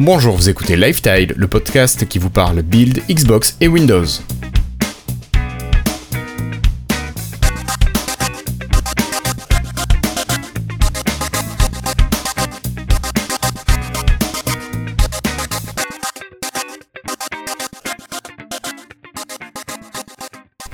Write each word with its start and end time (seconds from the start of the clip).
Bonjour, 0.00 0.34
vous 0.34 0.48
écoutez 0.48 0.74
Lifestyle, 0.74 1.32
le 1.36 1.46
podcast 1.46 2.08
qui 2.08 2.18
vous 2.18 2.28
parle 2.28 2.62
build, 2.62 3.00
Xbox 3.08 3.56
et 3.60 3.68
Windows. 3.68 4.04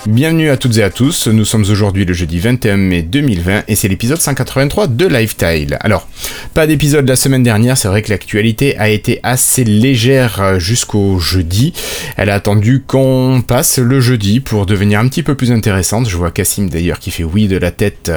Bienvenue 0.07 0.48
à 0.48 0.57
toutes 0.57 0.79
et 0.79 0.82
à 0.82 0.91
tous, 0.91 1.29
nous 1.29 1.45
sommes 1.45 1.64
aujourd'hui 1.71 2.07
le 2.07 2.14
jeudi 2.14 2.39
21 2.39 2.79
mai 2.79 3.02
2020 3.02 3.64
et 3.68 3.75
c'est 3.75 3.89
l'épisode 3.89 4.18
183 4.18 4.86
de 4.86 5.07
Lifestyle. 5.07 5.77
Alors, 5.80 6.08
pas 6.54 6.67
d'épisode 6.67 7.08
la 7.08 7.17
semaine 7.17 7.43
dernière, 7.43 7.76
c'est 7.76 7.89
vrai 7.89 8.03
que 8.03 8.11
l'actualité 8.11 8.76
a 8.79 8.89
été 8.89 9.21
assez 9.22 9.64
légère 9.64 10.40
euh, 10.40 10.58
jusqu'au 10.58 11.18
jeudi. 11.18 11.72
Elle 12.16 12.30
a 12.30 12.35
attendu 12.35 12.82
qu'on 12.86 13.43
passe 13.46 13.79
le 13.79 14.00
jeudi 14.00 14.40
pour 14.40 14.66
devenir 14.66 15.00
un 15.00 15.08
petit 15.08 15.22
peu 15.22 15.35
plus 15.35 15.53
intéressante. 15.53 16.08
Je 16.08 16.16
vois 16.16 16.30
Cassim 16.30 16.68
d'ailleurs 16.68 16.99
qui 16.99 17.11
fait 17.11 17.25
oui 17.25 17.49
de 17.49 17.57
la 17.57 17.71
tête 17.71 18.13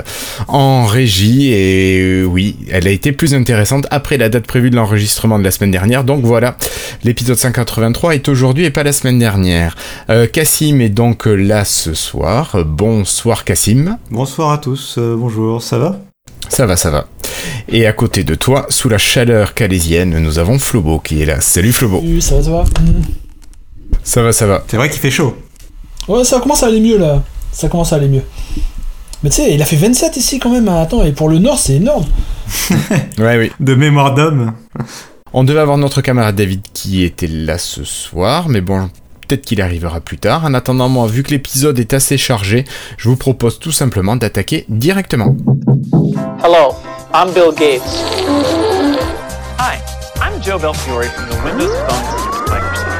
en 0.48 0.86
régie 0.86 1.52
et 1.52 2.02
euh, 2.02 2.24
oui, 2.24 2.56
elle 2.72 2.88
a 2.88 2.92
été 2.92 3.12
plus 3.12 3.34
intéressante 3.34 3.88
après 3.92 4.18
la 4.18 4.30
date 4.30 4.48
prévue 4.48 4.70
de 4.70 4.76
l'enregistrement 4.76 5.40
de 5.40 5.44
la 5.44 5.52
semaine 5.52 5.72
dernière. 5.72 6.04
Donc 6.04 6.24
voilà, 6.24 6.58
l'épisode 7.04 7.38
183 7.38 8.16
est 8.16 8.30
aujourd'hui 8.30 8.66
et 8.66 8.72
pas 8.72 8.84
la 8.84 8.94
semaine 8.94 9.20
dernière. 9.20 9.76
Euh, 10.10 10.28
Cassim 10.28 10.82
est 10.82 10.90
donc 10.90 11.26
là 11.26 11.66
ce 11.66 11.94
soir. 11.94 12.58
Bonsoir 12.66 13.44
Cassim. 13.44 13.98
Bonsoir 14.12 14.52
à 14.52 14.58
tous, 14.58 14.96
euh, 14.98 15.16
bonjour, 15.18 15.62
ça 15.62 15.78
va? 15.78 16.13
Ça 16.50 16.66
va, 16.66 16.76
ça 16.76 16.90
va. 16.90 17.08
Et 17.68 17.86
à 17.88 17.94
côté 17.94 18.24
de 18.24 18.36
toi, 18.36 18.66
sous 18.70 18.90
la 18.90 18.98
chaleur 18.98 19.54
calaisienne, 19.54 20.18
nous 20.20 20.40
avons 20.40 20.60
Flobo 20.60 21.00
qui 21.00 21.22
est 21.22 21.26
là. 21.26 21.42
Salut 21.42 21.72
Flobo. 21.72 22.00
Salut, 22.02 22.22
ça 22.22 22.36
va, 22.36 22.44
ça 22.44 22.50
va 22.52 22.66
Ça 24.04 24.24
va, 24.24 24.32
ça 24.34 24.46
va. 24.48 24.64
C'est 24.68 24.78
vrai 24.78 24.90
qu'il 24.90 25.00
fait 25.00 25.12
chaud. 25.12 25.36
Ouais, 26.08 26.24
ça 26.24 26.40
commence 26.40 26.64
à 26.64 26.68
aller 26.68 26.82
mieux 26.82 26.98
là. 26.98 27.24
Ça 27.52 27.70
commence 27.70 27.94
à 27.94 27.96
aller 27.96 28.08
mieux. 28.10 28.24
Mais 29.24 29.30
tu 29.30 29.38
sais, 29.38 29.54
il 29.54 29.62
a 29.62 29.66
fait 29.66 29.78
27 29.78 30.18
ici 30.18 30.40
quand 30.40 30.52
même. 30.52 30.68
Attends, 30.68 31.04
et 31.04 31.14
pour 31.14 31.30
le 31.30 31.40
Nord, 31.40 31.60
c'est 31.60 31.76
énorme. 31.76 32.06
Ouais, 33.18 33.38
oui. 33.38 33.52
De 33.60 33.74
mémoire 33.74 34.14
d'homme. 34.14 34.54
On 35.32 35.44
devait 35.44 35.60
avoir 35.60 35.78
notre 35.78 36.02
camarade 36.02 36.36
David 36.36 36.62
qui 36.74 37.04
était 37.04 37.28
là 37.28 37.58
ce 37.58 37.84
soir, 37.84 38.50
mais 38.50 38.62
bon, 38.62 38.90
peut-être 39.34 39.46
qu'il 39.48 39.62
arrivera 39.62 40.00
plus 40.00 40.20
tard. 40.20 40.46
En 40.46 40.54
attendant, 40.54 40.90
moi, 40.90 41.08
vu 41.08 41.24
que 41.24 41.32
l'épisode 41.32 41.80
est 41.80 41.94
assez 41.94 42.18
chargé, 42.20 42.66
je 42.98 43.10
vous 43.10 43.16
propose 43.16 43.58
tout 43.58 43.72
simplement 43.72 44.16
d'attaquer 44.16 44.66
directement. 44.70 45.36
Hello, 46.44 46.76
I'm 47.14 47.32
Bill 47.34 47.52
Gates. 47.58 47.82
Hi, 49.58 49.80
I'm 50.22 50.40
Joe 50.44 50.60
Belfiore 50.62 51.06
from 51.06 51.30
the 51.30 51.38
Windows 51.44 51.74
Phone 51.88 52.04
team 52.14 52.30
at 52.32 52.52
Microsoft. 52.52 52.94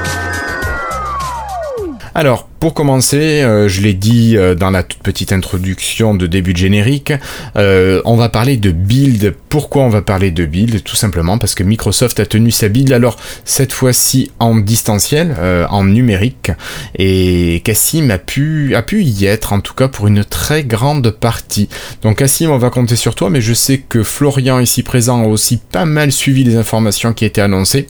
Alors, 2.16 2.48
pour 2.64 2.74
commencer, 2.74 3.42
euh, 3.42 3.68
je 3.68 3.82
l'ai 3.82 3.94
dit 3.94 4.38
euh, 4.38 4.56
dans 4.56 4.70
la 4.70 4.84
toute 4.84 5.02
petite 5.04 5.34
introduction 5.34 6.16
de 6.16 6.28
début 6.28 6.54
de 6.54 6.60
générique, 6.60 7.12
euh, 7.58 8.02
on 8.06 8.16
va 8.16 8.30
parler 8.30 8.56
de 8.56 8.72
build. 8.72 9.36
Pourquoi 9.50 9.84
on 9.84 9.90
va 9.90 10.02
parler 10.02 10.32
de 10.32 10.46
build? 10.46 10.82
Tout 10.82 10.96
simplement 10.96 11.38
parce 11.38 11.56
que 11.56 11.64
Microsoft 11.64 12.22
a 12.22 12.26
tenu 12.26 12.52
sa 12.52 12.70
build, 12.70 12.94
alors 12.94 13.18
cette 13.44 13.74
fois-ci 13.74 14.32
en 14.40 14.56
distanciel, 14.56 15.36
en 15.70 15.84
numérique, 15.84 16.52
et 16.98 17.62
Cassim 17.66 18.10
a 18.10 18.18
pu, 18.18 18.74
a 18.76 18.82
pu 18.82 19.04
y 19.04 19.26
être, 19.26 19.52
en 19.52 19.60
tout 19.60 19.74
cas 19.74 19.90
pour 19.90 20.08
une 20.08 20.24
très 20.24 20.64
grande 20.64 21.12
partie. 21.12 21.68
Donc 22.02 22.20
Cassim, 22.20 22.50
on 22.50 22.58
va 22.58 22.70
compter 22.70 22.96
sur 22.96 23.14
toi, 23.14 23.30
mais 23.30 23.42
je 23.42 23.54
sais 23.54 23.80
que 23.80 24.04
Florian 24.04 24.62
ici 24.62 24.84
présent 24.84 25.22
a 25.22 25.28
aussi 25.28 25.58
pas 25.58 25.84
mal 25.84 26.14
suivi 26.14 26.46
les 26.46 26.56
informations 26.56 27.12
qui 27.12 27.26
étaient 27.26 27.42
annoncées. 27.42 27.88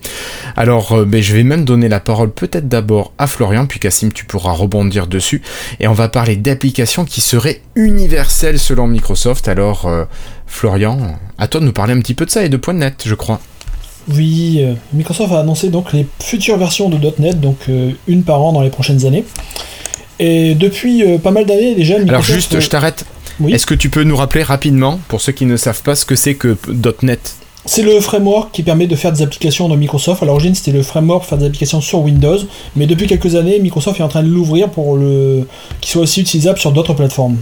Alors, 0.58 1.06
ben, 1.06 1.22
je 1.22 1.36
vais 1.36 1.44
même 1.44 1.64
donner 1.64 1.90
la 1.90 2.00
parole 2.00 2.32
peut-être 2.32 2.68
d'abord 2.68 3.14
à 3.20 3.28
Florian, 3.28 3.68
puis 3.68 3.80
Cassim, 3.80 4.12
tu 4.12 4.26
pourras 4.26 4.63
rebondir 4.64 5.08
dessus. 5.08 5.42
Et 5.80 5.88
on 5.88 5.94
va 5.94 6.10
parler 6.10 6.36
d'applications 6.36 7.06
qui 7.06 7.22
seraient 7.22 7.62
universelles 7.76 8.60
selon 8.60 8.88
Microsoft. 8.88 9.48
Alors, 9.48 9.86
euh, 9.86 10.06
Florian, 10.48 10.98
à 11.38 11.48
toi 11.48 11.60
de 11.60 11.66
nous 11.66 11.74
parler 11.74 11.94
un 11.94 12.00
petit 12.00 12.14
peu 12.14 12.26
de 12.26 12.32
ça 12.32 12.44
et 12.44 12.50
de 12.50 12.60
.NET, 12.72 13.04
je 13.06 13.16
crois. 13.16 13.40
Oui, 14.10 14.60
euh, 14.62 14.74
Microsoft 14.94 15.32
a 15.34 15.40
annoncé 15.40 15.70
donc 15.70 15.94
les 15.94 16.08
futures 16.22 16.58
versions 16.58 16.90
de 16.90 16.98
.NET, 17.20 17.40
donc 17.40 17.58
euh, 17.70 17.92
une 18.08 18.24
par 18.24 18.42
an 18.42 18.52
dans 18.52 18.62
les 18.62 18.70
prochaines 18.70 19.06
années. 19.06 19.26
Et 20.20 20.56
depuis 20.56 21.04
pas 21.20 21.32
mal 21.32 21.46
d'années 21.46 21.76
déjà, 21.76 21.98
Microsoft... 21.98 22.10
Alors 22.10 22.24
juste, 22.24 22.60
je 22.60 22.70
t'arrête. 22.70 23.06
oui. 23.40 23.54
Est-ce 23.54 23.66
que 23.66 23.74
tu 23.74 23.90
peux 23.90 24.04
nous 24.04 24.16
rappeler 24.16 24.44
rapidement, 24.44 25.00
pour 25.08 25.22
ceux 25.22 25.32
qui 25.32 25.46
ne 25.46 25.58
savent 25.58 25.82
pas 25.82 25.96
ce 25.96 26.06
que 26.06 26.16
c'est 26.16 26.36
que 26.36 26.56
.NET? 27.02 27.36
C'est 27.66 27.82
le 27.82 28.00
framework 28.02 28.52
qui 28.52 28.62
permet 28.62 28.88
de 28.88 28.96
faire 28.96 29.14
des 29.14 29.22
applications 29.22 29.70
dans 29.70 29.78
Microsoft. 29.78 30.22
À 30.22 30.26
l'origine, 30.26 30.54
c'était 30.54 30.72
le 30.72 30.84
framework 30.84 31.22
pour 31.22 31.30
faire 31.30 31.38
des 31.38 31.46
applications 31.46 31.80
sur 31.80 32.02
Windows, 32.02 32.40
mais 32.76 32.88
depuis 32.88 33.08
quelques 33.08 33.36
années, 33.36 33.60
Microsoft 33.60 34.00
est 34.00 34.04
en 34.04 34.10
train 34.10 34.24
de 34.24 34.28
l'ouvrir 34.28 34.70
pour 34.70 34.98
le 34.98 35.48
qu'il 35.80 35.92
soit 35.92 36.02
aussi 36.02 36.22
utilisable 36.22 36.60
sur 36.60 36.74
d'autres 36.74 36.94
plateformes. 36.94 37.38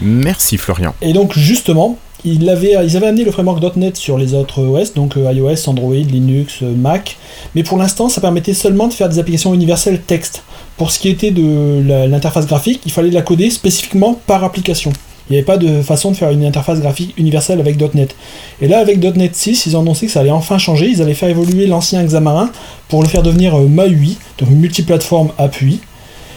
Merci 0.00 0.56
Florian. 0.56 0.94
Et 1.02 1.12
donc 1.12 1.36
justement, 1.36 1.98
ils 2.24 2.48
avaient, 2.48 2.74
ils 2.84 2.96
avaient 2.96 3.08
amené 3.08 3.24
le 3.24 3.32
framework 3.32 3.76
.NET 3.76 3.96
sur 3.96 4.16
les 4.16 4.32
autres 4.32 4.62
OS, 4.62 4.94
donc 4.94 5.16
euh, 5.16 5.30
iOS, 5.32 5.68
Android, 5.68 5.94
Linux, 5.94 6.58
euh, 6.62 6.74
Mac, 6.74 7.18
mais 7.54 7.62
pour 7.62 7.76
l'instant, 7.76 8.08
ça 8.08 8.20
permettait 8.20 8.54
seulement 8.54 8.88
de 8.88 8.94
faire 8.94 9.08
des 9.08 9.18
applications 9.18 9.52
universelles 9.52 10.00
texte. 10.00 10.42
Pour 10.78 10.90
ce 10.90 10.98
qui 10.98 11.10
était 11.10 11.30
de 11.30 11.82
l'interface 12.06 12.46
graphique, 12.46 12.80
il 12.86 12.92
fallait 12.92 13.10
la 13.10 13.20
coder 13.20 13.50
spécifiquement 13.50 14.18
par 14.26 14.44
application. 14.44 14.92
Il 15.30 15.34
n'y 15.34 15.38
avait 15.38 15.46
pas 15.46 15.58
de 15.58 15.80
façon 15.80 16.10
de 16.10 16.16
faire 16.16 16.30
une 16.30 16.44
interface 16.44 16.80
graphique 16.80 17.14
universelle 17.16 17.60
avec 17.60 17.80
.NET. 17.94 18.16
Et 18.60 18.66
là, 18.66 18.80
avec 18.80 18.98
.NET 18.98 19.34
6, 19.34 19.66
ils 19.66 19.76
ont 19.76 19.80
annoncé 19.80 20.06
que 20.06 20.12
ça 20.12 20.20
allait 20.20 20.30
enfin 20.32 20.58
changer. 20.58 20.88
Ils 20.88 21.00
allaient 21.02 21.14
faire 21.14 21.28
évoluer 21.28 21.68
l'ancien 21.68 22.02
Xamarin 22.02 22.50
pour 22.88 23.00
le 23.00 23.08
faire 23.08 23.22
devenir 23.22 23.56
euh, 23.56 23.68
MAUI, 23.68 24.18
donc 24.38 24.50
multiplateforme 24.50 25.30
appui. 25.38 25.78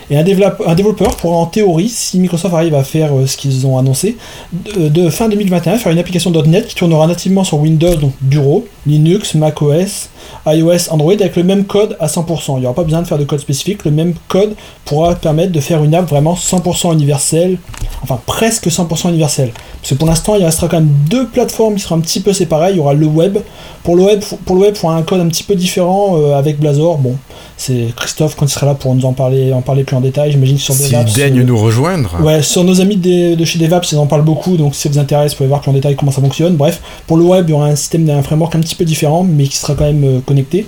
Et 0.09 0.17
un, 0.17 0.21
un 0.21 0.75
développeur 0.75 1.15
pourra 1.15 1.37
en 1.37 1.45
théorie, 1.45 1.89
si 1.89 2.19
Microsoft 2.19 2.53
arrive 2.53 2.75
à 2.75 2.83
faire 2.83 3.15
euh, 3.15 3.25
ce 3.25 3.37
qu'ils 3.37 3.65
ont 3.65 3.77
annoncé, 3.77 4.17
de, 4.51 4.89
de 4.89 5.09
fin 5.09 5.29
2021 5.29 5.77
faire 5.77 5.91
une 5.91 5.99
application 5.99 6.31
.NET 6.31 6.67
qui 6.67 6.75
tournera 6.75 7.07
nativement 7.07 7.43
sur 7.43 7.59
Windows, 7.59 7.95
donc 7.95 8.13
Bureau, 8.21 8.65
Linux, 8.85 9.35
macOS, 9.35 10.09
iOS, 10.45 10.91
Android 10.91 11.13
avec 11.13 11.35
le 11.35 11.43
même 11.43 11.65
code 11.65 11.95
à 11.99 12.07
100%. 12.07 12.57
Il 12.57 12.59
n'y 12.61 12.65
aura 12.65 12.75
pas 12.75 12.83
besoin 12.83 13.01
de 13.01 13.07
faire 13.07 13.17
de 13.17 13.23
code 13.23 13.39
spécifique, 13.39 13.85
le 13.85 13.91
même 13.91 14.13
code 14.27 14.55
pourra 14.85 15.15
permettre 15.15 15.51
de 15.51 15.59
faire 15.59 15.83
une 15.83 15.95
app 15.95 16.09
vraiment 16.09 16.35
100% 16.35 16.93
universelle, 16.93 17.57
enfin 18.01 18.19
presque 18.25 18.67
100% 18.67 19.09
universelle. 19.09 19.51
Parce 19.81 19.91
que 19.91 19.95
pour 19.95 20.07
l'instant, 20.07 20.35
il 20.35 20.43
restera 20.43 20.67
quand 20.67 20.79
même 20.79 20.93
deux 21.09 21.27
plateformes 21.27 21.75
qui 21.75 21.81
seront 21.81 21.95
un 21.95 22.01
petit 22.01 22.21
peu 22.21 22.33
séparées. 22.33 22.71
Il 22.71 22.77
y 22.77 22.79
aura 22.79 22.93
le 22.93 23.05
web. 23.05 23.37
Pour 23.83 23.95
le 23.95 24.03
web, 24.03 24.21
pour 24.45 24.55
le 24.55 24.61
web, 24.61 24.73
il 24.75 24.79
faudra 24.79 24.95
un 24.95 25.01
code 25.01 25.19
un 25.19 25.27
petit 25.27 25.43
peu 25.43 25.55
différent 25.55 26.17
euh, 26.17 26.35
avec 26.37 26.59
Blazor. 26.59 26.97
Bon, 26.97 27.17
c'est 27.57 27.93
Christophe 27.95 28.35
quand 28.35 28.45
il 28.45 28.51
sera 28.51 28.65
là 28.65 28.75
pour 28.75 28.95
nous 28.95 29.05
en 29.05 29.13
parler, 29.13 29.53
en 29.53 29.61
parler 29.61 29.83
plus 29.83 29.92
en 29.95 30.01
détail. 30.01 30.31
J'imagine 30.31 30.57
sur 30.57 30.73
DevApps, 30.73 31.13
daigne 31.13 31.39
euh, 31.39 31.43
nous 31.43 31.57
rejoindre. 31.57 32.17
Ouais, 32.21 32.41
sur 32.41 32.63
nos 32.63 32.81
amis 32.81 32.97
de, 32.97 33.35
de 33.35 33.45
chez 33.45 33.59
DevApps, 33.59 33.91
ils 33.91 33.97
en 33.97 34.05
parlent 34.05 34.23
beaucoup, 34.23 34.57
donc 34.57 34.75
si 34.75 34.81
ça 34.81 34.89
vous 34.89 34.99
intéresse, 34.99 35.31
vous 35.31 35.37
pouvez 35.37 35.49
voir 35.49 35.61
plus 35.61 35.71
en 35.71 35.73
détail 35.73 35.95
comment 35.95 36.11
ça 36.11 36.21
fonctionne. 36.21 36.55
Bref, 36.55 36.81
pour 37.07 37.17
le 37.17 37.23
web, 37.23 37.45
il 37.47 37.51
y 37.51 37.53
aura 37.53 37.67
un 37.67 37.75
système 37.75 38.05
d'un 38.05 38.21
framework 38.21 38.55
un 38.55 38.59
petit 38.59 38.75
peu 38.75 38.85
différent, 38.85 39.23
mais 39.23 39.45
qui 39.45 39.57
sera 39.57 39.75
quand 39.75 39.85
même 39.85 40.03
euh, 40.03 40.19
connecté. 40.25 40.65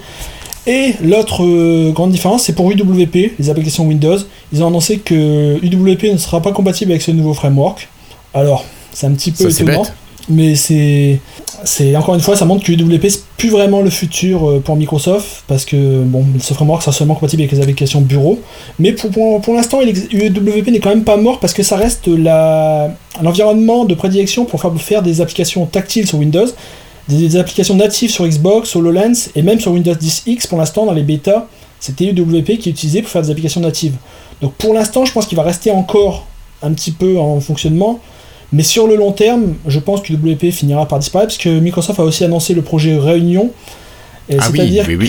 Et 0.67 0.95
l'autre 1.03 1.43
euh, 1.43 1.91
grande 1.91 2.11
différence, 2.11 2.43
c'est 2.43 2.53
pour 2.53 2.71
UWP, 2.71 3.33
les 3.37 3.49
applications 3.49 3.85
Windows. 3.85 4.17
Ils 4.51 4.63
ont 4.63 4.67
annoncé 4.67 4.97
que 4.97 5.59
UWP 5.63 6.13
ne 6.13 6.17
sera 6.17 6.41
pas 6.41 6.51
compatible 6.51 6.91
avec 6.91 7.03
ce 7.03 7.11
nouveau 7.11 7.33
framework. 7.33 7.87
Alors, 8.33 8.65
c'est 8.91 9.05
un 9.05 9.11
petit 9.11 9.31
peu 9.31 9.43
Ça, 9.43 9.51
c'est 9.51 9.63
étonnant, 9.63 9.83
bête. 9.83 9.93
Mais 10.29 10.55
c'est, 10.55 11.19
c'est 11.63 11.95
encore 11.95 12.15
une 12.15 12.21
fois, 12.21 12.35
ça 12.35 12.45
montre 12.45 12.63
que 12.63 12.71
UWP 12.71 13.07
c'est 13.09 13.23
plus 13.37 13.49
vraiment 13.49 13.81
le 13.81 13.89
futur 13.89 14.49
euh, 14.49 14.59
pour 14.59 14.75
Microsoft, 14.75 15.43
parce 15.47 15.65
que 15.65 16.01
bon, 16.03 16.25
ce 16.39 16.53
framework 16.53 16.81
sera 16.81 16.91
seulement 16.91 17.15
compatible 17.15 17.43
avec 17.43 17.51
les 17.51 17.61
applications 17.61 18.01
bureau. 18.01 18.39
Mais 18.79 18.93
pour, 18.93 19.41
pour, 19.41 19.53
l'instant, 19.53 19.81
UWP 19.81 20.67
n'est 20.67 20.79
quand 20.79 20.89
même 20.89 21.03
pas 21.03 21.17
mort 21.17 21.39
parce 21.39 21.53
que 21.53 21.63
ça 21.63 21.75
reste 21.75 22.07
la- 22.07 22.91
l'environnement 23.21 23.85
de 23.85 23.93
prédilection 23.93 24.45
pour 24.45 24.61
faire, 24.79 25.01
des 25.01 25.21
applications 25.21 25.65
tactiles 25.65 26.07
sur 26.07 26.17
Windows, 26.17 26.47
des, 27.07 27.35
applications 27.37 27.75
natives 27.75 28.09
sur 28.09 28.25
Xbox, 28.27 28.75
HoloLens 28.75 29.29
et 29.35 29.41
même 29.41 29.59
sur 29.59 29.71
Windows 29.71 29.93
10X 29.93 30.47
pour 30.47 30.57
l'instant 30.57 30.85
dans 30.85 30.93
les 30.93 31.03
bêtas. 31.03 31.45
C'était 31.79 32.05
UWP 32.05 32.57
qui 32.57 32.69
est 32.69 32.71
utilisé 32.71 33.01
pour 33.01 33.11
faire 33.11 33.21
des 33.21 33.29
applications 33.29 33.61
natives. 33.61 33.93
Donc 34.41 34.53
pour 34.53 34.73
l'instant, 34.73 35.05
je 35.05 35.11
pense 35.11 35.27
qu'il 35.27 35.37
va 35.37 35.43
rester 35.43 35.69
encore 35.69 36.25
un 36.63 36.73
petit 36.73 36.91
peu 36.91 37.19
en 37.19 37.39
fonctionnement. 37.39 37.99
Mais 38.53 38.63
sur 38.63 38.87
le 38.87 38.95
long 38.95 39.11
terme, 39.11 39.55
je 39.67 39.79
pense 39.79 40.01
que 40.01 40.13
UWP 40.13 40.51
finira 40.51 40.87
par 40.87 40.99
disparaître 40.99 41.29
parce 41.29 41.37
que 41.37 41.59
Microsoft 41.59 41.99
a 41.99 42.03
aussi 42.03 42.23
annoncé 42.23 42.53
le 42.53 42.61
projet 42.61 42.97
Réunion. 42.97 43.51
Ah 44.27 44.49
C'est-à-dire 44.51 44.85
oui, 44.87 44.95
oui. 44.95 45.07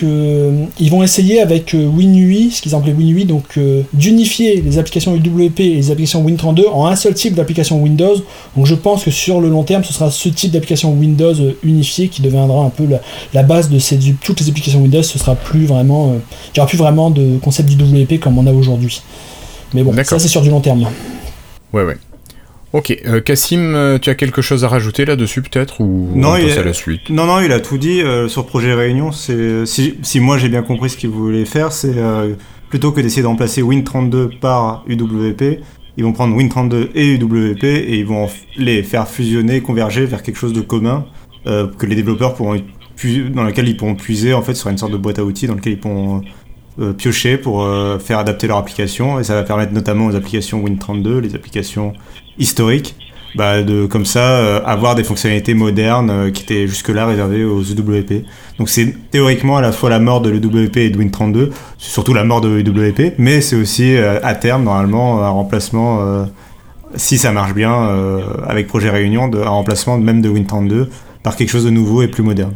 qu'ils 0.76 0.90
vont 0.90 1.02
essayer 1.02 1.40
avec 1.40 1.74
euh, 1.74 1.86
WinUI, 1.86 2.50
ce 2.50 2.60
qu'ils 2.60 2.74
appelaient 2.74 2.92
WinUI, 2.92 3.24
donc 3.24 3.44
euh, 3.56 3.80
d'unifier 3.94 4.60
les 4.60 4.78
applications 4.78 5.16
UWP 5.16 5.60
et 5.60 5.74
les 5.76 5.90
applications 5.90 6.22
Win32 6.22 6.68
en 6.70 6.86
un 6.86 6.96
seul 6.96 7.14
type 7.14 7.32
d'application 7.34 7.80
Windows. 7.82 8.16
Donc 8.56 8.66
je 8.66 8.74
pense 8.74 9.04
que 9.04 9.10
sur 9.10 9.40
le 9.40 9.48
long 9.48 9.62
terme, 9.62 9.84
ce 9.84 9.94
sera 9.94 10.10
ce 10.10 10.28
type 10.28 10.50
d'application 10.52 10.92
Windows 10.92 11.32
euh, 11.32 11.52
unifié 11.62 12.08
qui 12.08 12.20
deviendra 12.20 12.62
un 12.62 12.68
peu 12.68 12.84
la, 12.84 13.00
la 13.32 13.42
base 13.42 13.70
de 13.70 13.78
ces, 13.78 13.98
toutes 14.22 14.40
les 14.40 14.50
applications 14.50 14.82
Windows. 14.82 15.02
Ce 15.02 15.18
sera 15.18 15.34
plus 15.34 15.64
vraiment, 15.64 16.08
euh, 16.08 16.18
il 16.48 16.56
n'y 16.56 16.60
aura 16.60 16.68
plus 16.68 16.78
vraiment 16.78 17.08
de 17.08 17.38
concept 17.38 17.70
d'UWP 17.70 18.20
comme 18.20 18.36
on 18.36 18.46
a 18.46 18.52
aujourd'hui. 18.52 19.00
Mais 19.72 19.82
bon, 19.82 19.94
ça 20.04 20.18
c'est 20.18 20.28
sur 20.28 20.42
du 20.42 20.50
long 20.50 20.60
terme. 20.60 20.86
Ouais, 21.72 21.84
ouais. 21.84 21.96
Ok, 22.76 22.94
euh, 23.06 23.22
Cassim, 23.22 23.74
euh, 23.74 23.98
tu 23.98 24.10
as 24.10 24.14
quelque 24.14 24.42
chose 24.42 24.62
à 24.62 24.68
rajouter 24.68 25.06
là-dessus 25.06 25.40
peut-être 25.40 25.80
ou 25.80 26.10
Non, 26.14 26.32
on 26.32 26.36
il 26.36 26.44
passe 26.48 26.56
est- 26.56 26.60
à 26.60 26.62
la 26.64 26.72
suite? 26.74 27.08
Non, 27.08 27.24
non, 27.24 27.40
il 27.40 27.50
a 27.50 27.58
tout 27.60 27.78
dit 27.78 28.02
euh, 28.02 28.28
sur 28.28 28.44
Projet 28.44 28.74
Réunion. 28.74 29.12
C'est 29.12 29.64
si, 29.64 29.94
si 30.02 30.20
moi 30.20 30.36
j'ai 30.36 30.50
bien 30.50 30.60
compris 30.62 30.90
ce 30.90 30.98
qu'il 30.98 31.08
voulait 31.08 31.46
faire, 31.46 31.72
c'est 31.72 31.96
euh, 31.96 32.34
plutôt 32.68 32.92
que 32.92 33.00
d'essayer 33.00 33.22
de 33.22 33.28
remplacer 33.28 33.62
Win32 33.62 34.38
par 34.38 34.84
UWP, 34.88 35.60
ils 35.96 36.04
vont 36.04 36.12
prendre 36.12 36.36
Win32 36.36 36.88
et 36.94 37.14
UWP 37.14 37.64
et 37.64 37.98
ils 37.98 38.04
vont 38.04 38.28
les 38.58 38.82
faire 38.82 39.08
fusionner, 39.08 39.62
converger 39.62 40.04
vers 40.04 40.22
quelque 40.22 40.36
chose 40.36 40.52
de 40.52 40.60
commun 40.60 41.06
euh, 41.46 41.68
que 41.78 41.86
les 41.86 41.94
développeurs 41.94 42.34
pourront 42.34 42.56
dans 43.34 43.44
lequel 43.44 43.68
ils 43.68 43.76
pourront 43.78 43.94
puiser 43.94 44.34
en 44.34 44.42
fait 44.42 44.54
sur 44.54 44.68
une 44.68 44.76
sorte 44.76 44.92
de 44.92 44.98
boîte 44.98 45.18
à 45.18 45.24
outils 45.24 45.46
dans 45.46 45.54
lequel 45.54 45.74
ils 45.74 45.80
pourront 45.80 46.20
euh, 46.78 46.92
piocher 46.92 47.38
pour 47.38 47.62
euh, 47.62 47.98
faire 47.98 48.18
adapter 48.18 48.46
leur 48.46 48.58
application 48.58 49.18
et 49.18 49.24
ça 49.24 49.32
va 49.34 49.44
permettre 49.44 49.72
notamment 49.72 50.06
aux 50.06 50.14
applications 50.14 50.62
Win32, 50.62 51.20
les 51.20 51.34
applications 51.34 51.94
historiques 52.38 52.96
bah, 53.36 53.62
de 53.62 53.86
comme 53.86 54.06
ça 54.06 54.20
euh, 54.20 54.60
avoir 54.64 54.94
des 54.94 55.04
fonctionnalités 55.04 55.54
modernes 55.54 56.10
euh, 56.10 56.30
qui 56.30 56.42
étaient 56.42 56.66
jusque-là 56.66 57.06
réservées 57.06 57.44
aux 57.44 57.62
UWP. 57.62 58.24
Donc 58.58 58.68
c'est 58.70 58.94
théoriquement 59.10 59.58
à 59.58 59.60
la 59.60 59.72
fois 59.72 59.90
la 59.90 59.98
mort 59.98 60.20
de 60.20 60.30
l'UWP 60.30 60.76
et 60.78 60.90
de 60.90 60.98
Win32, 60.98 61.50
c'est 61.78 61.90
surtout 61.90 62.14
la 62.14 62.24
mort 62.24 62.40
de 62.40 62.48
l'UWP, 62.48 63.14
mais 63.18 63.40
c'est 63.40 63.56
aussi 63.56 63.94
euh, 63.96 64.18
à 64.22 64.34
terme 64.34 64.64
normalement 64.64 65.22
un 65.22 65.28
remplacement, 65.28 66.00
euh, 66.00 66.24
si 66.94 67.18
ça 67.18 67.32
marche 67.32 67.52
bien 67.52 67.74
euh, 67.74 68.22
avec 68.46 68.66
Projet 68.66 68.88
Réunion, 68.88 69.28
de, 69.28 69.38
un 69.38 69.50
remplacement 69.50 69.98
même 69.98 70.22
de 70.22 70.30
Win32 70.30 70.88
par 71.22 71.36
quelque 71.36 71.50
chose 71.50 71.64
de 71.64 71.70
nouveau 71.70 72.02
et 72.02 72.08
plus 72.08 72.22
moderne. 72.22 72.54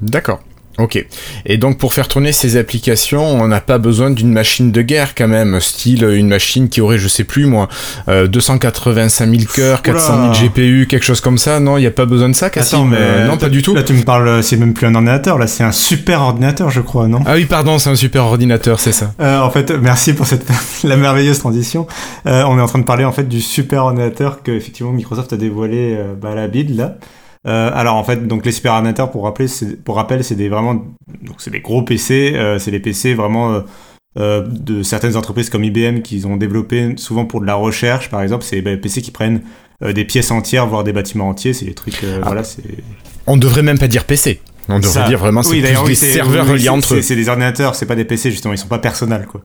D'accord. 0.00 0.40
Ok. 0.78 1.04
Et 1.46 1.56
donc 1.56 1.78
pour 1.78 1.94
faire 1.94 2.08
tourner 2.08 2.32
ces 2.32 2.56
applications, 2.56 3.24
on 3.24 3.48
n'a 3.48 3.60
pas 3.60 3.78
besoin 3.78 4.10
d'une 4.10 4.32
machine 4.32 4.72
de 4.72 4.82
guerre 4.82 5.14
quand 5.14 5.28
même, 5.28 5.60
style 5.60 6.04
une 6.04 6.28
machine 6.28 6.68
qui 6.68 6.80
aurait, 6.80 6.98
je 6.98 7.08
sais 7.08 7.24
plus 7.24 7.46
moi, 7.46 7.68
euh, 8.08 8.26
285 8.26 9.30
000 9.30 9.42
cœurs, 9.54 9.82
400 9.82 10.34
000 10.34 10.48
GPU, 10.48 10.86
quelque 10.88 11.04
chose 11.04 11.20
comme 11.20 11.38
ça. 11.38 11.60
Non, 11.60 11.78
il 11.78 11.82
n'y 11.82 11.86
a 11.86 11.90
pas 11.92 12.06
besoin 12.06 12.28
de 12.28 12.34
ça, 12.34 12.50
Cassim 12.50 12.92
Euh, 12.92 13.26
Non, 13.26 13.36
pas 13.36 13.48
du 13.48 13.62
tout. 13.62 13.74
Là 13.74 13.82
tu 13.82 13.92
me 13.92 14.02
parles, 14.02 14.42
c'est 14.42 14.56
même 14.56 14.74
plus 14.74 14.86
un 14.86 14.94
ordinateur, 14.94 15.38
là 15.38 15.46
c'est 15.46 15.64
un 15.64 15.72
super 15.72 16.22
ordinateur 16.22 16.70
je 16.70 16.80
crois, 16.80 17.06
non? 17.08 17.20
Ah 17.26 17.34
oui, 17.34 17.44
pardon, 17.44 17.78
c'est 17.78 17.90
un 17.90 17.94
super 17.96 18.24
ordinateur, 18.24 18.80
c'est 18.80 18.92
ça. 18.92 19.12
Euh, 19.20 19.40
en 19.40 19.50
fait, 19.50 19.70
merci 19.70 20.12
pour 20.12 20.26
cette 20.26 20.44
la 20.84 20.96
merveilleuse 20.96 21.38
transition. 21.38 21.86
Euh, 22.26 22.42
on 22.46 22.58
est 22.58 22.62
en 22.62 22.66
train 22.66 22.78
de 22.78 22.84
parler 22.84 23.04
en 23.04 23.12
fait 23.12 23.28
du 23.28 23.40
super 23.40 23.84
ordinateur 23.84 24.42
que 24.42 24.50
effectivement 24.52 24.92
Microsoft 24.92 25.32
a 25.32 25.36
dévoilé 25.36 25.94
euh, 25.96 26.14
bah, 26.20 26.30
à 26.32 26.34
la 26.34 26.48
bid 26.48 26.76
là. 26.76 26.96
Euh, 27.46 27.70
alors 27.74 27.96
en 27.96 28.04
fait, 28.04 28.26
donc 28.26 28.46
les 28.46 28.52
super 28.52 28.72
ordinateurs 28.72 29.10
pour 29.10 29.24
rappeler, 29.24 29.48
c'est- 29.48 29.82
pour 29.82 29.96
rappel, 29.96 30.24
c'est 30.24 30.34
des 30.34 30.48
vraiment 30.48 30.74
donc 31.22 31.36
c'est 31.38 31.50
des 31.50 31.60
gros 31.60 31.82
PC, 31.82 32.32
euh, 32.34 32.58
c'est 32.58 32.70
des 32.70 32.80
PC 32.80 33.14
vraiment 33.14 33.62
euh, 34.18 34.46
de 34.48 34.82
certaines 34.82 35.16
entreprises 35.16 35.50
comme 35.50 35.62
IBM 35.64 36.00
qui 36.00 36.24
ont 36.24 36.36
développé 36.36 36.94
souvent 36.96 37.24
pour 37.26 37.40
de 37.40 37.46
la 37.46 37.54
recherche 37.56 38.08
par 38.10 38.22
exemple, 38.22 38.44
c'est 38.44 38.62
des 38.62 38.76
PC 38.78 39.02
qui 39.02 39.10
prennent 39.10 39.42
des 39.84 40.04
pièces 40.04 40.30
entières 40.30 40.66
voire 40.66 40.84
des 40.84 40.92
bâtiments 40.92 41.28
entiers, 41.28 41.52
c'est 41.52 41.66
des 41.66 41.74
trucs 41.74 42.00
Ah. 42.04 42.20
voilà, 42.24 42.44
c'est 42.44 42.62
On 43.26 43.36
devrait 43.36 43.62
même 43.62 43.78
pas 43.78 43.88
dire 43.88 44.04
PC. 44.04 44.40
On 44.68 44.76
devrait 44.78 44.90
ça. 44.90 45.08
dire 45.08 45.18
vraiment 45.18 45.42
c'est 45.42 45.50
Oui, 45.50 45.60
plus 45.84 45.88
des 45.88 45.94
serveurs 45.94 46.44
oui, 46.46 46.52
reliés 46.52 46.62
c'est- 46.64 46.68
entre 46.70 46.94
eux. 46.94 47.02
c'est- 47.02 47.16
des 47.16 47.28
ordinateurs, 47.28 47.74
c'est 47.74 47.86
pas 47.86 47.96
des 47.96 48.04
PC 48.04 48.30
justement, 48.30 48.54
ils 48.54 48.58
sont 48.58 48.68
pas 48.68 48.78
personnels 48.78 49.26
quoi. 49.26 49.42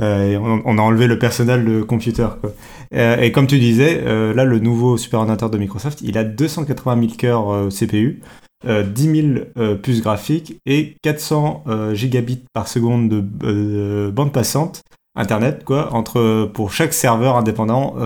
Euh, 0.00 0.36
on, 0.38 0.62
on 0.64 0.78
a 0.78 0.82
enlevé 0.82 1.06
le 1.06 1.18
personnel 1.18 1.64
de 1.64 1.82
computer 1.82 2.26
quoi. 2.40 2.52
Euh, 2.94 3.16
et 3.20 3.32
comme 3.32 3.46
tu 3.46 3.58
disais, 3.58 4.00
euh, 4.04 4.32
là 4.34 4.44
le 4.44 4.58
nouveau 4.60 4.96
super 4.96 5.20
ordinateur 5.20 5.50
de 5.50 5.58
Microsoft, 5.58 6.00
il 6.02 6.16
a 6.18 6.24
280 6.24 7.00
000 7.00 7.12
cœurs 7.18 7.68
CPU, 7.70 8.20
euh, 8.66 8.82
10 8.84 9.22
000 9.22 9.44
euh, 9.58 9.74
puces 9.74 10.02
graphiques 10.02 10.56
et 10.66 10.94
400 11.02 11.64
euh, 11.66 11.94
gigabits 11.94 12.44
par 12.52 12.68
seconde 12.68 13.08
de 13.08 14.10
bande 14.14 14.32
passante 14.32 14.82
internet 15.16 15.64
quoi 15.64 15.92
entre 15.94 16.48
pour 16.54 16.72
chaque 16.72 16.92
serveur 16.92 17.36
indépendant 17.36 17.96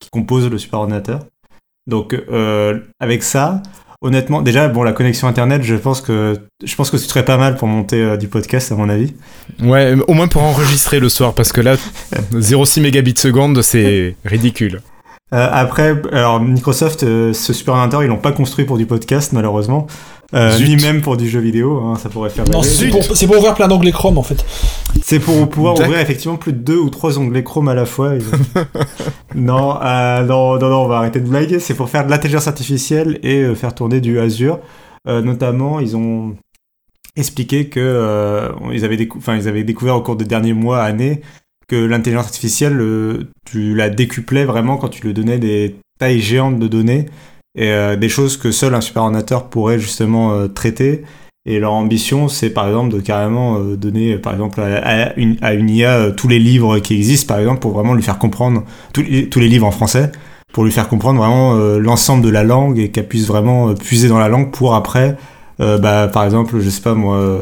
qui 0.00 0.08
compose 0.10 0.50
le 0.50 0.58
super 0.58 0.80
ordinateur. 0.80 1.20
Donc 1.86 2.14
avec 2.98 3.22
ça, 3.22 3.62
honnêtement, 4.02 4.42
déjà 4.42 4.68
bon 4.68 4.82
la 4.82 4.92
connexion 4.92 5.28
internet, 5.28 5.62
je 5.62 5.74
pense 5.74 6.00
que 6.00 6.36
je 6.64 6.74
pense 6.74 6.90
que 6.90 6.98
ce 6.98 7.08
serait 7.08 7.24
pas 7.24 7.36
mal 7.36 7.56
pour 7.56 7.68
monter 7.68 8.02
euh, 8.02 8.16
du 8.16 8.28
podcast 8.28 8.72
à 8.72 8.74
mon 8.74 8.88
avis. 8.88 9.14
Ouais, 9.62 9.94
au 10.08 10.14
moins 10.14 10.28
pour 10.28 10.42
enregistrer 10.42 11.00
le 11.00 11.08
soir, 11.08 11.34
parce 11.34 11.52
que 11.52 11.60
là, 11.60 11.74
0,6 12.32 12.80
mégabits 12.80 13.16
seconde, 13.16 13.62
c'est 13.62 14.16
ridicule. 14.24 14.80
Euh, 15.32 15.48
après, 15.52 16.00
alors 16.12 16.40
Microsoft, 16.40 17.04
euh, 17.04 17.32
ce 17.32 17.52
super 17.52 17.74
ordinateur, 17.74 18.02
ils 18.02 18.08
l'ont 18.08 18.16
pas 18.16 18.32
construit 18.32 18.64
pour 18.64 18.78
du 18.78 18.86
podcast 18.86 19.32
malheureusement, 19.32 19.86
euh, 20.34 20.58
ni 20.60 20.76
même 20.76 21.00
pour 21.00 21.16
du 21.16 21.28
jeu 21.28 21.40
vidéo. 21.40 21.80
hein, 21.84 21.96
ça 21.96 22.08
pourrait 22.08 22.30
faire. 22.30 22.44
Non, 22.48 22.62
c'est 22.62 22.88
pour, 22.88 23.02
c'est 23.02 23.26
pour 23.26 23.38
ouvrir 23.38 23.54
plein 23.54 23.68
d'onglets 23.68 23.92
Chrome 23.92 24.18
en 24.18 24.22
fait. 24.22 24.44
C'est 25.02 25.18
pour 25.18 25.48
pouvoir 25.48 25.74
ouvrir 25.74 25.98
effectivement 26.00 26.36
plus 26.36 26.52
de 26.52 26.58
deux 26.58 26.78
ou 26.78 26.90
trois 26.90 27.18
onglets 27.18 27.42
Chrome 27.42 27.68
à 27.68 27.74
la 27.74 27.86
fois. 27.86 28.14
et- 28.16 28.18
non, 29.34 29.76
euh, 29.82 30.22
non, 30.24 30.58
non, 30.58 30.68
non, 30.70 30.84
on 30.84 30.88
va 30.88 30.98
arrêter 30.98 31.20
de 31.20 31.28
blaguer. 31.28 31.58
C'est 31.60 31.74
pour 31.74 31.88
faire 31.88 32.04
de 32.04 32.10
l'intelligence 32.10 32.46
artificielle 32.48 33.18
et 33.22 33.42
euh, 33.42 33.54
faire 33.54 33.74
tourner 33.74 34.00
du 34.00 34.18
Azure. 34.20 34.58
Euh, 35.08 35.22
notamment, 35.22 35.80
ils 35.80 35.96
ont 35.96 36.36
expliqué 37.16 37.68
que 37.68 37.80
euh, 37.80 38.50
ils, 38.72 38.84
avaient 38.84 38.96
décou- 38.96 39.18
enfin, 39.18 39.36
ils 39.36 39.48
avaient 39.48 39.64
découvert 39.64 39.96
au 39.96 40.00
cours 40.02 40.16
des 40.16 40.24
derniers 40.24 40.52
mois, 40.52 40.82
années, 40.82 41.22
que 41.68 41.76
l'intelligence 41.76 42.26
artificielle, 42.26 42.78
euh, 42.80 43.30
tu 43.50 43.74
la 43.74 43.90
décuplais 43.90 44.44
vraiment 44.44 44.76
quand 44.76 44.88
tu 44.88 45.02
lui 45.06 45.14
donnais 45.14 45.38
des 45.38 45.76
tailles 45.98 46.20
géantes 46.20 46.58
de 46.58 46.68
données 46.68 47.06
et 47.56 47.70
euh, 47.70 47.96
des 47.96 48.08
choses 48.08 48.36
que 48.36 48.52
seul 48.52 48.74
un 48.74 48.80
super 48.80 49.02
ordinateur 49.02 49.48
pourrait 49.48 49.78
justement 49.78 50.32
euh, 50.32 50.48
traiter. 50.48 51.02
Et 51.46 51.58
leur 51.58 51.72
ambition, 51.72 52.28
c'est 52.28 52.50
par 52.50 52.68
exemple 52.68 52.94
de 52.94 53.00
carrément 53.00 53.58
euh, 53.58 53.76
donner, 53.76 54.18
par 54.18 54.34
exemple, 54.34 54.60
à, 54.60 55.18
une, 55.18 55.70
IA 55.70 55.96
euh, 55.96 56.12
tous 56.12 56.28
les 56.28 56.38
livres 56.38 56.78
qui 56.80 56.94
existent, 56.94 57.32
par 57.32 57.40
exemple, 57.40 57.60
pour 57.60 57.72
vraiment 57.72 57.94
lui 57.94 58.02
faire 58.02 58.18
comprendre 58.18 58.62
tous 58.92 59.02
les, 59.02 59.28
tous 59.28 59.40
les 59.40 59.48
livres 59.48 59.66
en 59.66 59.70
français, 59.70 60.12
pour 60.52 60.64
lui 60.64 60.72
faire 60.72 60.88
comprendre 60.88 61.18
vraiment 61.18 61.56
euh, 61.56 61.78
l'ensemble 61.78 62.22
de 62.22 62.28
la 62.28 62.44
langue 62.44 62.78
et 62.78 62.90
qu'elle 62.90 63.08
puisse 63.08 63.26
vraiment 63.26 63.70
euh, 63.70 63.74
puiser 63.74 64.08
dans 64.08 64.18
la 64.18 64.28
langue 64.28 64.50
pour 64.50 64.74
après, 64.74 65.16
euh, 65.60 65.78
bah, 65.78 66.08
par 66.08 66.24
exemple, 66.24 66.58
je 66.60 66.70
sais 66.70 66.80
pas 66.80 66.94
moi, 66.94 67.16
euh, 67.16 67.40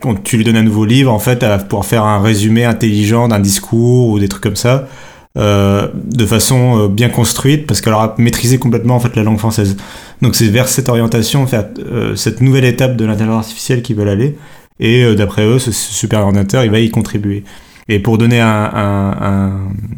quand 0.00 0.22
tu 0.22 0.36
lui 0.36 0.44
donnes 0.44 0.56
un 0.56 0.62
nouveau 0.62 0.84
livre, 0.84 1.12
en 1.12 1.18
fait, 1.18 1.42
elle 1.42 1.50
va 1.50 1.58
pouvoir 1.58 1.84
faire 1.84 2.04
un 2.04 2.20
résumé 2.20 2.64
intelligent 2.64 3.28
d'un 3.28 3.40
discours 3.40 4.08
ou 4.08 4.18
des 4.18 4.28
trucs 4.28 4.42
comme 4.42 4.56
ça. 4.56 4.88
Euh, 5.36 5.88
de 5.94 6.24
façon 6.26 6.78
euh, 6.84 6.88
bien 6.88 7.08
construite 7.08 7.66
parce 7.66 7.80
qu'elle 7.80 7.92
aura 7.92 8.14
maîtrisé 8.18 8.58
complètement 8.58 8.96
en 8.96 9.00
fait 9.00 9.14
la 9.16 9.22
langue 9.22 9.38
française. 9.38 9.76
Donc 10.22 10.34
c'est 10.34 10.48
vers 10.48 10.68
cette 10.68 10.88
orientation, 10.88 11.42
en 11.42 11.46
fait, 11.46 11.78
euh, 11.78 12.16
cette 12.16 12.40
nouvelle 12.40 12.64
étape 12.64 12.96
de 12.96 13.04
l'intelligence 13.04 13.44
artificielle 13.44 13.82
qu'ils 13.82 13.96
veulent 13.96 14.08
aller. 14.08 14.36
Et 14.80 15.02
euh, 15.04 15.14
d'après 15.14 15.44
eux, 15.46 15.58
ce, 15.58 15.72
super 15.72 16.20
ordinateur, 16.20 16.64
il 16.64 16.70
va 16.70 16.78
y 16.78 16.90
contribuer. 16.90 17.44
Et 17.88 17.98
pour 17.98 18.18
donner 18.18 18.40
un, 18.40 18.46
un, 18.74 19.10
un, 19.20 19.52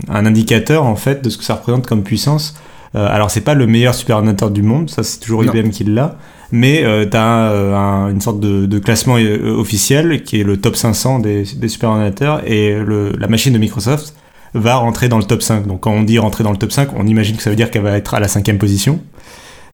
un 0.08 0.26
indicateur 0.26 0.84
en 0.84 0.96
fait 0.96 1.22
de 1.24 1.30
ce 1.30 1.38
que 1.38 1.44
ça 1.44 1.54
représente 1.54 1.86
comme 1.86 2.02
puissance, 2.02 2.54
euh, 2.94 3.06
alors 3.08 3.30
c'est 3.30 3.40
pas 3.42 3.54
le 3.54 3.66
meilleur 3.66 3.94
super 3.94 4.16
ordinateur 4.16 4.50
du 4.50 4.62
monde, 4.62 4.90
ça 4.90 5.02
c'est 5.02 5.20
toujours 5.20 5.42
Non. 5.44 5.52
IBM 5.52 5.70
qui 5.70 5.84
l'a, 5.84 6.16
mais 6.52 6.82
euh, 6.84 7.04
t'as 7.06 7.50
euh, 7.50 7.74
un- 7.74 8.10
une 8.10 8.20
sorte 8.20 8.40
de, 8.40 8.66
de 8.66 8.78
classement 8.78 9.14
officiel 9.58 10.22
qui 10.22 10.40
est 10.40 10.44
le 10.44 10.56
top 10.58 10.76
500 10.76 11.20
des, 11.20 11.44
des 11.56 11.68
super 11.68 11.90
ordinateurs 11.90 12.42
et 12.46 12.74
le, 12.74 13.12
la 13.18 13.26
machine 13.28 13.52
de 13.52 13.58
Microsoft 13.58 14.14
va 14.54 14.76
rentrer 14.76 15.08
dans 15.08 15.18
le 15.18 15.24
top 15.24 15.42
5. 15.42 15.66
Donc 15.66 15.80
quand 15.80 15.92
on 15.92 16.02
dit 16.02 16.18
rentrer 16.18 16.44
dans 16.44 16.50
le 16.52 16.56
top 16.58 16.72
5, 16.72 16.90
on 16.96 17.06
imagine 17.06 17.36
que 17.36 17.42
ça 17.42 17.50
veut 17.50 17.56
dire 17.56 17.70
qu'elle 17.70 17.82
va 17.82 17.96
être 17.96 18.14
à 18.14 18.20
la 18.20 18.28
cinquième 18.28 18.58
position. 18.58 19.00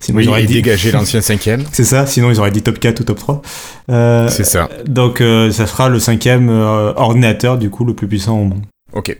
Sinon, 0.01 0.19
Oui, 0.19 0.25
ils 0.25 0.29
auraient 0.29 0.43
dit- 0.45 0.55
dégager 0.55 0.91
l'ancien 0.93 1.21
cinquième. 1.23 1.65
c'est 1.73 1.85
ça, 1.85 2.05
sinon 2.07 2.31
ils 2.31 2.39
auraient 2.39 2.51
dit 2.51 2.63
top 2.63 2.79
4 2.79 3.01
ou 3.01 3.05
top 3.05 3.19
3. 3.19 3.43
Euh, 3.91 4.29
C'est 4.29 4.45
ça. 4.45 4.69
donc 4.87 5.21
euh, 5.21 5.51
ça 5.51 5.67
sera 5.67 5.89
le 5.89 5.99
cinquième 5.99 6.51
euh, 6.51 6.93
ordinateur 6.97 7.57
du 7.59 7.71
coup 7.71 7.85
le 7.85 7.95
plus 7.95 8.07
puissant 8.09 8.39
au 8.39 8.45
monde. 8.45 8.63
Ok. 8.95 9.17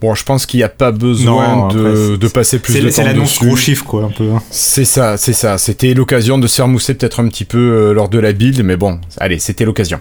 Bon, 0.00 0.14
je 0.14 0.24
pense 0.24 0.46
qu'il 0.46 0.58
n'y 0.58 0.64
a 0.64 0.68
pas 0.68 0.92
besoin 0.92 1.56
Non, 1.56 1.68
de, 1.68 1.78
après, 1.80 1.96
c'est- 1.96 2.16
de 2.18 2.28
passer 2.28 2.58
plus 2.60 2.72
C'est 2.74 2.80
de 2.82 2.90
c'est 2.90 3.00
temps 3.02 3.08
l'annonce 3.08 3.30
dessus. 3.32 3.46
gros 3.46 3.56
chiffre 3.56 3.84
quoi 3.84 4.04
un 4.04 4.10
peu. 4.10 4.30
hein. 4.30 4.42
C'est 4.50 4.84
ça, 4.84 5.16
c'est 5.16 5.32
ça. 5.32 5.58
C'était 5.58 5.94
l'occasion 5.94 6.38
de 6.38 6.46
se 6.46 6.54
faire 6.56 6.68
mousser 6.68 6.94
peut-être 6.94 7.18
un 7.20 7.28
petit 7.28 7.44
peu 7.44 7.58
euh, 7.58 7.92
lors 7.92 8.08
de 8.08 8.18
la 8.20 8.32
build, 8.32 8.62
mais 8.62 8.76
bon, 8.76 9.00
allez, 9.18 9.38
c'était 9.40 9.64
l'occasion. 9.64 9.98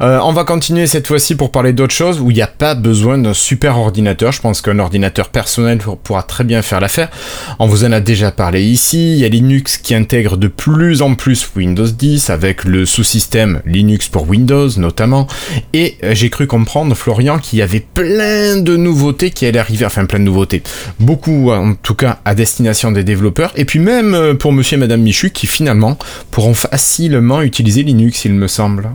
Euh, 0.00 0.20
on 0.22 0.32
va 0.32 0.44
continuer 0.44 0.86
cette 0.86 1.06
fois-ci 1.06 1.34
pour 1.34 1.50
parler 1.52 1.72
d'autre 1.74 1.92
chose 1.94 2.20
où 2.20 2.30
il 2.30 2.34
n'y 2.34 2.40
a 2.42 2.46
pas 2.46 2.74
besoin 2.74 3.18
d'un 3.18 3.34
super 3.34 3.78
ordinateur. 3.78 4.32
Je 4.32 4.40
pense 4.40 4.62
qu'un 4.62 4.78
ordinateur 4.78 5.28
personnel 5.28 5.78
pour- 5.78 5.98
pourra 5.98 6.22
très 6.22 6.44
bien 6.44 6.62
faire 6.62 6.80
l'affaire. 6.80 7.10
On 7.58 7.66
vous 7.66 7.84
en 7.84 7.92
a 7.92 8.00
déjà 8.00 8.30
parlé 8.30 8.62
ici. 8.62 9.12
Il 9.12 9.18
y 9.18 9.24
a 9.24 9.28
Linux 9.28 9.76
qui 9.76 9.94
intègre 9.94 10.36
de 10.38 10.48
plus 10.48 11.02
en 11.02 11.14
plus 11.14 11.46
Windows 11.56 11.86
10 11.86 12.30
avec 12.30 12.64
le 12.64 12.86
sous-système 12.86 13.60
Linux 13.66 14.08
pour 14.08 14.28
Windows 14.30 14.68
notamment. 14.78 15.26
Et 15.74 15.96
euh, 16.04 16.14
j'ai 16.14 16.30
cru 16.30 16.46
comprendre, 16.46 16.94
Florian, 16.94 17.38
qu'il 17.38 17.58
y 17.58 17.62
avait 17.62 17.80
plein 17.80 18.61
de 18.62 18.76
nouveautés 18.76 19.30
qui 19.30 19.46
allaient 19.46 19.58
arriver, 19.58 19.84
enfin 19.84 20.04
plein 20.06 20.18
de 20.18 20.24
nouveautés. 20.24 20.62
Beaucoup, 21.00 21.50
en 21.50 21.74
tout 21.74 21.94
cas, 21.94 22.20
à 22.24 22.34
destination 22.34 22.92
des 22.92 23.04
développeurs, 23.04 23.52
et 23.56 23.64
puis 23.64 23.78
même 23.78 24.14
euh, 24.14 24.34
pour 24.34 24.52
monsieur 24.52 24.76
et 24.76 24.80
madame 24.80 25.02
Michu 25.02 25.30
qui 25.30 25.46
finalement 25.46 25.98
pourront 26.30 26.54
facilement 26.54 27.42
utiliser 27.42 27.82
Linux, 27.82 28.24
il 28.24 28.34
me 28.34 28.48
semble. 28.48 28.90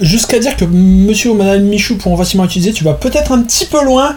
Jusqu'à 0.00 0.38
dire 0.38 0.56
que 0.56 0.64
Monsieur 0.64 1.30
ou 1.30 1.34
Madame 1.34 1.62
Michou 1.64 1.96
pourront 1.96 2.16
facilement 2.16 2.44
utiliser, 2.44 2.72
tu 2.72 2.84
vas 2.84 2.94
peut-être 2.94 3.32
un 3.32 3.42
petit 3.42 3.66
peu 3.66 3.84
loin, 3.84 4.14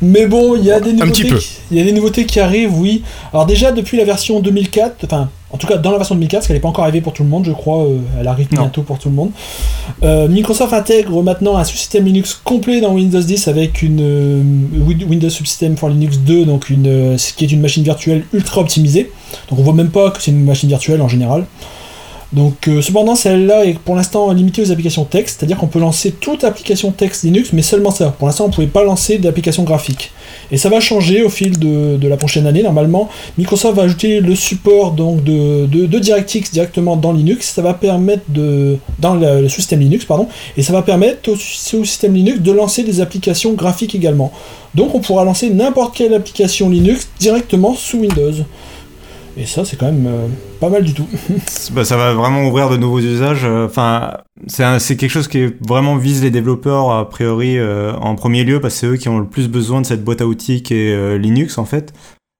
mais 0.00 0.26
bon, 0.26 0.56
il 0.56 0.64
y 0.64 0.70
a 0.70 0.80
des 0.80 0.92
nouveautés. 0.92 1.28
qui- 1.28 1.48
Il 1.70 1.76
y 1.76 1.80
a 1.80 1.84
des 1.84 1.92
nouveautés 1.92 2.24
qui 2.24 2.40
arrivent, 2.40 2.78
oui. 2.78 3.02
Alors 3.32 3.44
déjà 3.44 3.72
depuis 3.72 3.96
la 3.98 4.04
version 4.04 4.40
2004, 4.40 5.04
enfin 5.04 5.28
en 5.50 5.56
tout 5.58 5.66
cas 5.66 5.76
dans 5.76 5.90
la 5.90 5.96
version 5.98 6.14
2004, 6.14 6.40
parce 6.40 6.46
qu'elle 6.46 6.56
n'est 6.56 6.60
pas 6.60 6.68
encore 6.68 6.84
arrivée 6.84 7.00
pour 7.00 7.12
tout 7.12 7.22
le 7.24 7.28
monde, 7.28 7.44
je 7.44 7.52
crois, 7.52 7.84
euh, 7.84 7.98
elle 8.20 8.28
arrive 8.28 8.46
Non. 8.52 8.62
bientôt 8.62 8.82
pour 8.82 8.98
tout 8.98 9.08
le 9.08 9.14
monde. 9.14 9.30
Euh, 10.02 10.28
Microsoft 10.28 10.72
intègre 10.72 11.22
maintenant 11.22 11.56
un 11.56 11.64
sous-système 11.64 12.04
Linux 12.06 12.38
complet 12.44 12.80
dans 12.80 12.92
Windows 12.94 13.20
10 13.20 13.48
avec 13.48 13.82
une 13.82 14.00
euh, 14.00 14.42
Win- 14.86 15.04
Windows 15.08 15.30
Subsystem 15.30 15.76
for 15.76 15.88
Linux 15.88 16.18
2, 16.18 16.44
donc 16.44 16.70
une, 16.70 17.18
ce 17.18 17.32
qui 17.32 17.44
est 17.44 17.52
une 17.52 17.60
machine 17.60 17.82
virtuelle 17.82 18.24
ultra 18.32 18.60
optimisée. 18.60 19.10
Donc 19.50 19.58
on 19.58 19.62
voit 19.62 19.74
même 19.74 19.90
pas 19.90 20.10
que 20.10 20.22
c'est 20.22 20.30
une 20.30 20.44
machine 20.44 20.68
virtuelle 20.68 21.02
en 21.02 21.08
général. 21.08 21.44
Donc 22.32 22.68
euh, 22.68 22.82
cependant 22.82 23.14
celle-là 23.14 23.64
est 23.64 23.78
pour 23.78 23.96
l'instant 23.96 24.30
limitée 24.32 24.60
aux 24.60 24.70
applications 24.70 25.04
texte, 25.04 25.38
c'est-à-dire 25.38 25.56
qu'on 25.56 25.66
peut 25.66 25.78
lancer 25.78 26.10
toute 26.10 26.44
application 26.44 26.90
texte 26.90 27.22
Linux, 27.22 27.54
mais 27.54 27.62
seulement 27.62 27.90
ça. 27.90 28.14
Pour 28.18 28.26
l'instant 28.26 28.44
on 28.44 28.48
ne 28.48 28.52
pouvait 28.52 28.66
pas 28.66 28.84
lancer 28.84 29.16
d'application 29.16 29.62
graphique. 29.62 30.12
Et 30.50 30.58
ça 30.58 30.68
va 30.68 30.80
changer 30.80 31.22
au 31.22 31.30
fil 31.30 31.58
de, 31.58 32.06
la 32.06 32.16
prochaine 32.16 32.46
année. 32.46 32.62
Normalement, 32.62 33.08
Microsoft 33.36 33.76
va 33.76 33.82
ajouter 33.82 34.20
le 34.20 34.34
support 34.34 34.92
donc 34.92 35.22
de 35.24 35.98
DirectX 35.98 36.50
directement 36.52 36.96
dans 36.96 37.12
Linux. 37.12 37.50
Ça 37.54 37.62
va 37.62 37.74
permettre 37.74 38.24
de 38.28 38.78
dans 38.98 39.14
le, 39.14 39.42
le 39.42 39.48
système 39.48 39.80
Linux 39.80 40.04
pardon, 40.04 40.28
et 40.56 40.62
ça 40.62 40.72
va 40.72 40.82
permettre 40.82 41.30
au, 41.30 41.34
au 41.34 41.84
système 41.84 42.14
Linux 42.14 42.40
de 42.40 42.52
lancer 42.52 42.82
des 42.82 43.00
applications 43.00 43.54
graphiques 43.54 43.94
également. 43.94 44.32
Donc 44.74 44.94
on 44.94 45.00
pourra 45.00 45.24
lancer 45.24 45.48
n'importe 45.50 45.96
quelle 45.96 46.12
application 46.12 46.68
Linux 46.68 47.08
directement 47.18 47.74
sous 47.74 47.98
Windows. 47.98 48.44
Et 49.38 49.46
ça 49.46 49.64
c'est 49.64 49.76
quand 49.76 49.86
même 49.86 50.06
euh, 50.08 50.26
pas 50.58 50.68
mal 50.68 50.82
du 50.82 50.92
tout. 50.94 51.06
Ça 51.46 51.96
va 51.96 52.12
vraiment 52.12 52.44
ouvrir 52.48 52.68
de 52.70 52.76
nouveaux 52.76 52.98
usages. 52.98 53.44
euh, 53.44 53.66
Enfin, 53.66 54.18
c'est 54.48 54.96
quelque 54.96 55.08
chose 55.08 55.28
qui 55.28 55.46
vraiment 55.66 55.96
vise 55.96 56.24
les 56.24 56.32
développeurs 56.32 56.90
a 56.90 57.08
priori 57.08 57.56
euh, 57.56 57.94
en 57.94 58.16
premier 58.16 58.42
lieu 58.42 58.60
parce 58.60 58.74
que 58.74 58.80
c'est 58.80 58.86
eux 58.88 58.96
qui 58.96 59.08
ont 59.08 59.20
le 59.20 59.28
plus 59.28 59.48
besoin 59.48 59.80
de 59.80 59.86
cette 59.86 60.02
boîte 60.02 60.20
à 60.22 60.26
outils 60.26 60.64
qui 60.64 60.74
est 60.74 61.18
Linux 61.18 61.56
en 61.58 61.64
fait. 61.64 61.92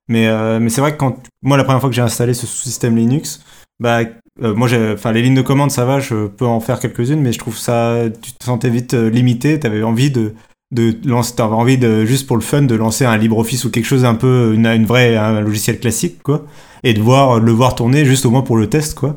Mais 0.08 0.26
mais 0.58 0.70
c'est 0.70 0.80
vrai 0.80 0.92
que 0.92 0.96
quand 0.96 1.22
moi 1.42 1.56
la 1.56 1.64
première 1.64 1.80
fois 1.80 1.90
que 1.90 1.94
j'ai 1.94 2.02
installé 2.02 2.34
ce 2.34 2.46
sous-système 2.46 2.96
Linux, 2.96 3.44
bah 3.78 4.00
moi 4.40 4.68
enfin 4.94 5.12
les 5.12 5.22
lignes 5.22 5.34
de 5.34 5.42
commande 5.42 5.70
ça 5.70 5.84
va, 5.84 6.00
je 6.00 6.26
peux 6.26 6.46
en 6.46 6.60
faire 6.60 6.80
quelques-unes 6.80 7.20
mais 7.20 7.32
je 7.32 7.38
trouve 7.38 7.58
ça 7.58 8.04
tu 8.22 8.32
te 8.32 8.44
sentais 8.44 8.70
vite 8.70 8.94
limité, 8.94 9.60
t'avais 9.60 9.82
envie 9.82 10.10
de 10.10 10.34
de 10.70 10.94
lancer 11.04 11.34
t'avais 11.36 11.54
envie 11.54 11.78
de 11.78 12.04
juste 12.04 12.26
pour 12.26 12.36
le 12.36 12.42
fun 12.42 12.62
de 12.62 12.74
lancer 12.74 13.04
un 13.04 13.16
LibreOffice 13.16 13.64
ou 13.64 13.70
quelque 13.70 13.86
chose 13.86 14.04
un 14.04 14.14
peu 14.14 14.52
une, 14.54 14.84
vraie 14.84 15.16
un 15.16 15.40
logiciel 15.40 15.80
classique 15.80 16.22
quoi 16.22 16.44
et 16.84 16.92
de 16.92 17.00
voir 17.00 17.40
le 17.40 17.52
voir 17.52 17.74
tourner 17.74 18.04
juste 18.04 18.26
au 18.26 18.30
moins 18.30 18.42
pour 18.42 18.56
le 18.56 18.68
test 18.68 18.94
quoi. 18.94 19.16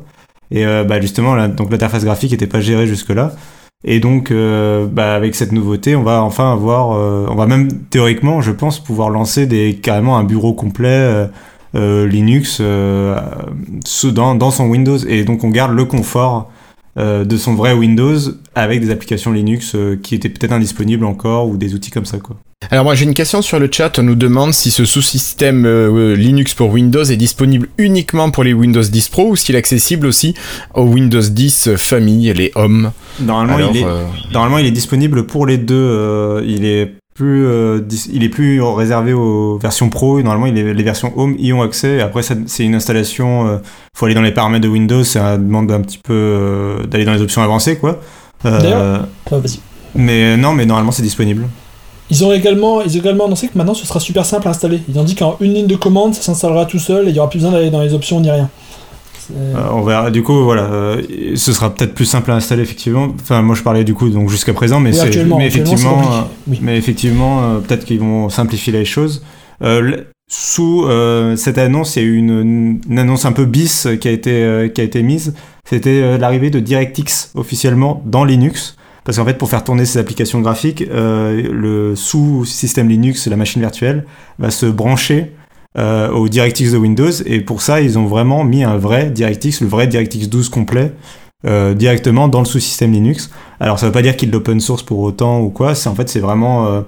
Et 0.52 0.66
euh, 0.66 0.84
bah 0.84 1.00
justement, 1.00 1.34
là, 1.34 1.48
donc 1.48 1.70
l'interface 1.72 2.04
graphique 2.04 2.32
n'était 2.32 2.46
pas 2.46 2.60
gérée 2.60 2.86
jusque-là. 2.86 3.32
Et 3.84 3.98
donc, 3.98 4.30
euh, 4.30 4.86
bah, 4.86 5.14
avec 5.14 5.34
cette 5.34 5.50
nouveauté, 5.50 5.96
on 5.96 6.02
va 6.02 6.22
enfin 6.22 6.52
avoir, 6.52 6.92
euh, 6.92 7.26
on 7.28 7.34
va 7.34 7.46
même 7.46 7.68
théoriquement, 7.90 8.40
je 8.40 8.52
pense, 8.52 8.78
pouvoir 8.78 9.10
lancer 9.10 9.46
des 9.46 9.74
carrément 9.74 10.18
un 10.18 10.24
bureau 10.24 10.52
complet 10.52 11.28
euh, 11.74 12.06
Linux 12.06 12.60
dans, 12.60 14.34
dans 14.34 14.50
son 14.50 14.68
Windows. 14.68 14.98
Et 14.98 15.24
donc, 15.24 15.42
on 15.42 15.48
garde 15.50 15.72
le 15.72 15.84
confort 15.84 16.50
euh, 16.98 17.24
de 17.24 17.36
son 17.36 17.54
vrai 17.54 17.72
Windows 17.72 18.18
avec 18.54 18.80
des 18.80 18.90
applications 18.90 19.32
Linux 19.32 19.72
euh, 19.74 19.96
qui 20.02 20.14
étaient 20.14 20.28
peut-être 20.28 20.52
indisponibles 20.52 21.04
encore 21.04 21.48
ou 21.48 21.56
des 21.56 21.74
outils 21.74 21.90
comme 21.90 22.04
ça, 22.04 22.18
quoi. 22.18 22.36
Alors 22.70 22.84
moi 22.84 22.94
j'ai 22.94 23.04
une 23.04 23.14
question 23.14 23.42
sur 23.42 23.58
le 23.58 23.68
chat, 23.70 23.98
on 23.98 24.04
nous 24.04 24.14
demande 24.14 24.52
si 24.54 24.70
ce 24.70 24.84
sous-système 24.84 25.66
euh, 25.66 26.14
Linux 26.14 26.54
pour 26.54 26.70
Windows 26.70 27.02
est 27.02 27.16
disponible 27.16 27.68
uniquement 27.76 28.30
pour 28.30 28.44
les 28.44 28.52
Windows 28.52 28.82
10 28.82 29.08
Pro 29.08 29.30
ou 29.30 29.36
s'il 29.36 29.56
est 29.56 29.58
accessible 29.58 30.06
aussi 30.06 30.34
aux 30.74 30.84
Windows 30.84 31.20
10 31.20 31.74
famille, 31.76 32.32
les 32.32 32.52
Home. 32.54 32.92
Normalement, 33.20 33.56
Alors, 33.56 33.70
il 33.74 33.80
est, 33.80 33.84
euh, 33.84 34.04
Normalement, 34.32 34.58
il 34.58 34.66
est 34.66 34.70
disponible 34.70 35.26
pour 35.26 35.44
les 35.46 35.58
deux. 35.58 35.74
euh, 35.74 36.42
il 36.46 36.64
est 36.64 36.94
plus, 37.14 37.44
euh, 37.46 37.80
il 38.12 38.22
est 38.24 38.28
plus 38.28 38.60
réservé 38.62 39.12
aux 39.12 39.58
versions 39.58 39.88
pro. 39.90 40.20
Normalement, 40.22 40.46
il 40.46 40.56
est, 40.58 40.74
les 40.74 40.82
versions 40.82 41.12
Home 41.16 41.36
y 41.38 41.52
ont 41.52 41.62
accès. 41.62 42.00
Après, 42.00 42.22
c'est 42.22 42.64
une 42.64 42.74
installation. 42.74 43.46
euh, 43.46 43.58
faut 43.96 44.06
aller 44.06 44.14
dans 44.14 44.22
les 44.22 44.32
paramètres 44.32 44.64
de 44.64 44.68
Windows. 44.68 45.04
Ça 45.04 45.36
demande 45.36 45.70
un 45.72 45.80
petit 45.80 45.98
peu 45.98 46.12
euh, 46.14 46.86
d'aller 46.86 47.04
dans 47.04 47.12
les 47.14 47.22
options 47.22 47.42
avancées, 47.42 47.76
quoi. 47.76 48.00
D'ailleurs- 48.44 49.06
Ah, 49.30 49.36
vas-y. 49.38 49.60
mais 49.94 50.36
non, 50.36 50.52
mais 50.52 50.66
normalement, 50.66 50.90
c'est 50.92 51.02
disponible. 51.02 51.46
Ils 52.10 52.24
ont 52.24 52.32
également, 52.32 52.82
ils 52.82 52.96
ont 52.96 53.00
également 53.00 53.26
annoncé 53.26 53.48
que 53.48 53.56
maintenant 53.56 53.72
ce 53.72 53.86
sera 53.86 53.98
super 54.00 54.26
simple 54.26 54.46
à 54.46 54.50
installer. 54.50 54.82
Ils 54.88 54.98
ont 54.98 55.04
dit 55.04 55.14
qu'en 55.14 55.36
une 55.40 55.54
ligne 55.54 55.66
de 55.66 55.76
commande, 55.76 56.14
ça 56.14 56.20
s'installera 56.20 56.66
tout 56.66 56.78
seul 56.80 57.06
et 57.06 57.08
il 57.08 57.12
n'y 57.14 57.18
aura 57.18 57.30
plus 57.30 57.38
besoin 57.38 57.52
d'aller 57.52 57.70
dans 57.70 57.80
les 57.80 57.94
options 57.94 58.20
ni 58.20 58.30
rien. 58.30 58.50
Euh, 59.30 59.54
on 59.72 59.82
verra. 59.82 60.10
Du 60.10 60.22
coup, 60.22 60.42
voilà, 60.44 60.64
euh, 60.64 61.02
ce 61.36 61.52
sera 61.52 61.74
peut-être 61.74 61.94
plus 61.94 62.04
simple 62.04 62.30
à 62.30 62.34
installer 62.34 62.62
effectivement. 62.62 63.08
Enfin, 63.20 63.42
moi, 63.42 63.54
je 63.54 63.62
parlais 63.62 63.84
du 63.84 63.94
coup 63.94 64.08
donc 64.08 64.28
jusqu'à 64.30 64.52
présent, 64.52 64.80
mais, 64.80 64.90
Oui, 64.90 64.96
c'est- 64.96 65.02
actuellement, 65.02 65.38
mais 65.38 65.46
actuellement, 65.46 65.66
c'est 65.66 65.72
effectivement, 65.74 65.94
compliqué. 66.02 66.16
euh, 66.18 66.50
Oui. 66.50 66.58
Mais 66.62 66.76
effectivement, 66.78 67.42
euh, 67.42 67.58
peut-être 67.60 67.84
qu'ils 67.84 68.00
vont 68.00 68.28
simplifier 68.28 68.72
les 68.72 68.84
choses. 68.84 69.22
Euh, 69.62 69.96
sous 70.28 70.84
euh, 70.86 71.36
cette 71.36 71.58
annonce, 71.58 71.96
il 71.96 72.02
y 72.02 72.06
a 72.06 72.08
eu 72.08 72.16
une, 72.16 72.80
une 72.88 72.98
annonce 72.98 73.24
un 73.26 73.32
peu 73.32 73.44
bis 73.44 73.86
qui 74.00 74.08
a 74.08 74.10
été, 74.10 74.30
euh, 74.42 74.68
qui 74.68 74.80
a 74.80 74.84
été 74.84 75.02
mise. 75.02 75.34
C'était 75.68 76.18
l'arrivée 76.18 76.50
de 76.50 76.58
DirectX 76.58 77.30
officiellement 77.34 78.02
dans 78.06 78.24
Linux. 78.24 78.76
Parce 79.04 79.18
qu'en 79.18 79.24
fait, 79.24 79.36
pour 79.36 79.50
faire 79.50 79.64
tourner 79.64 79.84
ces 79.84 79.98
applications 79.98 80.40
graphiques, 80.40 80.84
euh, 80.92 81.42
le 81.52 81.96
sous-système 81.96 82.88
Linux, 82.88 83.26
la 83.26 83.34
machine 83.36 83.60
virtuelle, 83.60 84.04
va 84.38 84.50
se 84.52 84.64
brancher 84.66 85.32
euh, 85.78 86.10
au 86.10 86.28
DirectX 86.28 86.72
de 86.72 86.78
Windows. 86.78 87.10
Et 87.26 87.40
pour 87.40 87.62
ça, 87.62 87.80
ils 87.80 87.98
ont 87.98 88.06
vraiment 88.06 88.44
mis 88.44 88.64
un 88.64 88.76
vrai 88.76 89.10
DirectX, 89.10 89.60
le 89.60 89.68
vrai 89.68 89.86
DirectX 89.86 90.28
12 90.28 90.48
complet, 90.48 90.92
euh, 91.46 91.74
directement 91.74 92.28
dans 92.28 92.40
le 92.40 92.46
sous-système 92.46 92.92
Linux. 92.92 93.30
Alors, 93.60 93.78
ça 93.78 93.86
veut 93.86 93.92
pas 93.92 94.02
dire 94.02 94.16
qu'il 94.16 94.30
l'open 94.30 94.60
source 94.60 94.82
pour 94.82 95.00
autant 95.00 95.40
ou 95.40 95.50
quoi. 95.50 95.74
C'est 95.74 95.88
en 95.88 95.94
fait, 95.94 96.08
c'est 96.08 96.20
vraiment. 96.20 96.66
euh, 96.66 96.82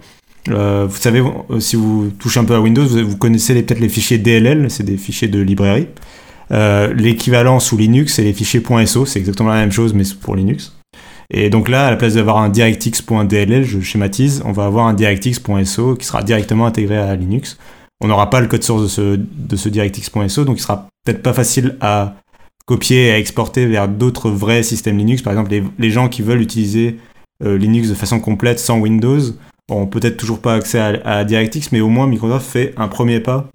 euh, 0.50 0.87
vous 0.88 0.97
savez, 0.97 1.23
euh, 1.50 1.61
si 1.61 1.76
vous 1.76 2.11
touchez 2.19 2.41
un 2.41 2.45
peu 2.45 2.55
à 2.55 2.61
Windows, 2.61 2.85
vous, 2.87 3.17
connaissez 3.17 3.55
peut-être 3.62 3.81
les 3.81 3.88
fichiers 3.88 4.19
DLL, 4.19 4.71
c'est 4.71 4.83
des 4.83 4.97
fichiers 4.97 5.29
de 5.29 5.41
librairie. 5.41 5.88
Euh, 6.53 6.93
L'équivalent 6.93 7.61
sous 7.61 7.76
Linux, 7.76 8.14
c'est 8.14 8.23
les 8.25 8.35
fichiers 8.35 8.62
.so, 8.87 9.07
c'est 9.07 9.19
exactement 9.19 9.50
la 9.50 9.61
même 9.61 9.73
chose, 9.73 9.95
mais 9.95 10.05
pour 10.21 10.37
Linux. 10.37 10.76
Et 11.31 11.49
donc 11.49 11.71
là, 11.71 11.87
à 11.87 11.91
la 11.91 11.97
place 11.97 12.14
d'avoir 12.14 12.38
un 12.38 12.50
directx.dll, 12.50 13.64
je 13.64 13.81
schématise, 13.81 14.43
on 14.45 14.53
va 14.53 14.67
avoir 14.67 14.87
un 14.87 14.93
directx.so 14.93 15.95
qui 15.97 16.07
sera 16.07 16.23
directement 16.23 16.67
intégré 16.67 16.99
à 16.99 17.17
Linux. 17.17 17.57
On 18.05 18.09
n'aura 18.09 18.29
pas 18.29 18.43
le 18.43 18.49
code 18.49 18.63
source 18.63 18.83
de 18.83 18.87
ce, 18.87 19.17
de 19.17 19.71
directx.so, 19.71 20.45
donc 20.45 20.59
il 20.59 20.61
sera 20.61 20.89
peut-être 21.07 21.23
pas 21.23 21.33
facile 21.33 21.79
à 21.81 22.17
copier 22.67 23.07
et 23.07 23.13
à 23.13 23.19
exporter 23.19 23.65
vers 23.65 23.89
d'autres 23.89 24.29
vrais 24.29 24.63
systèmes 24.63 24.99
Linux. 24.99 25.23
Par 25.23 25.33
exemple, 25.33 25.51
les, 25.79 25.91
gens 25.91 26.11
qui 26.11 26.21
veulent 26.21 26.43
utiliser 26.43 26.99
euh, 27.43 27.57
Linux 27.57 27.89
de 27.89 27.95
façon 27.95 28.21
complète 28.21 28.61
sans 28.61 28.79
Windows 28.79 29.21
ont 29.71 29.87
peut-être 29.87 30.19
toujours 30.19 30.41
pas 30.41 30.53
accès 30.53 30.79
à, 30.79 31.25
DirectX, 31.25 31.73
mais 31.73 31.81
au 31.81 31.89
moins 31.89 32.07
Microsoft 32.07 32.47
fait 32.47 32.75
un 32.77 32.89
premier 32.89 33.21
pas 33.21 33.49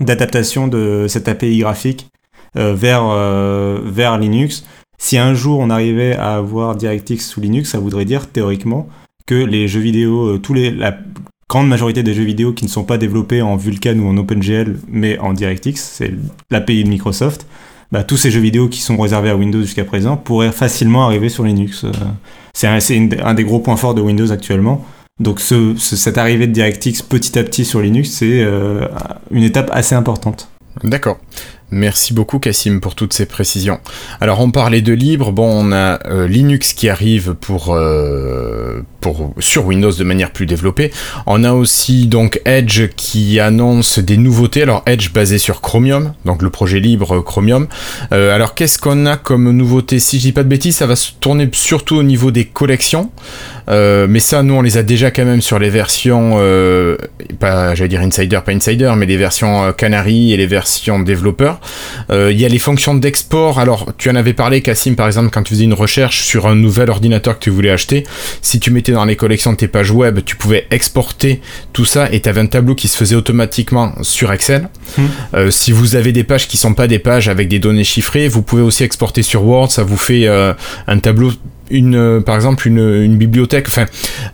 d'adaptation 0.00 0.66
de 0.66 1.06
cette 1.08 1.28
API 1.28 1.58
graphique 1.58 2.08
euh, 2.56 2.74
vers, 2.74 3.04
euh, 3.04 3.78
vers 3.84 4.18
Linux. 4.18 4.66
Si 4.98 5.18
un 5.18 5.34
jour 5.34 5.60
on 5.60 5.70
arrivait 5.70 6.16
à 6.16 6.34
avoir 6.34 6.74
DirectX 6.74 7.20
sous 7.20 7.40
Linux, 7.40 7.70
ça 7.70 7.78
voudrait 7.78 8.06
dire 8.06 8.26
théoriquement 8.28 8.88
que 9.24 9.36
les 9.36 9.68
jeux 9.68 9.78
vidéo, 9.78 10.38
tous 10.38 10.54
les, 10.54 10.76
grande 11.48 11.68
majorité 11.68 12.02
des 12.02 12.14
jeux 12.14 12.24
vidéo 12.24 12.52
qui 12.52 12.64
ne 12.64 12.70
sont 12.70 12.84
pas 12.84 12.98
développés 12.98 13.40
en 13.42 13.56
Vulkan 13.56 13.98
ou 13.98 14.08
en 14.08 14.16
OpenGL, 14.16 14.76
mais 14.88 15.18
en 15.18 15.32
DirectX, 15.32 15.76
c'est 15.76 16.12
l'API 16.50 16.84
de 16.84 16.88
Microsoft, 16.88 17.46
bah, 17.90 18.04
tous 18.04 18.18
ces 18.18 18.30
jeux 18.30 18.40
vidéo 18.40 18.68
qui 18.68 18.80
sont 18.82 18.96
réservés 18.98 19.30
à 19.30 19.36
Windows 19.36 19.62
jusqu'à 19.62 19.84
présent 19.84 20.16
pourraient 20.18 20.52
facilement 20.52 21.06
arriver 21.06 21.28
sur 21.30 21.44
Linux. 21.44 21.84
Euh, 21.84 21.90
C'est 22.52 22.66
un, 23.22 23.34
des 23.34 23.44
gros 23.44 23.60
points 23.60 23.76
forts 23.76 23.94
de 23.94 24.02
Windows 24.02 24.30
actuellement. 24.32 24.84
Donc 25.20 25.40
ce, 25.40 25.74
ce- 25.76 25.96
cette 25.96 26.18
arrivée 26.18 26.46
de 26.46 26.52
DirectX 26.52 27.02
petit 27.02 27.38
à 27.38 27.44
petit 27.44 27.64
sur 27.64 27.80
Linux, 27.80 28.10
c'est 28.10 28.40
euh, 28.42 28.86
une 29.30 29.42
étape 29.44 29.70
assez 29.72 29.94
importante. 29.94 30.48
D'accord. 30.84 31.18
Merci 31.70 32.14
beaucoup 32.14 32.38
Cassim 32.38 32.80
pour 32.80 32.94
toutes 32.94 33.12
ces 33.12 33.26
précisions. 33.26 33.78
Alors 34.22 34.40
on 34.40 34.50
parlait 34.50 34.80
de 34.80 34.94
libre, 34.94 35.32
bon 35.32 35.66
on 35.68 35.72
a 35.72 35.98
euh, 36.06 36.26
Linux 36.26 36.72
qui 36.72 36.88
arrive 36.88 37.34
pour, 37.34 37.74
euh, 37.74 38.80
pour 39.02 39.34
sur 39.38 39.66
Windows 39.66 39.92
de 39.92 40.04
manière 40.04 40.30
plus 40.30 40.46
développée. 40.46 40.90
On 41.26 41.44
a 41.44 41.52
aussi 41.52 42.06
donc 42.06 42.40
Edge 42.46 42.88
qui 42.96 43.38
annonce 43.38 43.98
des 43.98 44.16
nouveautés. 44.16 44.62
Alors 44.62 44.82
Edge 44.86 45.12
basé 45.12 45.36
sur 45.36 45.60
Chromium, 45.60 46.14
donc 46.24 46.40
le 46.40 46.48
projet 46.48 46.80
libre 46.80 47.20
Chromium. 47.20 47.68
Euh, 48.12 48.34
alors 48.34 48.54
qu'est-ce 48.54 48.78
qu'on 48.78 49.04
a 49.04 49.18
comme 49.18 49.50
nouveauté? 49.50 49.98
Si 49.98 50.16
je 50.18 50.22
dis 50.22 50.32
pas 50.32 50.44
de 50.44 50.48
bêtises, 50.48 50.76
ça 50.76 50.86
va 50.86 50.96
se 50.96 51.12
tourner 51.20 51.50
surtout 51.52 51.96
au 51.96 52.02
niveau 52.02 52.30
des 52.30 52.46
collections. 52.46 53.10
Euh, 53.68 54.06
mais 54.08 54.20
ça, 54.20 54.42
nous, 54.42 54.54
on 54.54 54.62
les 54.62 54.76
a 54.76 54.82
déjà 54.82 55.10
quand 55.10 55.24
même 55.24 55.42
sur 55.42 55.58
les 55.58 55.70
versions, 55.70 56.36
euh, 56.38 56.96
pas, 57.38 57.74
j'allais 57.74 57.88
dire 57.88 58.00
insider, 58.00 58.40
pas 58.44 58.52
insider, 58.52 58.92
mais 58.96 59.06
les 59.06 59.16
versions 59.16 59.64
euh, 59.64 59.72
Canary 59.72 60.32
et 60.32 60.36
les 60.36 60.46
versions 60.46 61.00
développeurs. 61.00 61.60
Euh, 62.10 62.32
Il 62.32 62.40
y 62.40 62.44
a 62.44 62.48
les 62.48 62.58
fonctions 62.58 62.94
d'export. 62.94 63.58
Alors, 63.58 63.92
tu 63.98 64.10
en 64.10 64.14
avais 64.14 64.32
parlé, 64.32 64.62
Cassim, 64.62 64.94
par 64.94 65.06
exemple, 65.06 65.30
quand 65.30 65.42
tu 65.42 65.54
faisais 65.54 65.64
une 65.64 65.74
recherche 65.74 66.24
sur 66.24 66.46
un 66.46 66.54
nouvel 66.54 66.90
ordinateur 66.90 67.38
que 67.38 67.44
tu 67.44 67.50
voulais 67.50 67.70
acheter. 67.70 68.04
Si 68.42 68.60
tu 68.60 68.70
mettais 68.70 68.92
dans 68.92 69.04
les 69.04 69.16
collections 69.16 69.52
de 69.52 69.56
tes 69.56 69.68
pages 69.68 69.90
web, 69.90 70.20
tu 70.24 70.36
pouvais 70.36 70.66
exporter 70.70 71.40
tout 71.72 71.84
ça 71.84 72.10
et 72.12 72.20
tu 72.20 72.28
avais 72.28 72.40
un 72.40 72.46
tableau 72.46 72.74
qui 72.74 72.88
se 72.88 72.96
faisait 72.96 73.16
automatiquement 73.16 73.92
sur 74.02 74.32
Excel. 74.32 74.68
Hmm. 74.96 75.02
Euh, 75.34 75.50
si 75.50 75.72
vous 75.72 75.96
avez 75.96 76.12
des 76.12 76.24
pages 76.24 76.48
qui 76.48 76.56
sont 76.56 76.74
pas 76.74 76.86
des 76.86 76.98
pages 76.98 77.28
avec 77.28 77.48
des 77.48 77.58
données 77.58 77.84
chiffrées, 77.84 78.28
vous 78.28 78.42
pouvez 78.42 78.62
aussi 78.62 78.84
exporter 78.84 79.22
sur 79.22 79.44
Word. 79.44 79.70
Ça 79.70 79.82
vous 79.82 79.98
fait 79.98 80.26
euh, 80.26 80.52
un 80.86 80.98
tableau 80.98 81.32
une, 81.70 81.94
euh, 81.96 82.20
par 82.20 82.34
exemple, 82.34 82.66
une, 82.68 82.78
une 82.78 83.16
bibliothèque, 83.16 83.66
enfin, 83.68 83.86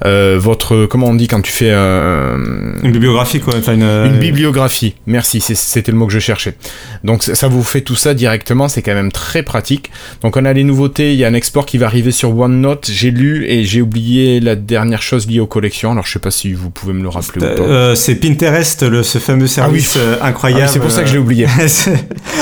euh, 0.04 0.38
votre, 0.40 0.86
comment 0.86 1.06
on 1.08 1.14
dit 1.14 1.28
quand 1.28 1.40
tu 1.40 1.52
fais 1.52 1.70
euh, 1.70 2.36
Une 2.82 2.92
bibliographie, 2.92 3.40
quoi. 3.40 3.54
Enfin, 3.56 3.74
une, 3.74 3.82
une 3.82 4.18
bibliographie. 4.18 4.94
Merci, 5.06 5.40
c'était 5.40 5.92
le 5.92 5.98
mot 5.98 6.06
que 6.06 6.12
je 6.12 6.18
cherchais. 6.18 6.54
Donc 7.04 7.22
ça 7.22 7.48
vous 7.48 7.62
fait 7.62 7.80
tout 7.82 7.94
ça 7.96 8.14
directement, 8.14 8.68
c'est 8.68 8.82
quand 8.82 8.94
même 8.94 9.12
très 9.12 9.42
pratique. 9.42 9.90
Donc 10.22 10.36
on 10.36 10.44
a 10.44 10.52
les 10.52 10.64
nouveautés, 10.64 11.12
il 11.12 11.18
y 11.18 11.24
a 11.24 11.28
un 11.28 11.34
export 11.34 11.66
qui 11.66 11.78
va 11.78 11.86
arriver 11.86 12.10
sur 12.12 12.36
OneNote. 12.36 12.88
J'ai 12.90 13.10
lu 13.10 13.44
et 13.46 13.64
j'ai 13.64 13.82
oublié 13.82 14.40
la 14.40 14.56
dernière 14.56 15.02
chose 15.02 15.28
liée 15.28 15.40
aux 15.40 15.46
collections. 15.46 15.92
Alors 15.92 16.06
je 16.06 16.12
sais 16.12 16.18
pas 16.18 16.30
si 16.30 16.52
vous 16.52 16.70
pouvez 16.70 16.92
me 16.94 17.02
le 17.02 17.08
rappeler 17.08 17.44
ou 17.44 17.56
pas. 17.56 17.62
Euh, 17.62 17.94
c'est 17.94 18.14
Pinterest, 18.14 18.82
le, 18.82 19.02
ce 19.02 19.18
fameux 19.18 19.46
service 19.46 19.96
euh, 19.96 20.16
Ah 20.20 20.28
incroyable. 20.28 20.64
oui, 20.64 20.70
c'est 20.72 20.80
pour 20.80 20.90
ça 20.90 21.02
que 21.02 21.08
je 21.08 21.14
l'ai 21.14 21.18
oublié. 21.18 21.46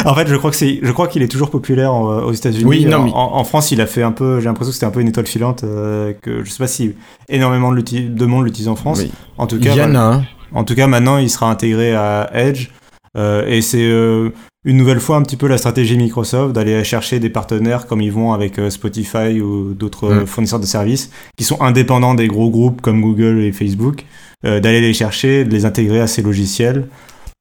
En 0.05 0.15
fait, 0.15 0.27
je 0.27 0.35
crois 0.37 0.51
que 0.51 0.57
c'est, 0.57 0.81
je 0.83 0.91
crois 0.91 1.07
qu'il 1.07 1.23
est 1.23 1.29
toujours 1.29 1.51
populaire 1.51 1.93
aux 1.95 2.33
États-Unis. 2.33 2.65
Oui, 2.65 2.85
non, 2.87 3.13
en- 3.15 3.37
en 3.37 3.45
France, 3.45 3.71
il 3.71 3.81
a 3.81 3.87
fait 3.87 4.03
un 4.03 4.11
peu. 4.13 4.41
J'ai 4.41 4.47
l'impression 4.47 4.71
que 4.71 4.75
c'était 4.83 4.91
un 4.91 4.95
peu 4.95 5.01
une 5.01 5.09
étoile 5.09 5.27
filante. 5.27 5.63
euh, 5.63 6.13
que 6.23 6.43
je 6.45 6.51
sais 6.51 6.59
pas 6.59 6.67
si 6.67 6.97
énormément 7.29 7.71
de, 7.73 8.27
monde 8.27 8.45
l'utilise 8.45 8.67
en 8.69 8.75
France. 8.75 8.99
Oui. 9.01 9.13
En 9.39 9.47
tout 9.47 9.61
cas, 9.61 9.71
y 9.77 9.81
en 9.81 9.87
voilà. 9.89 10.65
tout 10.67 10.75
cas, 10.75 10.89
maintenant, 10.89 11.19
il 11.19 11.31
sera 11.31 11.49
intégré 11.49 11.95
à 11.95 12.29
Edge. 12.35 12.71
euh, 13.17 13.47
et 13.47 13.63
c'est 13.63 13.79
euh, 13.85 14.31
une 14.65 14.77
nouvelle 14.77 14.99
fois 14.99 15.17
un 15.19 15.23
petit 15.23 15.37
peu 15.37 15.47
la 15.47 15.57
stratégie 15.57 15.97
Microsoft 15.97 16.53
d'aller 16.53 16.83
chercher 16.83 17.21
des 17.21 17.31
partenaires 17.31 17.87
comme 17.87 18.01
ils 18.01 18.11
vont 18.11 18.33
avec 18.33 18.59
euh, 18.59 18.71
Spotify 18.71 19.41
ou 19.41 19.73
d'autres 19.75 20.13
Mm. 20.23 20.27
fournisseurs 20.27 20.59
de 20.61 20.67
services 20.67 21.11
qui 21.39 21.45
sont 21.45 21.61
indépendants 21.63 22.15
des 22.15 22.27
gros 22.27 22.51
groupes 22.51 22.81
comme 22.81 23.01
Google 23.03 23.39
et 23.41 23.53
Facebook, 23.53 24.05
d'aller 24.43 24.81
les 24.81 24.95
chercher, 24.95 25.45
de 25.45 25.51
les 25.53 25.65
intégrer 25.65 26.01
à 26.01 26.09
ces 26.09 26.23
logiciels. 26.23 26.89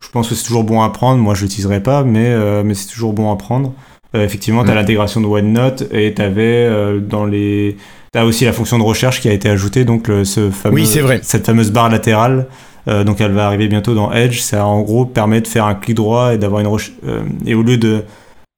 Je 0.04 0.10
pense 0.10 0.30
que 0.30 0.36
c'est 0.36 0.46
toujours 0.46 0.64
bon 0.64 0.84
à 0.84 0.90
prendre. 0.92 1.20
Moi, 1.20 1.34
je 1.34 1.42
l'utiliserai 1.44 1.82
pas, 1.82 2.04
mais, 2.04 2.64
mais 2.64 2.76
c'est 2.76 2.88
toujours 2.88 3.14
bon 3.14 3.32
à 3.32 3.36
prendre. 3.38 3.74
Euh, 4.16 4.24
effectivement, 4.26 4.64
tu 4.64 4.72
as 4.72 4.76
l'intégration 4.76 5.22
de 5.22 5.26
OneNote 5.28 5.84
et 5.92 6.14
tu 6.14 6.22
avais 6.22 6.68
dans 7.00 7.26
les. 7.26 7.78
T'as 8.12 8.26
aussi 8.26 8.44
la 8.44 8.52
fonction 8.52 8.78
de 8.78 8.84
recherche 8.84 9.22
qui 9.22 9.30
a 9.30 9.34
été 9.34 9.48
ajoutée, 9.48 9.86
donc 9.86 10.10
le- 10.10 10.26
ce 10.26 10.50
fameux, 10.52 10.76
Oui, 10.76 10.86
vrai. 11.00 11.20
cette 11.24 11.46
fameuse 11.46 11.72
barre 11.72 11.90
latérale. 11.90 12.48
euh, 12.88 13.04
donc 13.04 13.22
elle 13.22 13.32
va 13.32 13.46
arriver 13.46 13.68
bientôt 13.68 13.94
dans 13.94 14.12
Edge. 14.12 14.40
Ça 14.40 14.66
en 14.66 14.82
gros 14.82 15.06
permet 15.06 15.40
de 15.40 15.48
faire 15.48 15.66
un 15.66 15.76
clic 15.76 15.96
droit 15.96 16.34
et 16.34 16.38
d'avoir 16.38 16.60
une 16.62 16.68
recherche. 16.68 16.98
et 17.46 17.54
au 17.56 17.62
lieu 17.64 17.78
de 17.78 18.04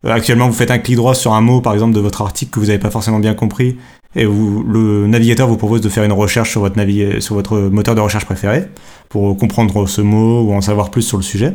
euh, 0.06 0.10
actuellement 0.12 0.48
vous 0.48 0.54
faites 0.54 0.72
un 0.72 0.80
clic 0.80 0.96
droit 0.96 1.14
sur 1.14 1.34
un 1.34 1.42
mot 1.42 1.60
par 1.62 1.74
exemple 1.74 1.94
de 1.94 2.00
votre 2.00 2.22
article 2.22 2.52
que 2.52 2.60
vous 2.60 2.68
n'avez 2.68 2.80
pas 2.80 2.90
forcément 2.90 3.20
bien 3.20 3.34
compris 3.36 3.76
et 4.16 4.26
vous, 4.26 4.64
le 4.68 5.08
navigateur 5.08 5.48
vous 5.48 5.58
propose 5.58 5.82
de 5.82 5.90
faire 5.90 6.04
une 6.06 6.12
recherche 6.14 6.52
sur 6.52 6.62
votre 6.62 6.76
sur 7.20 7.36
votre 7.36 7.58
moteur 7.60 7.96
de 7.96 8.00
recherche 8.02 8.26
préféré 8.26 8.64
pour 9.10 9.36
comprendre 9.38 9.88
ce 9.88 10.02
mot 10.02 10.42
ou 10.44 10.54
en 10.54 10.62
savoir 10.62 10.90
plus 10.90 11.02
sur 11.04 11.18
le 11.18 11.24
sujet. 11.24 11.54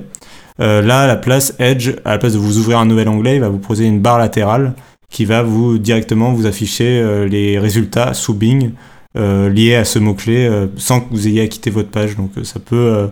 Euh, 0.60 0.82
là, 0.82 1.02
à 1.02 1.06
la 1.06 1.16
place 1.16 1.54
Edge, 1.58 1.92
à 2.04 2.12
la 2.12 2.18
place 2.18 2.32
de 2.32 2.38
vous 2.38 2.58
ouvrir 2.58 2.78
un 2.78 2.86
nouvel 2.86 3.08
onglet, 3.08 3.36
il 3.36 3.40
va 3.40 3.48
vous 3.48 3.58
proposer 3.58 3.86
une 3.86 4.00
barre 4.00 4.18
latérale 4.18 4.74
qui 5.10 5.24
va 5.24 5.42
vous 5.42 5.78
directement 5.78 6.32
vous 6.32 6.46
afficher 6.46 7.00
euh, 7.00 7.26
les 7.26 7.58
résultats 7.58 8.14
sous 8.14 8.34
Bing 8.34 8.72
euh, 9.16 9.48
liés 9.48 9.74
à 9.74 9.84
ce 9.84 9.98
mot-clé 9.98 10.46
euh, 10.46 10.66
sans 10.76 11.00
que 11.00 11.06
vous 11.10 11.26
ayez 11.28 11.42
à 11.42 11.48
quitter 11.48 11.70
votre 11.70 11.90
page. 11.90 12.16
Donc 12.16 12.32
ça 12.42 12.60
peut 12.60 13.10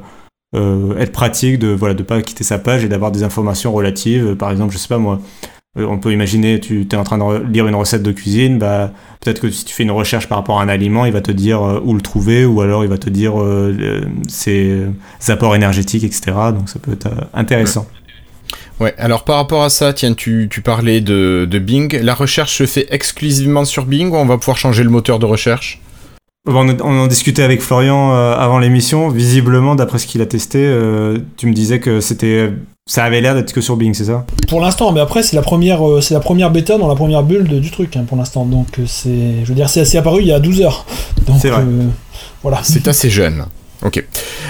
être 0.98 1.12
pratique 1.12 1.58
de 1.58 1.68
voilà 1.68 1.94
de 1.94 2.02
pas 2.02 2.22
quitter 2.22 2.42
sa 2.42 2.58
page 2.58 2.82
et 2.82 2.88
d'avoir 2.88 3.12
des 3.12 3.22
informations 3.22 3.72
relatives. 3.72 4.36
Par 4.36 4.50
exemple, 4.50 4.72
je 4.72 4.78
sais 4.78 4.88
pas 4.88 4.98
moi, 4.98 5.20
on 5.76 5.99
peut 5.99 6.12
imaginer 6.12 6.59
tu 6.61 6.87
es 6.90 6.95
en 6.97 7.04
train 7.04 7.18
de 7.18 7.23
re- 7.23 7.50
lire 7.50 7.66
une 7.68 7.75
recette 7.75 8.02
de 8.02 8.12
cuisine, 8.12 8.59
bah 8.59 8.92
peut-être 9.21 9.40
que 9.40 9.50
si 9.50 9.64
tu 9.64 9.75
fais 9.75 9.83
une 9.83 9.90
recherche 9.90 10.26
par 10.28 10.38
rapport 10.38 10.61
à 10.61 10.62
un 10.62 10.68
aliment, 10.68 11.04
il 11.04 11.12
va 11.12 11.21
te 11.21 11.33
dire 11.33 11.62
euh, 11.62 11.80
où 11.85 11.95
le 11.95 12.00
trouver 12.00 12.45
ou 12.45 12.61
alors 12.61 12.85
il 12.85 12.90
va 12.90 12.99
te 12.99 13.11
dire 13.11 13.40
euh, 13.40 14.00
ses 14.28 14.87
apports 15.28 15.54
énergétiques, 15.54 16.04
etc. 16.04 16.33
Donc 16.52 16.68
ça 16.68 16.78
peut 16.78 16.92
être 16.92 17.06
euh, 17.06 17.25
intéressant. 17.35 17.87
Ouais, 18.78 18.95
alors 18.99 19.25
par 19.25 19.37
rapport 19.37 19.62
à 19.64 19.71
ça, 19.71 19.92
tiens, 19.95 20.12
tu, 20.12 20.49
tu 20.50 20.61
parlais 20.61 21.00
de, 21.00 21.47
de 21.50 21.59
Bing. 21.59 21.99
La 22.02 22.14
recherche 22.14 22.56
se 22.56 22.66
fait 22.66 22.87
exclusivement 22.90 23.64
sur 23.64 23.87
Bing 23.87 24.11
ou 24.11 24.16
on 24.16 24.26
va 24.26 24.37
pouvoir 24.37 24.59
changer 24.59 24.83
le 24.85 24.90
moteur 24.90 25.18
de 25.18 25.25
recherche? 25.26 25.80
On, 26.46 26.68
on 26.80 26.98
en 27.00 27.06
discutait 27.06 27.42
avec 27.42 27.60
Florian 27.60 28.12
euh, 28.14 28.34
avant 28.36 28.58
l'émission. 28.58 29.08
Visiblement, 29.08 29.74
d'après 29.74 29.98
ce 29.98 30.06
qu'il 30.06 30.20
a 30.22 30.26
testé, 30.26 30.58
euh, 30.62 31.18
tu 31.36 31.46
me 31.46 31.52
disais 31.52 31.80
que 31.80 32.00
c'était, 32.00 32.52
ça 32.86 33.04
avait 33.04 33.20
l'air 33.20 33.34
d'être 33.34 33.52
que 33.52 33.60
sur 33.60 33.76
Bing, 33.76 33.94
c'est 33.94 34.04
ça? 34.04 34.24
Pour 34.48 34.60
l'instant, 34.60 34.92
mais 34.92 35.00
après, 35.00 35.22
c'est 35.22 35.36
la 35.36 35.42
première, 35.42 35.86
euh, 35.86 36.00
c'est 36.00 36.14
la 36.14 36.20
première 36.20 36.50
bêta 36.50 36.78
dans 36.78 36.88
la 36.88 36.94
première 36.94 37.22
bulle 37.22 37.48
de- 37.48 37.58
du 37.58 37.70
truc 37.70 37.96
hein, 37.96 38.04
pour 38.06 38.16
l'instant. 38.16 38.44
Donc, 38.44 38.78
euh, 38.78 38.84
c'est, 38.86 39.42
je 39.42 39.48
veux 39.48 39.54
dire, 39.54 39.68
c'est 39.68 39.84
c'est 39.84 39.98
apparu 39.98 40.20
il 40.22 40.28
y 40.28 40.32
a 40.32 40.38
12 40.40 40.60
heures. 40.62 40.86
Donc, 41.26 41.36
C'est 41.40 41.50
vrai. 41.50 41.62
euh, 41.62 41.86
voilà. 42.42 42.60
C'est 42.62 42.86
assez 42.88 43.10
jeune. 43.10 43.44
Ok. 43.85 44.02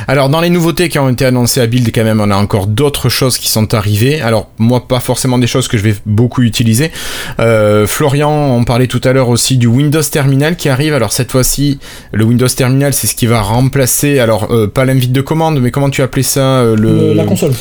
Alors, 0.09 0.29
dans 0.29 0.41
les 0.41 0.51
nouveautés 0.51 0.89
qui 0.89 0.99
ont 0.99 1.09
été 1.09 1.25
annoncées 1.25 1.61
à 1.61 1.67
Build, 1.67 1.91
quand 1.93 2.05
même, 2.05 2.21
on 2.21 2.31
a 2.31 2.37
encore 2.37 2.67
d'autres 2.69 3.09
choses 3.09 3.39
qui 3.39 3.49
sont 3.49 3.75
arrivées. 3.75 4.21
Alors, 4.21 4.49
moi, 4.59 4.87
pas 4.87 5.01
forcément 5.01 5.37
des 5.39 5.47
choses 5.49 5.67
que 5.69 5.77
je 5.77 5.83
vais 5.83 5.95
beaucoup 6.07 6.43
utiliser. 6.43 6.93
Euh, 7.41 7.87
Florian, 7.87 8.31
on 8.31 8.65
parlait 8.65 8.87
tout 8.87 9.01
à 9.05 9.13
l'heure 9.13 9.29
aussi 9.29 9.57
du 9.57 9.67
Windows 9.67 10.03
Terminal 10.03 10.57
qui 10.57 10.69
arrive. 10.69 10.95
Alors, 10.95 11.13
cette 11.13 11.33
fois-ci, 11.33 11.79
le 12.13 12.25
Windows 12.25 12.49
Terminal, 12.49 12.95
c'est 12.95 13.07
ce 13.09 13.17
qui 13.17 13.27
va 13.27 13.41
remplacer, 13.43 14.21
alors, 14.21 14.53
euh, 14.53 14.69
pas 14.69 14.85
l'invite 14.85 15.13
de 15.13 15.21
commande, 15.21 15.61
mais 15.61 15.71
comment 15.73 15.91
tu 15.91 16.03
appelais 16.03 16.23
ça 16.23 16.41
euh, 16.41 16.77
le... 16.77 17.13
La 17.15 17.25
console. 17.25 17.53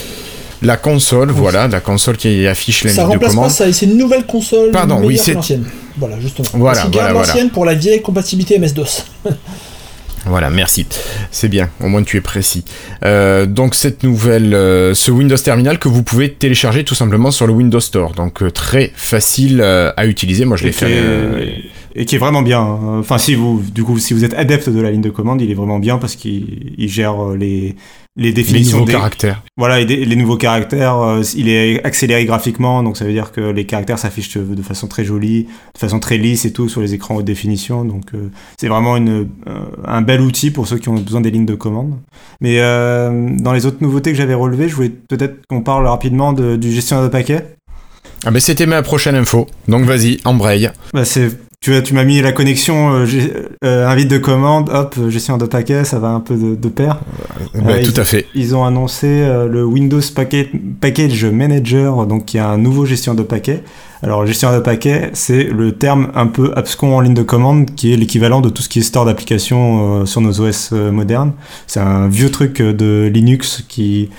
La 0.62 0.78
console, 0.78 1.32
voilà, 1.32 1.68
la 1.68 1.80
console 1.82 2.16
qui 2.18 2.48
affiche 2.48 2.82
Ça 2.84 2.88
l'invite 2.88 2.98
de 2.98 3.02
remplace 3.12 3.30
commande. 3.32 3.46
pas 3.46 3.50
ça, 3.50 3.74
c'est 3.74 3.86
une 3.86 3.98
nouvelle 3.98 4.26
console 4.26 4.72
Pardon, 4.72 5.00
oui, 5.04 5.18
c'est- 5.18 5.34
l'ancienne. 5.34 5.66
Voilà, 5.98 6.20
justement. 6.20 6.48
Voilà, 6.54 6.86
voilà, 6.92 7.12
voilà. 7.14 7.28
l'ancienne 7.28 7.50
pour 7.50 7.66
la 7.66 7.74
vieille 7.74 8.02
compatibilité 8.02 8.58
MS-DOS. 8.60 9.06
Voilà, 10.28 10.50
merci. 10.50 10.88
C'est 11.32 11.50
bien, 11.50 11.70
au 11.82 11.88
moins 11.88 12.04
tu 12.04 12.18
es 12.18 12.22
précis. 12.22 12.66
Euh, 13.04 13.46
donc 13.46 13.76
cette 13.76 14.04
nouvelle, 14.04 14.54
euh, 14.56 14.94
ce 14.96 15.12
Windows 15.12 15.38
Terminal 15.38 15.78
que 15.78 15.88
vous 15.88 16.02
pouvez 16.04 16.32
télécharger 16.34 16.84
tout 16.84 16.96
simplement 16.96 17.30
sur 17.32 17.46
le 17.46 17.54
Windows 17.54 17.80
Store. 17.80 18.14
Donc 18.14 18.42
euh, 18.42 18.50
très 18.50 18.92
facile 18.96 19.62
euh, 19.62 19.92
à 19.98 20.06
utiliser. 20.08 20.46
Moi 20.46 20.58
je 20.58 20.64
l'ai 20.66 20.72
fait. 20.72 20.88
euh, 20.90 21.46
et 21.96 22.06
qui 22.06 22.16
est 22.16 22.20
vraiment 22.20 22.42
bien. 22.42 22.60
hein. 22.60 23.00
Enfin, 23.00 23.18
si 23.18 23.36
vous, 23.36 23.64
du 23.74 23.84
coup, 23.84 24.00
si 24.00 24.14
vous 24.14 24.26
êtes 24.26 24.34
adepte 24.34 24.68
de 24.70 24.82
la 24.82 24.92
ligne 24.92 25.02
de 25.02 25.10
commande, 25.10 25.42
il 25.42 25.50
est 25.52 25.56
vraiment 25.56 25.80
bien 25.80 25.98
parce 25.98 26.16
qu'il 26.16 26.74
il 26.78 26.90
gère 26.90 27.24
euh, 27.24 27.38
les, 28.16 28.24
les 28.24 28.28
les 28.30 28.34
définitions 28.34 28.78
nouveaux 28.78 28.88
des, 28.88 28.94
caractères. 28.94 29.44
Voilà, 29.58 29.82
les 29.82 30.16
nouveaux 30.16 30.38
caractères, 30.38 30.98
euh, 30.98 31.22
il 31.36 31.50
est 31.50 31.84
accéléré 31.84 32.26
graphiquement, 32.26 32.84
donc 32.84 32.98
ça 32.98 33.06
veut 33.06 33.12
dire 33.12 33.32
que 33.32 33.42
les 33.42 33.66
caractères 33.66 34.00
s'affichent 34.00 34.38
de 34.38 34.62
façon 34.62 34.88
très 34.88 35.04
jolie, 35.04 35.48
de 35.74 35.80
façon 35.80 36.00
très 36.00 36.18
lisse 36.18 36.46
et 36.46 36.54
tout 36.54 36.70
sur 36.70 36.82
les 36.82 36.94
écrans 36.94 37.16
haute 37.16 37.26
définition. 37.26 37.86
Donc 37.86 38.14
euh, 38.14 38.30
c'est 38.60 38.68
vraiment 38.68 38.98
une, 38.98 39.28
euh, 39.48 39.60
un 39.86 40.02
bel 40.02 40.22
outil 40.22 40.52
pour 40.52 40.68
ceux 40.68 40.78
qui 40.78 40.90
ont 40.90 40.96
besoin 40.96 41.22
des 41.22 41.32
lignes 41.32 41.46
de 41.46 41.56
commande. 41.56 41.98
Mais 42.42 42.60
euh, 42.60 43.30
dans 43.40 43.54
les 43.54 43.66
autres 43.66 43.78
nouveautés 43.82 44.12
que 44.12 44.18
j'avais 44.18 44.34
relevées, 44.34 44.70
je 44.70 44.76
voulais 44.76 44.90
peut-être 44.90 45.46
qu'on 45.48 45.62
parle 45.62 45.88
rapidement 45.88 46.34
de- 46.34 46.56
du 46.56 46.72
gestionnaire 46.72 47.04
de 47.06 47.10
paquets. 47.10 47.56
Ah 48.26 48.32
ben 48.32 48.40
c'était 48.40 48.66
ma 48.66 48.82
prochaine 48.82 49.16
info. 49.16 49.48
Donc 49.68 49.84
vas-y, 49.86 50.20
embraye. 50.26 50.70
Bah, 50.94 51.06
c'est 51.06 51.30
tu, 51.66 51.84
tu 51.84 51.94
m'as 51.94 52.04
mis 52.04 52.22
la 52.22 52.32
connexion 52.32 52.94
euh, 52.94 53.06
euh, 53.64 53.88
invite 53.88 54.08
de 54.08 54.18
commande, 54.20 54.70
hop, 54.72 54.96
euh, 55.00 55.10
gestionnaire 55.10 55.40
de 55.46 55.50
paquets, 55.50 55.84
ça 55.84 55.98
va 56.00 56.10
un 56.10 56.20
peu 56.20 56.36
de, 56.36 56.56
de 56.56 56.68
pair. 56.70 57.00
Ils- 57.56 57.92
tout 57.92 58.00
à 58.00 58.06
fait. 58.06 58.26
Ils 58.36 58.56
ont 58.56 58.66
annoncé 58.66 59.08
euh, 59.08 59.48
le 59.48 59.64
Windows 59.66 60.00
Package 60.82 61.26
Manager, 61.26 62.06
donc 62.06 62.26
qui 62.26 62.38
est 62.38 62.42
un 62.42 62.58
nouveau 62.58 62.86
gestionnaire 62.86 63.24
de 63.24 63.28
paquets. 63.28 63.64
Alors, 64.04 64.22
le 64.22 64.28
gestionnaire 64.28 64.60
de 64.60 64.64
paquets, 64.64 65.10
c'est 65.14 65.44
le 65.46 65.72
terme 65.72 66.10
un 66.14 66.28
peu 66.28 66.52
abscon 66.56 66.94
en 66.96 67.00
ligne 67.00 67.14
de 67.16 67.24
commande, 67.24 67.74
qui 67.76 67.92
est 67.94 67.98
l'équivalent 67.98 68.42
de 68.42 68.50
tout 68.50 68.62
ce 68.62 68.70
qui 68.70 68.80
est 68.80 68.84
store 68.84 69.06
d'applications 69.06 70.02
euh, 70.02 70.06
sur 70.06 70.22
nos 70.22 70.42
OS 70.42 70.70
euh, 70.74 70.92
modernes. 70.92 71.32
C'est 71.66 71.80
un 71.80 72.08
vieux 72.08 72.30
truc 72.30 72.62
euh, 72.62 72.74
de 72.74 73.10
Linux 73.12 73.64
qui 73.68 74.10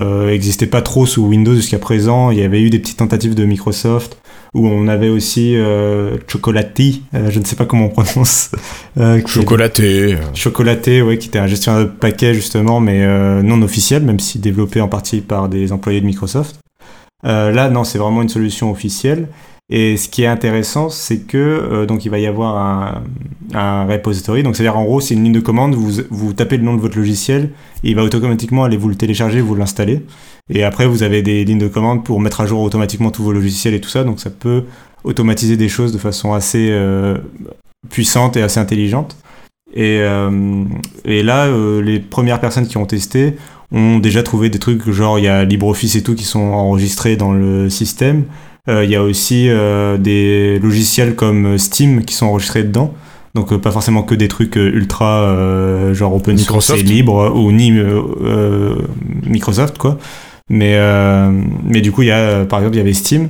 euh, 0.00 0.30
existait 0.30 0.66
pas 0.66 0.80
trop 0.82 1.04
sous 1.06 1.26
Windows 1.26 1.54
jusqu'à 1.54 1.78
présent. 1.78 2.30
Il 2.30 2.38
y 2.38 2.42
avait 2.42 2.62
eu 2.62 2.70
des 2.70 2.78
petites 2.78 2.98
tentatives 2.98 3.34
de 3.34 3.44
Microsoft 3.44 4.16
où 4.54 4.66
on 4.68 4.86
avait 4.88 5.08
aussi 5.08 5.56
euh, 5.56 6.16
Chocolati, 6.28 7.02
euh, 7.14 7.30
je 7.30 7.40
ne 7.40 7.44
sais 7.44 7.56
pas 7.56 7.66
comment 7.66 7.86
on 7.86 7.88
prononce. 8.02 8.50
euh, 8.98 9.20
Chocolaté. 9.26 10.14
euh, 10.14 10.18
Chocolaté, 10.34 11.02
ouais, 11.02 11.18
qui 11.18 11.28
était 11.28 11.40
un 11.40 11.48
gestionnaire 11.48 11.82
de 11.82 11.90
paquets 11.90 12.34
justement, 12.34 12.78
mais 12.80 13.02
euh, 13.04 13.42
non 13.42 13.60
officiel, 13.62 14.04
même 14.04 14.20
si 14.20 14.38
développé 14.38 14.80
en 14.80 14.88
partie 14.88 15.20
par 15.20 15.48
des 15.48 15.72
employés 15.72 16.00
de 16.00 16.06
Microsoft. 16.06 16.60
Euh, 17.26 17.50
là, 17.50 17.68
non, 17.68 17.84
c'est 17.84 17.98
vraiment 17.98 18.22
une 18.22 18.28
solution 18.28 18.70
officielle. 18.70 19.28
Et 19.70 19.96
ce 19.96 20.10
qui 20.10 20.22
est 20.24 20.26
intéressant, 20.26 20.90
c'est 20.90 21.20
que 21.20 21.38
euh, 21.38 21.86
donc 21.86 22.04
il 22.04 22.10
va 22.10 22.18
y 22.18 22.26
avoir 22.26 22.58
un, 22.58 23.02
un 23.54 23.86
repository. 23.86 24.42
Donc 24.42 24.56
c'est-à-dire 24.56 24.76
en 24.76 24.84
gros, 24.84 25.00
c'est 25.00 25.14
une 25.14 25.24
ligne 25.24 25.32
de 25.32 25.40
commande. 25.40 25.74
Vous, 25.74 26.02
vous 26.10 26.32
tapez 26.34 26.58
le 26.58 26.64
nom 26.64 26.74
de 26.74 26.80
votre 26.82 26.98
logiciel, 26.98 27.44
et 27.82 27.90
il 27.90 27.96
va 27.96 28.02
automatiquement 28.04 28.64
aller 28.64 28.76
vous 28.76 28.90
le 28.90 28.94
télécharger, 28.94 29.40
vous 29.40 29.54
l'installer. 29.54 30.04
Et 30.52 30.62
après, 30.64 30.86
vous 30.86 31.02
avez 31.02 31.22
des 31.22 31.44
lignes 31.44 31.58
de 31.58 31.68
commande 31.68 32.04
pour 32.04 32.20
mettre 32.20 32.40
à 32.40 32.46
jour 32.46 32.60
automatiquement 32.60 33.10
tous 33.10 33.22
vos 33.22 33.32
logiciels 33.32 33.74
et 33.74 33.80
tout 33.80 33.88
ça. 33.88 34.04
Donc 34.04 34.20
ça 34.20 34.30
peut 34.30 34.64
automatiser 35.02 35.56
des 35.56 35.68
choses 35.68 35.92
de 35.92 35.98
façon 35.98 36.34
assez 36.34 36.68
euh, 36.70 37.18
puissante 37.90 38.36
et 38.36 38.42
assez 38.42 38.60
intelligente. 38.60 39.16
Et, 39.74 39.98
euh, 40.00 40.64
et 41.04 41.22
là, 41.22 41.46
euh, 41.46 41.82
les 41.82 41.98
premières 41.98 42.40
personnes 42.40 42.66
qui 42.66 42.76
ont 42.76 42.86
testé 42.86 43.36
ont 43.72 43.98
déjà 43.98 44.22
trouvé 44.22 44.50
des 44.50 44.58
trucs 44.58 44.88
genre 44.90 45.18
il 45.18 45.24
y 45.24 45.28
a 45.28 45.44
LibreOffice 45.44 45.96
et 45.96 46.02
tout 46.02 46.14
qui 46.14 46.24
sont 46.24 46.40
enregistrés 46.40 47.16
dans 47.16 47.32
le 47.32 47.70
système. 47.70 48.24
Euh, 48.68 48.84
Il 48.84 48.90
y 48.90 48.96
a 48.96 49.02
aussi 49.02 49.48
des 49.98 50.58
logiciels 50.62 51.16
comme 51.16 51.58
Steam 51.58 52.04
qui 52.04 52.14
sont 52.14 52.26
enregistrés 52.26 52.64
dedans. 52.64 52.94
Donc 53.34 53.52
euh, 53.52 53.58
pas 53.58 53.72
forcément 53.72 54.04
que 54.04 54.14
des 54.14 54.28
trucs 54.28 54.56
euh, 54.56 54.70
ultra 54.72 55.22
euh, 55.22 55.92
genre 55.92 56.14
open 56.14 56.38
source 56.38 56.70
et 56.70 56.74
Microsoft. 56.74 56.88
libre 56.88 57.32
ou 57.34 57.50
ni 57.50 57.72
Microsoft 59.26 59.78
quoi. 59.78 59.98
Mais 60.50 60.74
euh, 60.76 61.30
mais 61.64 61.80
du 61.80 61.90
coup 61.92 62.02
il 62.02 62.08
y 62.08 62.10
a 62.10 62.18
euh, 62.18 62.44
par 62.44 62.58
exemple 62.60 62.76
il 62.76 62.78
y 62.78 62.82
avait 62.82 62.92
Steam. 62.92 63.28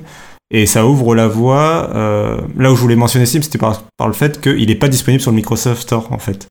Et 0.50 0.66
ça 0.66 0.86
ouvre 0.86 1.14
la 1.14 1.26
voie. 1.26 1.90
euh, 1.94 2.40
là 2.56 2.70
où 2.70 2.76
je 2.76 2.80
voulais 2.80 2.96
mentionner 2.96 3.26
Steam, 3.26 3.42
c'était 3.42 3.58
par, 3.58 3.82
par 3.96 4.06
le 4.08 4.12
fait 4.14 4.40
qu'il 4.40 4.68
n'est 4.68 4.74
pas 4.76 4.88
disponible 4.88 5.20
sur 5.20 5.30
le 5.32 5.36
Microsoft 5.36 5.82
Store 5.82 6.06
en 6.12 6.18
fait. 6.18 6.46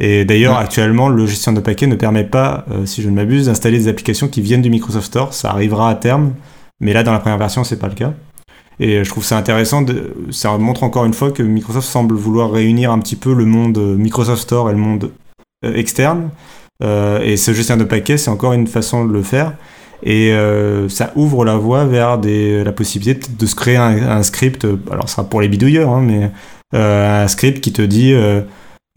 Et 0.00 0.24
d'ailleurs, 0.24 0.56
Ouais. 0.56 0.62
actuellement, 0.62 1.08
le 1.08 1.26
gestionnaire 1.26 1.60
de 1.62 1.64
paquets 1.64 1.86
ne 1.86 1.94
permet 1.94 2.24
pas, 2.24 2.64
euh, 2.70 2.84
si 2.84 3.00
je 3.02 3.08
ne 3.08 3.14
m'abuse, 3.14 3.46
d'installer 3.46 3.78
des 3.78 3.88
applications 3.88 4.28
qui 4.28 4.40
viennent 4.42 4.60
du 4.62 4.70
Microsoft 4.70 5.06
Store. 5.06 5.32
Ça 5.34 5.50
arrivera 5.50 5.88
à 5.88 5.94
terme, 5.94 6.32
mais 6.80 6.92
là, 6.92 7.02
dans 7.04 7.12
la 7.12 7.20
première 7.20 7.38
version, 7.38 7.64
c'est 7.64 7.78
pas 7.78 7.88
le 7.88 7.94
cas. 7.94 8.12
Et 8.80 9.02
je 9.02 9.08
trouve 9.10 9.24
ça 9.24 9.36
intéressant. 9.38 9.82
De, 9.82 10.14
ça 10.30 10.56
montre 10.58 10.82
encore 10.84 11.04
une 11.04 11.14
fois 11.14 11.30
que 11.32 11.42
Microsoft 11.42 11.88
semble 11.88 12.14
vouloir 12.14 12.50
réunir 12.52 12.92
un 12.92 12.98
petit 13.00 13.16
peu 13.16 13.32
le 13.34 13.44
monde 13.44 13.78
Microsoft 13.96 14.42
Store 14.42 14.68
et 14.68 14.72
le 14.72 14.78
monde 14.78 15.10
euh, 15.64 15.74
externe. 15.74 16.30
Euh, 16.84 17.20
et 17.22 17.36
ce 17.36 17.52
gestionnaire 17.54 17.84
de 17.84 17.88
paquets, 17.90 18.18
c'est 18.18 18.30
encore 18.30 18.52
une 18.52 18.66
façon 18.68 19.04
de 19.04 19.12
le 19.12 19.22
faire. 19.22 19.54
Et 20.02 20.32
euh, 20.32 20.88
ça 20.88 21.12
ouvre 21.16 21.44
la 21.44 21.56
voie 21.56 21.84
vers 21.84 22.18
des, 22.18 22.62
la 22.64 22.72
possibilité 22.72 23.20
de, 23.28 23.38
de 23.38 23.46
se 23.46 23.54
créer 23.54 23.76
un, 23.76 23.96
un 24.10 24.22
script. 24.22 24.66
Alors, 24.90 25.08
ce 25.08 25.16
sera 25.16 25.28
pour 25.28 25.40
les 25.40 25.48
bidouilleurs, 25.48 25.90
hein, 25.90 26.02
mais 26.04 26.30
euh, 26.74 27.24
un 27.24 27.28
script 27.28 27.60
qui 27.60 27.72
te 27.72 27.82
dit. 27.82 28.12
euh, 28.12 28.42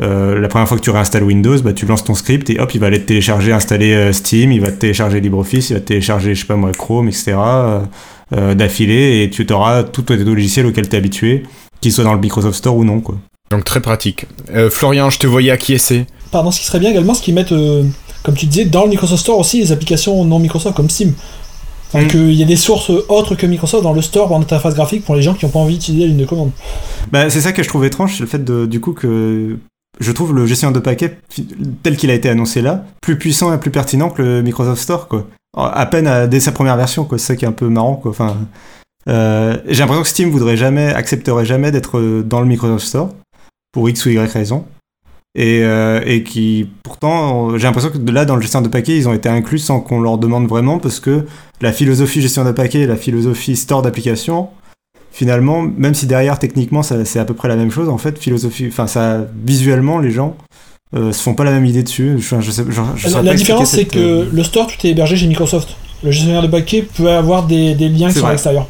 euh, 0.02 0.40
la 0.40 0.48
première 0.48 0.68
fois 0.68 0.78
que 0.78 0.82
tu 0.82 0.90
réinstalles 0.90 1.24
Windows, 1.24 1.60
bah, 1.62 1.74
tu 1.74 1.86
lances 1.86 2.04
ton 2.04 2.16
script 2.16 2.50
et 2.50 2.60
hop, 2.60 2.74
il 2.74 2.80
va 2.80 2.88
aller 2.88 3.00
te 3.00 3.06
télécharger, 3.06 3.52
installer 3.52 3.94
euh, 3.94 4.12
Steam, 4.14 4.52
il 4.52 4.60
va 4.60 4.72
te 4.72 4.78
télécharger 4.78 5.20
LibreOffice, 5.22 5.70
il 5.70 5.74
va 5.76 5.80
te 5.80 5.86
télécharger, 5.86 6.34
je 6.34 6.42
sais 6.42 6.48
pas 6.48 6.56
moi, 6.56 6.72
Chrome, 6.72 7.08
etc. 7.08 7.34
euh, 7.38 7.80
euh, 8.34 8.56
d'affilée 8.56 9.22
et 9.24 9.30
tu 9.30 9.46
auras 9.54 9.84
tous 9.84 10.02
tes 10.04 10.18
logiciels 10.18 10.66
auxquels 10.66 10.90
tu 10.90 10.96
es 10.96 10.98
habitué, 10.98 11.44
qu'ils 11.82 11.92
soient 11.92 12.04
dans 12.04 12.16
le 12.16 12.20
Microsoft 12.20 12.58
Store 12.58 12.76
ou 12.76 12.84
non. 12.84 13.00
Quoi. 13.00 13.18
Donc 13.52 13.64
très 13.64 13.80
pratique. 13.80 14.26
Euh, 14.56 14.72
Florian, 14.72 15.12
je 15.12 15.20
te 15.20 15.28
voyais 15.28 15.52
acquiescer. 15.52 16.06
Pardon, 16.32 16.50
ce 16.50 16.62
qui 16.62 16.66
serait 16.66 16.80
bien 16.80 16.90
également, 16.90 17.14
c'est 17.14 17.24
qu'ils 17.24 17.36
mettent, 17.36 17.52
euh, 17.52 17.84
comme 18.24 18.36
tu 18.36 18.46
disais, 18.46 18.66
dans 18.66 18.84
le 18.84 18.90
Microsoft 18.90 19.22
Store 19.22 19.40
aussi 19.40 19.60
les 19.60 19.72
applications 19.72 20.24
non 20.26 20.40
Microsoft 20.40 20.76
comme 20.76 20.90
Steam. 20.90 21.14
Mm. 21.94 22.08
qu'il 22.08 22.32
y 22.32 22.42
a 22.42 22.46
des 22.46 22.56
sources 22.56 22.90
autres 23.10 23.36
que 23.36 23.46
Microsoft 23.46 23.84
dans 23.84 23.92
le 23.92 24.02
store 24.02 24.32
en 24.32 24.40
interface 24.42 24.76
graphique 24.76 25.04
pour 25.04 25.14
les 25.14 25.22
gens 25.22 25.34
qui 25.34 25.44
n'ont 25.46 25.52
pas 25.52 25.60
envie 25.60 25.74
d'utiliser 25.74 26.06
la 26.06 26.10
ligne 26.12 26.22
de 26.22 26.26
commande. 26.26 26.52
Bah, 27.12 27.30
c'est 27.30 27.42
ça 27.42 27.52
que 27.52 27.64
je 27.64 27.68
trouve 27.68 27.84
étrange, 27.84 28.14
c'est 28.16 28.22
le 28.22 28.28
fait 28.28 28.42
de, 28.46 28.66
du 28.66 28.80
coup 28.80 28.94
que 28.94 29.58
je 30.00 30.12
trouve 30.14 30.34
le 30.34 30.46
gestionnaire 30.46 30.74
de 30.74 30.80
paquets 30.80 31.18
tel 31.84 31.98
qu'il 31.98 32.10
a 32.10 32.14
été 32.14 32.30
annoncé 32.30 32.62
là 32.62 32.86
plus 33.02 33.18
puissant 33.18 33.54
et 33.54 33.58
plus 33.58 33.72
pertinent 33.72 34.10
que 34.10 34.22
le 34.22 34.42
Microsoft 34.42 34.82
Store 34.82 35.10
quoi. 35.10 35.28
À 35.58 35.86
peine 35.86 36.08
à- 36.08 36.28
dès 36.28 36.40
sa 36.40 36.54
première 36.54 36.78
version 36.78 37.04
quoi, 37.04 37.18
c'est 37.18 37.26
ça 37.28 37.36
qui 37.36 37.44
est 37.44 37.48
un 37.50 37.52
peu 37.52 37.68
marrant 37.68 37.96
quoi. 37.96 38.12
Enfin, 38.12 38.38
euh, 39.10 39.58
j'ai 39.68 39.80
l'impression 39.80 40.04
que 40.04 40.08
Steam 40.08 40.30
voudrait 40.30 40.56
jamais, 40.56 40.94
accepterait 40.94 41.46
jamais 41.46 41.72
d'être 41.72 41.98
euh, 42.00 42.24
dans 42.24 42.40
le 42.40 42.46
Microsoft 42.48 42.86
Store 42.88 43.10
pour 43.74 43.90
X 43.90 44.06
ou 44.06 44.12
Y 44.12 44.32
raison. 44.32 44.64
Et, 45.34 45.62
euh, 45.64 46.02
et 46.06 46.24
qui 46.24 46.68
pourtant 46.84 47.58
j'ai 47.58 47.64
l'impression 47.64 47.90
que 47.90 47.98
de 47.98 48.12
là 48.12 48.26
dans 48.26 48.36
le 48.36 48.42
gestionnaire 48.42 48.68
de 48.70 48.72
paquets 48.74 48.98
ils 48.98 49.08
ont 49.08 49.14
été 49.14 49.30
inclus 49.30 49.60
sans 49.60 49.80
qu'on 49.80 50.02
leur 50.02 50.18
demande 50.18 50.46
vraiment 50.50 50.78
parce 50.78 51.00
que 51.00 51.26
la 51.62 51.72
philosophie 51.72 52.22
gestionnaire 52.22 52.52
de 52.52 52.58
paquets 52.58 52.82
et 52.82 52.86
la 52.88 52.98
philosophie 52.98 53.56
store 53.56 53.82
d'application 53.82 54.50
finalement, 55.14 55.62
même 55.62 55.94
si 55.94 56.06
derrière 56.06 56.40
techniquement 56.40 56.84
c'est 56.84 57.20
à 57.20 57.26
peu 57.26 57.34
près 57.34 57.48
la 57.50 57.56
même 57.56 57.72
chose, 57.72 57.90
en 57.90 57.98
fait, 57.98 58.18
philosophie, 58.18 58.68
enfin 58.70 58.88
ça, 58.88 59.26
visuellement 59.46 60.00
les 60.00 60.12
gens 60.12 60.36
euh, 60.96 61.12
se 61.12 61.22
font 61.22 61.34
pas 61.34 61.44
la 61.44 61.52
même 61.52 61.66
idée 61.66 61.84
dessus. 61.84 62.16
Je, 62.18 62.40
je 62.42 62.52
sais, 62.52 62.64
je- 62.68 62.82
je 62.96 63.08
saurais 63.10 63.24
la 63.24 63.32
différence, 63.38 63.70
c'est 63.78 63.86
que 63.86 64.00
euh, 64.00 64.26
le 64.32 64.44
store, 64.44 64.68
tout 64.68 64.86
est 64.88 64.90
hébergé 64.92 65.16
chez 65.18 65.28
Microsoft. 65.28 65.70
Le 66.04 66.12
gestionnaire 66.12 66.42
de 66.42 66.48
paquets 66.48 66.82
peut 66.82 67.10
avoir 67.10 67.46
des, 67.46 67.76
des 67.76 67.88
liens 67.90 68.08
qui 68.10 68.16
sont 68.20 68.26
à 68.26 68.32
l'extérieur. 68.32 68.68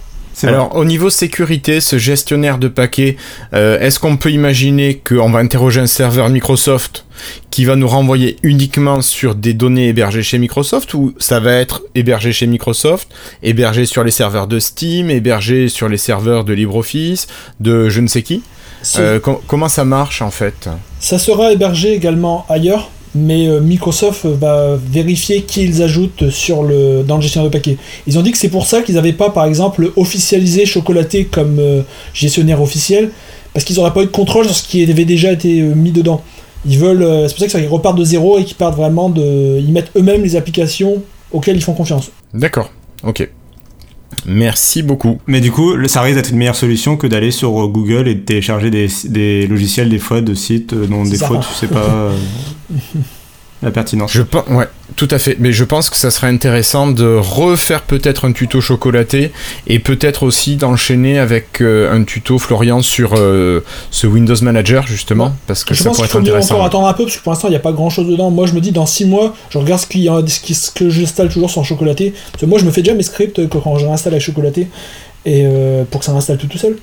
Alors, 0.47 0.75
au 0.75 0.85
niveau 0.85 1.09
sécurité, 1.09 1.81
ce 1.81 1.97
gestionnaire 1.97 2.57
de 2.57 2.67
paquets, 2.67 3.17
euh, 3.53 3.79
est-ce 3.79 3.99
qu'on 3.99 4.17
peut 4.17 4.31
imaginer 4.31 4.95
qu'on 4.97 5.29
va 5.29 5.39
interroger 5.39 5.81
un 5.81 5.87
serveur 5.87 6.29
Microsoft 6.29 7.05
qui 7.51 7.65
va 7.65 7.75
nous 7.75 7.87
renvoyer 7.87 8.37
uniquement 8.41 9.01
sur 9.01 9.35
des 9.35 9.53
données 9.53 9.89
hébergées 9.89 10.23
chez 10.23 10.37
Microsoft 10.39 10.93
ou 10.93 11.13
ça 11.19 11.39
va 11.39 11.53
être 11.53 11.83
hébergé 11.95 12.31
chez 12.31 12.47
Microsoft, 12.47 13.09
hébergé 13.43 13.85
sur 13.85 14.03
les 14.03 14.11
serveurs 14.11 14.47
de 14.47 14.59
Steam, 14.59 15.09
hébergé 15.09 15.67
sur 15.69 15.89
les 15.89 15.97
serveurs 15.97 16.43
de 16.45 16.53
LibreOffice, 16.53 17.27
de 17.59 17.89
je 17.89 17.99
ne 18.01 18.07
sais 18.07 18.21
qui? 18.23 18.41
Euh, 18.97 19.19
com- 19.19 19.37
Comment 19.47 19.69
ça 19.69 19.85
marche 19.85 20.21
en 20.21 20.31
fait? 20.31 20.69
Ça 20.99 21.19
sera 21.19 21.51
hébergé 21.51 21.93
également 21.93 22.45
ailleurs, 22.49 22.89
mais 23.15 23.47
euh, 23.47 23.59
Microsoft 23.59 24.25
va 24.25 24.75
vérifier 24.75 25.43
qui 25.43 25.63
ils 25.63 25.81
ajoutent 25.83 26.29
sur 26.29 26.63
le, 26.63 27.03
dans 27.03 27.17
le 27.17 27.21
gestionnaire 27.21 27.49
de 27.49 27.53
paquets. 27.53 27.77
Ils 28.07 28.17
ont 28.17 28.21
dit 28.21 28.31
que 28.31 28.37
c'est 28.37 28.49
pour 28.49 28.65
ça 28.65 28.81
qu'ils 28.81 28.95
n'avaient 28.95 29.13
pas, 29.13 29.29
par 29.29 29.45
exemple, 29.45 29.91
officialisé 29.95 30.65
Chocolaté 30.65 31.25
comme 31.25 31.59
euh, 31.59 31.81
gestionnaire 32.13 32.61
officiel, 32.61 33.11
parce 33.53 33.65
qu'ils 33.65 33.75
n'auraient 33.77 33.93
pas 33.93 34.03
eu 34.03 34.07
de 34.07 34.11
contrôle 34.11 34.45
sur 34.45 34.55
ce 34.55 34.67
qui 34.67 34.83
avait 34.89 35.05
déjà 35.05 35.31
été 35.31 35.61
euh, 35.61 35.73
mis 35.75 35.91
dedans. 35.91 36.21
Ils 36.65 36.77
veulent, 36.77 37.27
c'est 37.27 37.35
pour 37.35 37.49
ça 37.49 37.59
qu'ils 37.59 37.67
repartent 37.67 37.97
de 37.97 38.03
zéro 38.03 38.37
et 38.37 38.43
qu'ils 38.43 38.55
partent 38.55 38.75
vraiment 38.75 39.09
de, 39.09 39.59
ils 39.59 39.71
mettent 39.71 39.89
eux-mêmes 39.95 40.21
les 40.21 40.35
applications 40.35 41.01
auxquelles 41.31 41.55
ils 41.55 41.63
font 41.63 41.73
confiance. 41.73 42.11
D'accord, 42.35 42.69
ok. 43.03 43.27
Merci 44.25 44.83
beaucoup. 44.83 45.19
Mais 45.27 45.41
du 45.41 45.51
coup, 45.51 45.73
ça 45.87 46.01
risque 46.01 46.15
d'être 46.17 46.29
une 46.31 46.37
meilleure 46.37 46.55
solution 46.55 46.97
que 46.97 47.07
d'aller 47.07 47.31
sur 47.31 47.59
euh, 47.61 47.67
Google 47.67 48.07
et 48.07 48.15
de 48.15 48.19
télécharger 48.19 48.69
des, 48.69 48.87
des 49.05 49.47
logiciels 49.47 49.89
des 49.89 49.99
fois 49.99 50.21
de 50.21 50.33
sites 50.33 50.73
euh, 50.73 50.85
dont 50.87 51.03
des 51.03 51.17
ça. 51.17 51.27
fois 51.27 51.37
tu 51.39 51.53
sais 51.53 51.67
pas 51.67 51.79
euh, 51.79 52.15
la 53.63 53.71
pertinence. 53.71 54.11
Je 54.11 54.21
pense, 54.23 54.47
ouais, 54.49 54.67
tout 54.95 55.07
à 55.11 55.19
fait. 55.19 55.35
Mais 55.39 55.51
je 55.51 55.63
pense 55.63 55.89
que 55.89 55.95
ça 55.95 56.09
serait 56.11 56.27
intéressant 56.27 56.87
de 56.87 57.15
refaire 57.15 57.83
peut-être 57.83 58.25
un 58.25 58.31
tuto 58.31 58.59
chocolaté 58.61 59.31
et 59.67 59.77
peut-être 59.79 60.23
aussi 60.23 60.55
d'enchaîner 60.55 61.19
avec 61.19 61.61
euh, 61.61 61.93
un 61.93 62.03
tuto 62.03 62.39
Florian 62.39 62.81
sur 62.81 63.13
euh, 63.17 63.63
ce 63.91 64.07
Windows 64.07 64.35
Manager 64.41 64.87
justement, 64.87 65.35
parce 65.47 65.63
que 65.63 65.73
je 65.75 65.79
ça 65.83 65.89
pense 65.89 65.97
pourrait 65.97 66.07
qu'il 66.09 66.17
être 66.17 66.23
faut 66.23 66.29
intéressant. 66.29 66.55
encore 66.55 66.65
attendre 66.65 66.87
un 66.87 66.93
peu 66.93 67.03
parce 67.03 67.17
que 67.17 67.21
pour 67.23 67.31
l'instant 67.33 67.47
il 67.49 67.51
n'y 67.51 67.57
a 67.57 67.59
pas 67.61 67.71
grand 67.71 67.89
chose 67.91 68.07
dedans. 68.07 68.31
Moi 68.31 68.47
je 68.47 68.53
me 68.53 68.61
dis 68.61 68.71
dans 68.71 68.85
6 68.87 69.05
mois, 69.05 69.35
je 69.51 69.57
regarde 69.59 69.79
ce, 69.81 69.85
qu'il 69.87 70.01
y 70.01 70.09
a- 70.09 70.21
ce, 70.25 70.39
qui- 70.39 70.55
ce 70.55 70.71
que 70.71 70.89
j'installe 70.89 71.29
toujours 71.29 71.51
sur 71.51 71.63
chocolaté. 71.63 72.13
Parce 72.31 72.41
que 72.41 72.45
moi 72.47 72.57
je 72.59 72.65
me 72.65 72.71
fais 72.71 72.81
déjà 72.81 72.95
mes 72.95 73.03
scripts 73.03 73.47
que 73.47 73.57
quand 73.57 73.77
je 73.77 73.85
réinstalle 73.85 74.13
avec 74.13 74.23
chocolaté 74.23 74.67
et 75.25 75.43
euh, 75.45 75.83
pour 75.89 75.99
que 75.99 76.05
ça 76.07 76.13
m'installe 76.13 76.37
tout 76.37 76.47
tout 76.47 76.57
seul. 76.57 76.77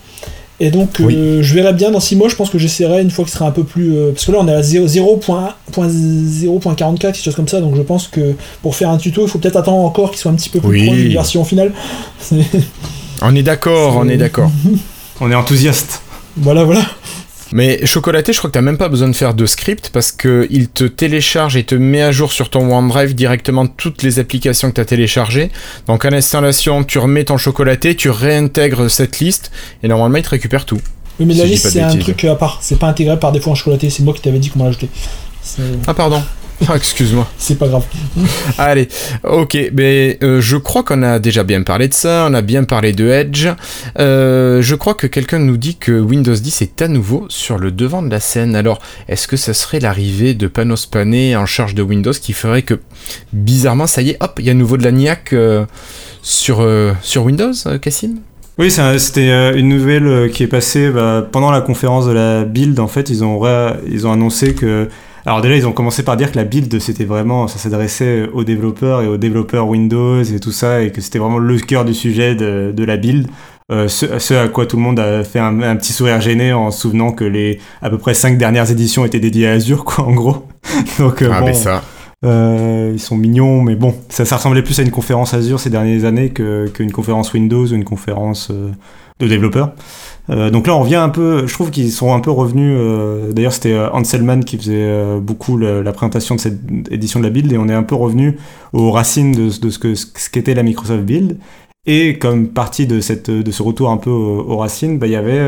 Et 0.61 0.71
donc 0.73 1.01
euh, 1.01 1.41
je 1.41 1.55
verrai 1.55 1.73
bien 1.73 1.93
dans 1.93 2.01
6 2.01 2.17
mois, 2.17 2.29
je 2.29 2.35
pense 2.35 2.51
que 2.51 2.59
j'essaierai 2.59 3.01
une 3.03 3.11
fois 3.13 3.25
que 3.25 3.31
ce 3.31 3.37
sera 3.37 3.47
un 3.49 3.53
peu 3.53 3.63
plus. 3.65 3.95
euh, 3.97 4.11
parce 4.13 4.25
que 4.25 4.33
là 4.33 4.39
on 4.41 4.49
est 4.49 4.53
à 4.53 4.61
0 4.63 4.87
0.0.44, 4.89 6.99
quelque 6.99 7.17
chose 7.23 7.35
comme 7.37 7.47
ça, 7.49 7.61
donc 7.61 7.77
je 7.77 7.83
pense 7.83 8.09
que 8.09 8.35
pour 8.63 8.75
faire 8.75 8.91
un 8.91 8.99
tuto 8.99 9.23
il 9.25 9.29
faut 9.29 9.39
peut-être 9.39 9.57
attendre 9.57 9.85
encore 9.85 10.11
qu'il 10.11 10.19
soit 10.19 10.31
un 10.31 10.35
petit 10.35 10.49
peu 10.49 10.61
plus 10.61 10.69
Oui. 10.71 10.87
proche 10.87 10.99
d'une 10.99 11.13
version 11.13 11.45
finale. 11.45 11.73
On 13.23 13.35
est 13.35 13.43
d'accord, 13.43 13.97
on 13.97 14.09
est 14.09 14.17
d'accord. 14.17 14.51
On 15.21 15.31
est 15.31 15.35
enthousiaste. 15.35 16.03
voilà, 16.37 16.63
voilà. 16.65 16.83
Mais 17.53 17.85
chocolaté, 17.87 18.33
je 18.33 18.39
crois 18.39 18.51
que 18.51 18.55
t'as 18.55 18.61
même 18.61 18.77
pas 18.77 18.89
besoin 18.89 19.09
de 19.09 19.17
faire 19.17 19.33
de 19.35 19.47
script 19.47 19.91
parce 19.93 20.13
que 20.13 20.47
il 20.51 20.69
te 20.69 20.85
télécharge 20.85 21.57
et 21.57 21.65
te 21.65 21.75
met 21.75 22.03
à 22.03 22.13
jour 22.13 22.31
sur 22.33 22.51
ton 22.51 22.71
OneDrive 22.77 23.15
directement 23.15 23.67
toutes 23.67 24.03
les 24.03 24.19
applications 24.19 24.69
que 24.71 24.75
t'as 24.77 24.85
téléchargées. 24.85 25.51
Donc 25.87 26.05
à 26.05 26.11
l'installation, 26.11 26.85
tu 26.85 26.99
remets 26.99 27.25
ton 27.25 27.39
chocolaté, 27.39 27.95
tu 27.97 28.11
réintègres 28.11 28.91
cette 28.91 29.19
liste 29.21 29.51
et 29.83 29.89
normalement 29.89 30.19
il 30.19 30.23
te 30.25 30.31
récupère 30.31 30.67
tout. 30.67 30.81
Oui, 31.19 31.27
mais 31.27 31.35
la 31.35 31.45
liste 31.47 31.69
c'est 31.71 31.81
un 31.81 31.97
truc 31.97 32.23
à 32.27 32.35
part, 32.37 32.59
c'est 32.61 32.79
pas 32.79 32.89
intégré 32.89 33.19
par 33.19 33.33
défaut 33.33 33.51
en 33.51 33.55
chocolaté, 33.55 33.89
c'est 33.91 34.03
moi 34.03 34.13
qui 34.15 34.21
t'avais 34.21 34.39
dit 34.39 34.51
comment 34.51 34.67
l'ajouter. 34.67 34.89
C'est- 35.43 35.63
Ah 35.87 35.95
pardon. 35.95 36.23
Ah, 36.67 36.73
excuse-moi. 36.77 37.29
C'est 37.39 37.57
pas 37.57 37.69
grave. 37.69 37.85
Allez, 38.59 38.89
ok, 39.23 39.57
mais 39.75 40.19
euh, 40.23 40.41
je 40.41 40.57
crois 40.57 40.83
qu'on 40.83 41.03
a 41.03 41.19
déjà 41.19 41.45
bien 41.45 41.63
parlé 41.63 41.87
de 41.89 41.95
ça, 41.95 42.27
on 42.29 42.35
a 42.35 42.43
bien 42.43 42.65
parlé 42.65 42.93
de 42.93 43.09
Edge. 43.09 43.49
Euh, 43.99 44.61
je 44.61 44.75
crois 44.75 44.95
que 44.95 45.07
quelqu'un 45.07 45.39
nous 45.39 45.57
dit 45.57 45.77
que 45.77 45.93
Windows 46.01 46.35
10 46.35 46.63
est 46.63 46.83
à 46.83 46.89
nouveau 46.89 47.27
sur 47.29 47.59
le 47.59 47.71
devant 47.71 48.03
de 48.03 48.11
la 48.11 48.21
scène. 48.21 48.57
Alors, 48.57 48.81
est-ce 49.09 49.29
que 49.29 49.37
ça 49.37 49.55
serait 49.55 49.79
l'arrivée 49.81 50.35
de 50.35 50.49
Panos 50.49 50.87
Panay 50.87 51.37
en 51.37 51.47
charge 51.47 51.75
de 51.75 51.83
Windows 51.83 52.13
qui 52.13 52.33
ferait 52.33 52.63
que, 52.63 52.81
bizarrement, 53.33 53.87
ça 53.87 54.03
y 54.03 54.11
est, 54.11 54.17
hop, 54.21 54.37
il 54.41 54.47
y 54.47 54.49
a 54.49 54.53
à 54.53 54.55
nouveau 54.55 54.77
de 54.77 54.85
la 54.85 54.93
niaque 54.93 55.33
euh, 55.33 55.65
sur, 56.23 56.61
euh, 56.61 56.93
sur 57.03 57.25
Windows, 57.25 57.53
Cassim? 57.81 58.17
Oui, 58.59 58.73
c'est 58.73 58.81
un- 58.83 58.99
c'était 58.99 59.57
une 59.57 59.69
nouvelle 59.69 60.31
qui 60.33 60.43
est 60.43 60.49
passée 60.49 60.91
bah, 60.91 61.25
pendant 61.31 61.53
la 61.53 61.61
conférence 61.61 62.07
de 62.07 62.11
la 62.13 62.45
build. 62.45 62.81
En 62.81 62.89
fait, 62.89 63.09
ils 63.11 63.23
ont, 63.23 63.41
ils 63.89 64.05
ont 64.09 64.13
annoncé 64.13 64.55
que. 64.55 64.89
Alors, 65.27 65.41
déjà, 65.41 65.57
ils 65.57 65.67
ont 65.67 65.73
commencé 65.73 66.03
par 66.03 66.17
dire 66.17 66.33
que 66.33 66.37
la 66.37 66.45
build, 66.45 66.79
c'était 66.81 67.05
vraiment. 67.05 67.49
Ça 67.49 67.59
s'adressait 67.59 68.29
aux 68.33 68.45
développeurs 68.45 69.03
et 69.03 69.07
aux 69.07 69.17
développeurs 69.19 69.69
Windows 69.69 70.23
et 70.23 70.41
tout 70.41 70.53
ça, 70.53 70.83
et 70.83 70.91
que 70.93 71.01
c'était 71.01 71.19
vraiment 71.19 71.39
le 71.39 71.59
cœur 71.59 71.85
du 71.85 71.95
sujet 71.95 72.35
de, 72.35 72.73
de 72.75 72.85
la 72.85 72.97
build. 72.97 73.27
Euh, 73.71 73.87
ce, 73.87 74.19
ce 74.19 74.33
à 74.33 74.49
quoi 74.49 74.65
tout 74.65 74.79
le 74.79 74.83
monde 74.83 74.99
a 74.99 75.23
fait 75.25 75.39
un, 75.41 75.61
un 75.61 75.77
petit 75.77 75.93
sourire 75.93 76.23
gêné 76.23 76.55
en 76.55 76.71
se 76.71 76.81
souvenant 76.81 77.13
que 77.13 77.25
les 77.25 77.61
à 77.83 77.91
peu 77.91 77.99
près 77.99 78.15
cinq 78.15 78.39
dernières 78.39 78.71
éditions 78.71 79.05
étaient 79.05 79.21
dédiées 79.21 79.49
à 79.49 79.53
Azure, 79.53 79.85
quoi, 79.85 80.05
en 80.05 80.13
gros. 80.13 80.47
Donc, 80.99 81.21
euh, 81.21 81.29
Ah, 81.31 81.41
bon, 81.41 81.47
mais 81.49 81.55
ça. 81.55 81.83
Euh, 82.25 82.91
ils 82.93 83.01
sont 83.01 83.17
mignons, 83.17 83.63
mais 83.63 83.77
bon, 83.77 83.95
ça, 84.09 84.25
ça 84.25 84.37
ressemblait 84.37 84.63
plus 84.63 84.79
à 84.81 84.83
une 84.83 84.91
conférence 84.91 85.35
Azure 85.35 85.61
ces 85.61 85.71
dernières 85.71 86.05
années 86.05 86.31
qu'une 86.31 86.93
conférence 86.93 87.33
Windows 87.33 87.67
ou 87.67 87.75
une 87.75 87.85
conférence 87.85 88.49
euh, 88.51 88.71
de 89.21 89.29
développeurs. 89.29 89.73
Euh, 90.31 90.51
donc 90.51 90.67
là, 90.67 90.75
on 90.75 90.81
revient 90.81 90.97
un 90.97 91.09
peu. 91.09 91.47
Je 91.47 91.53
trouve 91.55 91.71
qu'ils 91.71 91.93
sont 91.93 92.13
un 92.13 92.21
peu 92.21 92.31
revenus. 92.31 92.75
euh, 92.77 93.33
D'ailleurs, 93.33 93.53
c'était 93.53 93.73
euh, 93.73 93.91
Anselman 93.93 94.41
qui 94.45 94.59
faisait 94.59 94.75
euh, 94.75 95.21
beaucoup 95.21 95.57
la, 95.57 95.83
la 95.83 95.93
présentation 95.93 96.35
de 96.35 96.41
cette 96.41 96.59
édition 96.91 97.21
de 97.21 97.25
la 97.25 97.31
build, 97.31 97.53
et 97.53 97.59
on 97.59 97.69
est 97.69 97.75
un 97.75 97.83
peu 97.85 97.95
revenu 97.95 98.37
aux 98.73 98.91
racines 98.91 99.33
de, 99.33 99.59
de 99.61 99.71
ce 99.71 99.79
que 99.79 99.95
ce 99.95 100.29
qu'était 100.31 100.55
la 100.55 100.63
Microsoft 100.65 101.05
Build. 101.05 101.39
Et 101.87 102.19
comme 102.19 102.49
partie 102.49 102.87
de, 102.87 103.01
cette, 103.01 103.31
de 103.31 103.51
ce 103.51 103.63
retour 103.63 103.91
un 103.91 103.97
peu 103.97 104.11
aux, 104.11 104.41
aux 104.41 104.57
racines, 104.59 104.99
bah, 104.99 105.07
il 105.07 105.13
y 105.13 105.17
avait 105.17 105.39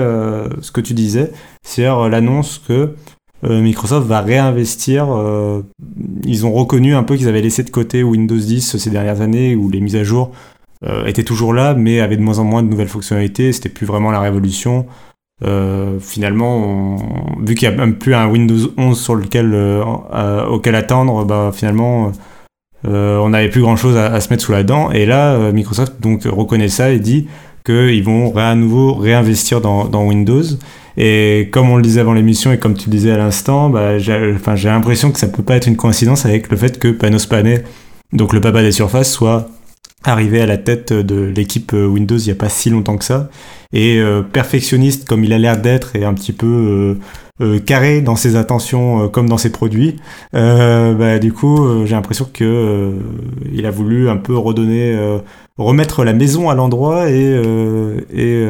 ce 0.62 0.70
que 0.72 0.80
tu 0.80 0.94
disais, 0.94 1.32
c'est-à-dire 1.62 2.08
l'annonce 2.08 2.62
que 2.66 2.94
Microsoft 3.42 4.06
va 4.06 4.20
réinvestir. 4.20 5.06
euh, 5.10 5.62
ils 6.24 6.44
ont 6.46 6.52
reconnu 6.52 6.94
un 6.94 7.02
peu 7.02 7.16
qu'ils 7.16 7.28
avaient 7.28 7.40
laissé 7.40 7.62
de 7.62 7.70
côté 7.70 8.02
Windows 8.02 8.36
10 8.36 8.76
ces 8.76 8.90
dernières 8.90 9.20
années, 9.20 9.56
où 9.56 9.70
les 9.70 9.80
mises 9.80 9.96
à 9.96 10.04
jour 10.04 10.32
euh, 10.84 11.06
était 11.06 11.24
toujours 11.24 11.52
là, 11.52 11.74
mais 11.74 12.00
avait 12.00 12.16
de 12.16 12.22
moins 12.22 12.38
en 12.38 12.44
moins 12.44 12.62
de 12.62 12.68
nouvelles 12.68 12.88
fonctionnalités. 12.88 13.52
C'était 13.52 13.68
plus 13.68 13.86
vraiment 13.86 14.10
la 14.10 14.20
révolution. 14.20 14.86
Euh, 15.42 15.98
finalement, 16.00 16.96
vu 17.40 17.54
qu'il 17.54 17.68
n'y 17.68 17.74
a 17.74 17.78
même 17.78 17.96
plus 17.96 18.14
un 18.14 18.28
Windows 18.28 18.72
11 18.76 19.00
sur 19.00 19.14
lequel, 19.14 19.52
euh, 19.54 19.82
euh, 20.12 20.46
auquel 20.46 20.74
attendre, 20.74 21.24
bah, 21.24 21.50
finalement, 21.54 22.12
euh, 22.86 23.18
on 23.18 23.30
n'avait 23.30 23.50
plus 23.50 23.62
grand 23.62 23.76
chose 23.76 23.96
à, 23.96 24.20
se 24.20 24.30
mettre 24.30 24.44
sous 24.44 24.52
la 24.52 24.62
dent. 24.62 24.90
Et 24.90 25.06
là, 25.06 25.32
euh, 25.34 25.52
Microsoft 25.52 26.00
donc 26.00 26.24
reconnaît 26.24 26.68
ça 26.68 26.90
et 26.90 26.98
dit 26.98 27.28
qu'ils 27.64 28.02
vont 28.04 28.34
à 28.36 28.54
nouveau 28.54 28.94
réinvestir 28.94 29.60
dans 29.60 30.06
Windows. 30.06 30.42
Et 30.96 31.48
comme 31.52 31.70
on 31.70 31.76
le 31.76 31.82
disait 31.82 32.00
avant 32.00 32.12
l'émission 32.12 32.52
et 32.52 32.58
comme 32.58 32.74
tu 32.74 32.90
le 32.90 32.96
disais 32.96 33.12
à 33.12 33.16
l'instant, 33.16 33.70
bah, 33.70 33.98
j'ai 33.98 34.38
l'impression 34.64 35.12
que 35.12 35.18
ça 35.18 35.28
peut 35.28 35.42
pas 35.42 35.56
être 35.56 35.66
une 35.66 35.76
coïncidence 35.76 36.26
avec 36.26 36.50
le 36.50 36.56
fait 36.56 36.78
que 36.78 36.88
Panos 36.88 37.26
Panay, 37.26 37.64
donc 38.12 38.32
le 38.32 38.40
papa 38.40 38.62
des 38.62 38.72
surfaces, 38.72 39.12
soit 39.12 39.48
arrivé 40.04 40.40
à 40.40 40.46
la 40.46 40.56
tête 40.56 40.92
de 40.92 41.20
l'équipe 41.24 41.72
Windows 41.72 42.16
il 42.16 42.24
n'y 42.24 42.32
a 42.32 42.34
pas 42.34 42.48
si 42.48 42.70
longtemps 42.70 42.96
que 42.96 43.04
ça. 43.04 43.28
Et 43.72 43.98
euh, 43.98 44.22
perfectionniste 44.22 45.06
comme 45.06 45.24
il 45.24 45.32
a 45.32 45.38
l'air 45.38 45.60
d'être 45.60 45.94
et 45.94 46.04
un 46.04 46.14
petit 46.14 46.32
peu 46.32 46.46
euh, 46.46 46.94
euh, 47.40 47.58
carré 47.58 48.00
dans 48.02 48.16
ses 48.16 48.36
intentions 48.36 49.04
euh, 49.04 49.08
comme 49.08 49.28
dans 49.28 49.38
ses 49.38 49.50
produits, 49.50 49.96
euh, 50.34 50.94
bah, 50.94 51.18
du 51.18 51.32
coup 51.32 51.84
j'ai 51.86 51.94
l'impression 51.94 52.26
que 52.32 52.92
il 53.52 53.64
a 53.66 53.70
voulu 53.70 54.08
un 54.10 54.16
peu 54.16 54.36
redonner, 54.36 54.96
remettre 55.58 56.04
la 56.04 56.12
maison 56.12 56.48
à 56.50 56.54
l'endroit 56.54 57.10
et, 57.10 57.40
et, 58.14 58.44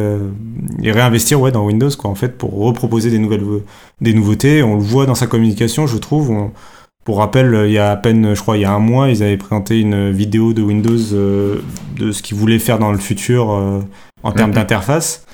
et 0.82 0.92
réinvestir 0.92 1.40
ouais, 1.40 1.52
dans 1.52 1.64
Windows 1.64 1.90
quoi, 1.98 2.10
en 2.10 2.14
fait, 2.14 2.36
pour 2.38 2.54
reproposer 2.54 3.10
des, 3.10 3.18
nouvelles, 3.18 3.44
des 4.00 4.14
nouveautés. 4.14 4.62
On 4.62 4.74
le 4.76 4.82
voit 4.82 5.06
dans 5.06 5.14
sa 5.14 5.26
communication, 5.26 5.86
je 5.86 5.98
trouve. 5.98 6.30
On- 6.30 6.50
pour 7.02 7.16
rappel, 7.16 7.62
il 7.66 7.72
y 7.72 7.78
a 7.78 7.90
à 7.90 7.96
peine, 7.96 8.34
je 8.34 8.40
crois, 8.40 8.58
il 8.58 8.60
y 8.60 8.64
a 8.66 8.72
un 8.72 8.78
mois, 8.78 9.08
ils 9.08 9.22
avaient 9.22 9.38
présenté 9.38 9.80
une 9.80 10.10
vidéo 10.10 10.52
de 10.52 10.62
Windows 10.62 10.90
de 10.94 12.12
ce 12.12 12.22
qu'ils 12.22 12.36
voulaient 12.36 12.58
faire 12.58 12.78
dans 12.78 12.92
le 12.92 12.98
futur 12.98 13.48
en 14.22 14.32
termes 14.32 14.50
Mhm. 14.50 14.56
d'interface. 14.56 15.24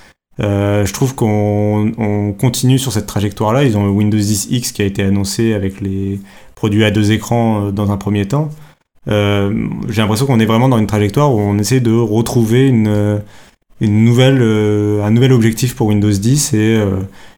Euh, 0.40 0.84
je 0.84 0.92
trouve 0.92 1.14
qu'on 1.14 1.92
on 1.96 2.32
continue 2.32 2.78
sur 2.78 2.92
cette 2.92 3.06
trajectoire-là. 3.06 3.64
Ils 3.64 3.76
ont 3.78 3.84
le 3.84 3.90
Windows 3.90 4.18
10X 4.18 4.72
qui 4.72 4.82
a 4.82 4.84
été 4.84 5.02
annoncé 5.02 5.54
avec 5.54 5.80
les 5.80 6.20
produits 6.54 6.84
à 6.84 6.90
deux 6.90 7.12
écrans 7.12 7.66
euh, 7.66 7.70
dans 7.70 7.90
un 7.90 7.96
premier 7.96 8.26
temps. 8.26 8.50
Euh, 9.08 9.68
J'ai 9.88 10.02
l'impression 10.02 10.26
qu'on 10.26 10.40
est 10.40 10.46
vraiment 10.46 10.68
dans 10.68 10.78
une 10.78 10.86
trajectoire 10.86 11.32
où 11.32 11.38
on 11.38 11.58
essaie 11.58 11.80
de 11.80 11.92
retrouver 11.92 12.66
une, 12.66 12.88
euh, 12.88 13.18
une 13.80 14.04
nouvelle, 14.04 14.38
euh, 14.40 15.04
un 15.04 15.10
nouvel 15.10 15.32
objectif 15.32 15.74
pour 15.74 15.86
Windows 15.88 16.10
10 16.10 16.54
et, 16.54 16.82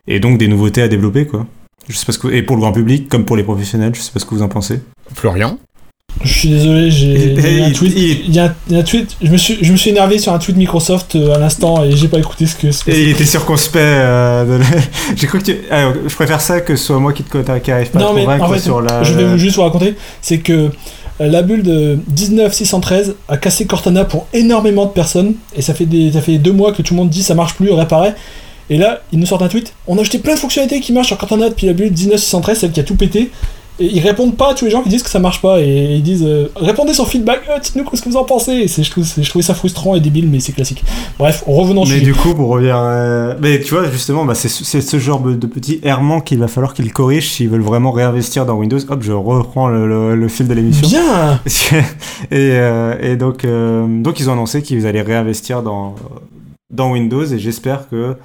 et 0.07 0.19
donc 0.21 0.39
des 0.39 0.49
nouveautés 0.49 0.83
à 0.83 0.89
développer. 0.89 1.27
Quoi. 1.27 1.47
Je 1.89 1.97
sais 1.97 2.07
pas 2.07 2.13
ce 2.13 2.19
que, 2.19 2.29
et 2.29 2.43
pour 2.43 2.57
le 2.57 2.61
grand 2.61 2.73
public 2.73 3.09
comme 3.09 3.25
pour 3.25 3.37
les 3.37 3.43
professionnels, 3.43 3.95
je 3.95 4.01
sais 4.01 4.13
pas 4.13 4.19
ce 4.19 4.25
que 4.27 4.35
vous 4.35 4.43
en 4.43 4.49
pensez. 4.49 4.81
Florian? 5.15 5.59
Je 6.25 6.33
suis 6.33 6.49
désolé, 6.49 6.91
j'ai 6.91 7.33
il 7.35 7.41
y 7.41 7.47
a 7.47 7.51
eu 7.51 7.63
un 7.63 7.71
tweet. 7.71 7.93
il- 7.97 8.25
Il 8.29 8.35
y 8.35 8.41
a 8.41 8.53
un, 8.73 8.83
tweet. 8.83 9.17
Je 9.23 9.31
me 9.31 9.37
suis, 9.37 9.59
je 9.63 9.71
me 9.71 9.77
suis 9.77 9.91
énervé 9.91 10.19
sur 10.19 10.33
un 10.33 10.39
tweet 10.39 10.57
Microsoft 10.57 11.15
euh, 11.15 11.35
à 11.35 11.39
l'instant 11.39 11.85
et 11.85 11.93
j'ai 11.97 12.09
pas 12.09 12.19
écouté 12.19 12.47
ce 12.47 12.57
que. 12.57 12.73
ce 12.73 12.91
Et 12.91 13.03
il 13.05 13.09
était 13.11 13.25
circonspect. 13.25 13.77
euh, 13.77 14.59
J'ai 15.17 15.27
cru 15.29 15.39
que 15.39 15.45
tu... 15.45 15.57
ah, 15.71 15.93
je 16.07 16.15
préfère 16.15 16.41
ça 16.41 16.61
que 16.61 16.75
ce 16.75 16.85
soit 16.87 16.99
moi 16.99 17.13
qui 17.13 17.23
te 17.23 17.39
qui 17.61 17.71
arrive 17.71 17.91
pas 17.91 18.01
Non, 18.01 18.11
à 18.11 18.13
mais 18.15 18.27
en 18.27 18.49
fait, 18.49 18.59
sur 18.59 18.81
la. 18.81 19.03
je 19.05 19.13
vais 19.15 19.39
juste 19.39 19.57
vous 19.57 19.63
raconter, 19.63 19.95
c'est 20.21 20.39
que 20.39 20.53
euh, 20.53 20.71
la 21.21 21.43
bulle 21.43 21.63
de 21.63 21.99
19613 22.09 23.15
a 23.29 23.37
cassé 23.37 23.67
Cortana 23.67 24.05
pour 24.05 24.27
énormément 24.33 24.87
de 24.87 24.91
personnes 24.91 25.35
et 25.55 25.63
ça 25.63 25.73
fait 25.73 25.87
des, 25.87 26.13
ça 26.13 26.21
fait 26.21 26.39
deux 26.39 26.53
mois 26.53 26.73
que 26.73 26.83
tout 26.83 26.95
le 26.95 26.99
monde 26.99 27.11
dit 27.11 27.23
ça 27.23 27.35
marche 27.37 27.55
plus, 27.55 27.71
réparait. 27.71 28.15
Et 28.71 28.77
là, 28.77 29.01
ils 29.13 29.19
nous 29.21 29.25
sortent 29.27 29.43
un 29.43 29.49
tweet. 29.49 29.73
On 29.87 29.97
a 29.97 30.01
ajouté 30.01 30.19
plein 30.19 30.35
de 30.35 30.39
fonctionnalités 30.41 30.81
qui 30.81 30.93
marchent 30.93 31.07
sur 31.07 31.17
Cortana 31.17 31.49
depuis 31.49 31.67
la 31.67 31.73
bulle 31.75 31.91
19613, 31.93 32.59
celle 32.59 32.73
qui 32.73 32.81
a 32.81 32.83
tout 32.83 32.97
pété. 32.97 33.31
Et 33.81 33.87
ils 33.87 34.01
répondent 34.01 34.37
pas 34.37 34.51
à 34.51 34.55
tous 34.55 34.65
les 34.65 34.71
gens 34.73 34.83
qui 34.83 34.89
disent 34.89 35.03
que 35.05 35.11
ça 35.11 35.21
marche 35.21 35.41
pas 35.41 35.61
et 35.61 35.95
ils 35.95 36.03
disent 36.03 36.25
euh, 36.27 36.49
répondez 36.57 36.93
sur 36.95 37.07
feedback, 37.09 37.43
euh, 37.49 37.59
dites-nous 37.61 37.85
ce 37.95 38.03
que 38.03 38.09
vous 38.09 38.17
en 38.17 38.25
pensez? 38.25 38.67
Je, 38.67 38.83
je 38.83 39.29
trouvais 39.29 39.43
ça 39.45 39.55
frustrant 39.55 39.95
et 39.95 40.01
débile, 40.01 40.29
mais 40.29 40.41
c'est 40.41 40.53
classique. 40.53 40.85
Bref, 41.19 41.45
revenons 41.47 41.83
au 41.83 41.87
Mais 41.87 42.01
du 42.01 42.13
coup, 42.15 42.35
pour 42.35 42.49
revenir. 42.49 42.77
euh, 42.77 43.35
Mais 43.41 43.61
tu 43.61 43.75
vois, 43.75 43.89
justement, 43.91 44.25
bah, 44.25 44.35
c'est 44.35 44.49
ce 44.81 44.99
genre 44.99 45.21
de 45.21 45.47
petit 45.47 45.79
errement 45.85 46.21
qu'il 46.21 46.39
va 46.39 46.49
falloir 46.49 46.75
qu'ils 46.75 46.93
corrigent 46.93 47.29
s'ils 47.31 47.49
veulent 47.49 47.61
vraiment 47.63 47.93
réinvestir 47.93 48.47
dans 48.47 48.55
Windows. 48.57 48.79
Hop, 48.89 49.03
je 49.03 49.13
reprends 49.13 49.69
le, 49.69 49.87
le- 49.87 50.17
le 50.17 50.29
fil 50.29 50.49
de 50.49 50.55
l'émission. 50.55 50.89
Bien 50.89 51.41
et, 52.31 52.33
euh, 52.33 52.97
et 53.01 53.17
donc, 53.17 53.47
donc, 54.03 54.19
ils 54.21 54.29
ont 54.29 54.33
annoncé 54.33 54.63
qu'ils 54.63 54.87
allaient 54.87 55.03
réinvestir 55.03 55.63
dans, 55.63 55.95
dans 56.71 56.91
Windows 56.91 57.25
et 57.25 57.39
j'espère 57.39 57.89
que 57.89 58.17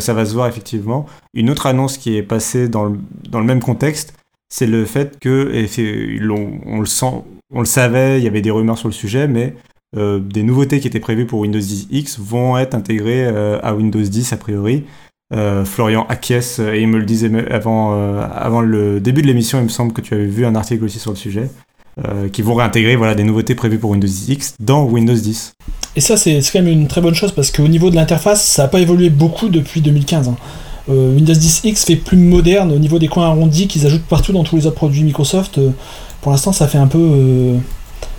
ça 0.00 0.14
va 0.14 0.24
se 0.24 0.32
voir 0.32 0.46
effectivement. 0.46 1.04
Une 1.34 1.50
autre 1.50 1.66
annonce 1.66 1.98
qui 1.98 2.16
est 2.16 2.22
passée 2.22 2.68
dans 2.70 2.84
le, 2.86 2.98
dans 3.28 3.38
le 3.38 3.44
même 3.44 3.60
contexte, 3.60 4.14
c'est 4.54 4.66
le 4.66 4.84
fait 4.84 5.18
que, 5.18 5.50
ils 5.52 6.30
on 6.30 6.78
le 6.78 6.86
sent, 6.86 7.24
on 7.52 7.58
le 7.58 7.66
savait, 7.66 8.20
il 8.20 8.24
y 8.24 8.28
avait 8.28 8.40
des 8.40 8.52
rumeurs 8.52 8.78
sur 8.78 8.86
le 8.86 8.94
sujet, 8.94 9.26
mais 9.26 9.56
euh, 9.96 10.20
des 10.20 10.44
nouveautés 10.44 10.78
qui 10.78 10.86
étaient 10.86 11.00
prévues 11.00 11.26
pour 11.26 11.40
Windows 11.40 11.58
10 11.58 11.88
X 11.90 12.20
vont 12.20 12.56
être 12.56 12.76
intégrées 12.76 13.26
euh, 13.26 13.58
à 13.64 13.74
Windows 13.74 14.00
10 14.00 14.32
a 14.32 14.36
priori. 14.36 14.84
Euh, 15.34 15.64
Florian 15.64 16.06
acquiesce 16.08 16.60
et 16.60 16.80
il 16.80 16.86
me 16.86 16.98
le 16.98 17.04
disait 17.04 17.32
avant, 17.50 17.94
avant 18.22 18.60
le 18.60 19.00
début 19.00 19.22
de 19.22 19.26
l'émission, 19.26 19.58
il 19.58 19.64
me 19.64 19.68
semble 19.68 19.92
que 19.92 20.00
tu 20.00 20.14
avais 20.14 20.26
vu 20.26 20.46
un 20.46 20.54
article 20.54 20.84
aussi 20.84 21.00
sur 21.00 21.10
le 21.10 21.16
sujet, 21.16 21.50
qui 22.32 22.42
vont 22.42 22.54
réintégrer 22.54 22.94
voilà, 22.94 23.16
des 23.16 23.24
nouveautés 23.24 23.56
prévues 23.56 23.78
pour 23.78 23.90
Windows 23.90 24.06
10 24.06 24.28
X 24.28 24.54
dans 24.60 24.84
Windows 24.84 25.14
10. 25.14 25.54
Et 25.96 26.00
ça, 26.00 26.16
c'est 26.16 26.40
quand 26.52 26.62
même 26.62 26.68
une 26.68 26.86
très 26.86 27.00
bonne 27.00 27.14
chose 27.16 27.32
parce 27.32 27.50
qu'au 27.50 27.66
niveau 27.66 27.90
de 27.90 27.96
l'interface, 27.96 28.46
ça 28.46 28.62
n'a 28.62 28.68
pas 28.68 28.78
évolué 28.78 29.10
beaucoup 29.10 29.48
depuis 29.48 29.80
2015. 29.80 30.28
hein. 30.28 30.36
Euh, 30.90 31.14
Windows 31.14 31.32
10X 31.32 31.86
fait 31.86 31.96
plus 31.96 32.16
moderne 32.18 32.70
au 32.72 32.78
niveau 32.78 32.98
des 32.98 33.08
coins 33.08 33.26
arrondis 33.26 33.66
qu'ils 33.68 33.86
ajoutent 33.86 34.02
partout 34.04 34.32
dans 34.32 34.44
tous 34.44 34.56
les 34.56 34.66
autres 34.66 34.76
produits 34.76 35.02
Microsoft. 35.02 35.58
euh, 35.58 35.70
pour 36.20 36.30
l'instant, 36.32 36.52
ça 36.52 36.66
fait 36.68 36.78
un 36.78 36.86
peu. 36.86 36.98
euh, 37.00 37.56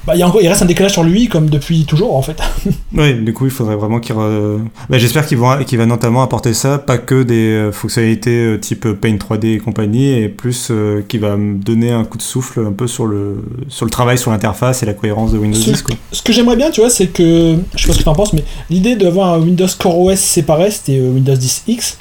Bah, 0.07 0.13
il 0.15 0.19
y 0.19 0.23
a 0.23 0.27
encore, 0.27 0.41
il 0.41 0.47
reste 0.47 0.61
un 0.61 0.65
décalage 0.65 0.91
sur 0.93 1.03
lui 1.03 1.27
comme 1.27 1.49
depuis 1.49 1.85
toujours 1.85 2.15
en 2.15 2.21
fait. 2.21 2.37
Oui, 2.97 3.13
du 3.15 3.33
coup, 3.33 3.45
il 3.45 3.51
faudrait 3.51 3.75
vraiment 3.75 3.99
qu'il. 3.99 4.15
re- 4.15 4.59
Bah, 4.89 4.97
J'espère 4.97 5.25
qu'il 5.27 5.37
va, 5.37 5.85
notamment 5.85 6.21
apporter 6.23 6.53
ça, 6.53 6.77
pas 6.77 6.97
que 6.97 7.23
des 7.23 7.69
fonctionnalités 7.71 8.57
type 8.61 8.87
Paint 8.93 9.15
3D 9.17 9.55
et 9.55 9.57
compagnie, 9.57 10.09
et 10.13 10.29
plus 10.29 10.71
qu'il 11.07 11.19
va 11.19 11.35
me 11.37 11.55
donner 11.57 11.91
un 11.91 12.03
coup 12.03 12.17
de 12.17 12.23
souffle 12.23 12.61
un 12.67 12.71
peu 12.71 12.87
sur 12.87 13.05
le, 13.05 13.43
sur 13.67 13.85
le 13.85 13.91
travail, 13.91 14.17
sur 14.17 14.31
l'interface 14.31 14.81
et 14.83 14.85
la 14.85 14.93
cohérence 14.93 15.31
de 15.33 15.37
Windows 15.39 15.59
Ce- 15.59 15.71
10. 15.71 15.81
Quoi. 15.81 15.95
Ce 16.11 16.21
que 16.21 16.31
j'aimerais 16.33 16.55
bien, 16.55 16.69
tu 16.71 16.81
vois, 16.81 16.89
c'est 16.89 17.07
que. 17.07 17.57
Je 17.75 17.81
sais 17.81 17.87
pas 17.87 17.93
ce 17.93 17.99
que 17.99 18.03
t'en 18.03 18.13
penses, 18.15 18.33
mais 18.33 18.43
l'idée 18.69 18.95
d'avoir 18.95 19.33
un 19.33 19.39
Windows 19.39 19.67
Core 19.79 19.99
OS 19.99 20.19
séparé, 20.19 20.71
c'était 20.71 20.99
Windows 20.99 21.35
10X. 21.35 21.97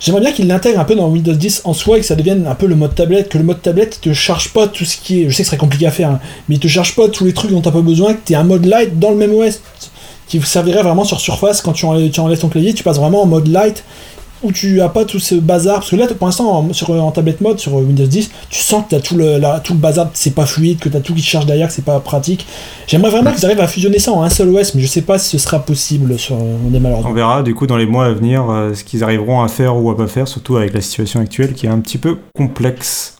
J'aimerais 0.00 0.22
bien 0.22 0.32
qu'il 0.32 0.46
l'intègre 0.46 0.80
un 0.80 0.84
peu 0.84 0.94
dans 0.94 1.08
Windows 1.08 1.34
10 1.34 1.62
en 1.64 1.74
soi 1.74 1.98
et 1.98 2.00
que 2.00 2.06
ça 2.06 2.14
devienne 2.14 2.46
un 2.46 2.54
peu 2.54 2.66
le 2.66 2.74
mode 2.74 2.94
tablette, 2.94 3.28
que 3.28 3.36
le 3.36 3.44
mode 3.44 3.60
tablette 3.60 4.00
te 4.00 4.14
charge 4.14 4.48
pas 4.48 4.66
tout 4.66 4.86
ce 4.86 4.96
qui 4.96 5.22
est. 5.22 5.28
Je 5.28 5.36
sais 5.36 5.42
que 5.42 5.44
ce 5.44 5.50
serait 5.50 5.58
compliqué 5.58 5.86
à 5.86 5.90
faire, 5.90 6.10
hein, 6.10 6.20
mais 6.48 6.54
il 6.56 6.58
te 6.58 6.68
charge 6.68 6.96
pas 6.96 7.08
tous 7.08 7.26
les 7.26 7.34
trucs 7.34 7.50
dont 7.50 7.60
t'as 7.60 7.70
pas 7.70 7.82
besoin, 7.82 8.14
que 8.14 8.20
t'aies 8.24 8.34
un 8.34 8.44
mode 8.44 8.64
light 8.64 8.98
dans 8.98 9.10
le 9.10 9.16
même 9.16 9.34
OS 9.34 9.60
qui 10.26 10.38
vous 10.38 10.46
servirait 10.46 10.82
vraiment 10.82 11.04
sur 11.04 11.20
Surface 11.20 11.60
quand 11.60 11.72
tu 11.72 11.84
enlèves 11.84 12.38
ton 12.38 12.48
clavier, 12.48 12.72
tu 12.72 12.82
passes 12.84 12.98
vraiment 12.98 13.22
en 13.22 13.26
mode 13.26 13.48
light 13.48 13.84
où 14.42 14.52
tu 14.52 14.80
as 14.80 14.88
pas 14.88 15.04
tout 15.04 15.18
ce 15.18 15.34
bazar. 15.34 15.76
Parce 15.76 15.90
que 15.90 15.96
là, 15.96 16.06
pour 16.06 16.26
l'instant, 16.26 16.50
en, 16.50 16.72
sur, 16.72 16.90
en 16.90 17.10
tablette 17.10 17.40
mode 17.40 17.58
sur 17.58 17.74
Windows 17.74 18.06
10, 18.06 18.30
tu 18.48 18.62
sens 18.62 18.84
que 18.84 18.90
t'as 18.90 19.00
tout 19.00 19.16
le, 19.16 19.40
tout 19.62 19.74
le 19.74 19.78
bazar, 19.78 20.10
c'est 20.14 20.34
pas 20.34 20.46
fluide, 20.46 20.78
que 20.78 20.88
t'as 20.88 21.00
tout 21.00 21.14
qui 21.14 21.22
charge 21.22 21.46
derrière, 21.46 21.68
que 21.68 21.74
c'est 21.74 21.84
pas 21.84 22.00
pratique. 22.00 22.46
J'aimerais 22.86 23.10
vraiment 23.10 23.32
qu'ils 23.32 23.44
arrivent 23.46 23.60
à 23.60 23.68
fusionner 23.68 23.98
ça 23.98 24.12
en 24.12 24.22
un 24.22 24.30
seul 24.30 24.48
OS, 24.48 24.74
mais 24.74 24.82
je 24.82 24.86
sais 24.86 25.02
pas 25.02 25.18
si 25.18 25.30
ce 25.30 25.38
sera 25.38 25.60
possible 25.60 26.18
sur 26.18 26.36
euh, 26.36 26.56
des 26.68 26.80
On 26.84 27.12
verra 27.12 27.42
du 27.42 27.54
coup 27.54 27.66
dans 27.66 27.76
les 27.76 27.86
mois 27.86 28.06
à 28.06 28.12
venir 28.12 28.48
euh, 28.50 28.74
ce 28.74 28.84
qu'ils 28.84 29.04
arriveront 29.04 29.42
à 29.42 29.48
faire 29.48 29.76
ou 29.76 29.90
à 29.90 29.96
pas 29.96 30.06
faire, 30.06 30.28
surtout 30.28 30.56
avec 30.56 30.74
la 30.74 30.80
situation 30.80 31.20
actuelle 31.20 31.52
qui 31.52 31.66
est 31.66 31.70
un 31.70 31.80
petit 31.80 31.98
peu 31.98 32.18
complexe. 32.34 33.16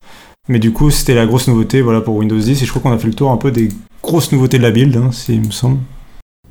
Mais 0.48 0.58
du 0.58 0.72
coup, 0.72 0.90
c'était 0.90 1.14
la 1.14 1.26
grosse 1.26 1.46
nouveauté 1.46 1.80
voilà, 1.80 2.00
pour 2.00 2.16
Windows 2.16 2.38
10, 2.38 2.62
et 2.62 2.64
je 2.64 2.70
crois 2.70 2.82
qu'on 2.82 2.92
a 2.92 2.98
fait 2.98 3.06
le 3.06 3.14
tour 3.14 3.30
un 3.30 3.36
peu 3.36 3.50
des 3.50 3.68
grosses 4.02 4.32
nouveautés 4.32 4.58
de 4.58 4.62
la 4.62 4.70
build, 4.70 4.96
hein, 4.96 5.10
s'il 5.12 5.42
me 5.42 5.50
semble. 5.50 5.78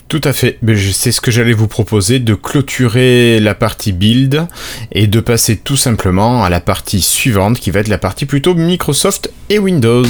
Tout 0.10 0.22
à 0.24 0.34
fait. 0.34 0.58
C'est 0.91 1.12
ce 1.12 1.22
que 1.22 1.30
j'allais 1.30 1.54
vous 1.54 1.67
proposer, 1.67 2.17
de 2.17 2.34
clôturer 2.34 3.39
la 3.39 3.54
partie 3.54 3.91
build 3.91 4.48
et 4.91 5.06
de 5.06 5.19
passer 5.19 5.56
tout 5.56 5.78
simplement 5.78 6.43
à 6.43 6.50
la 6.50 6.60
partie 6.60 7.00
suivante 7.00 7.60
qui 7.60 7.69
va 7.69 7.80
être 7.82 7.89
la 7.89 8.00
partie 8.00 8.26
plutôt 8.26 8.56
Microsoft 8.56 9.32
et 9.52 9.60
Windows. 9.60 10.08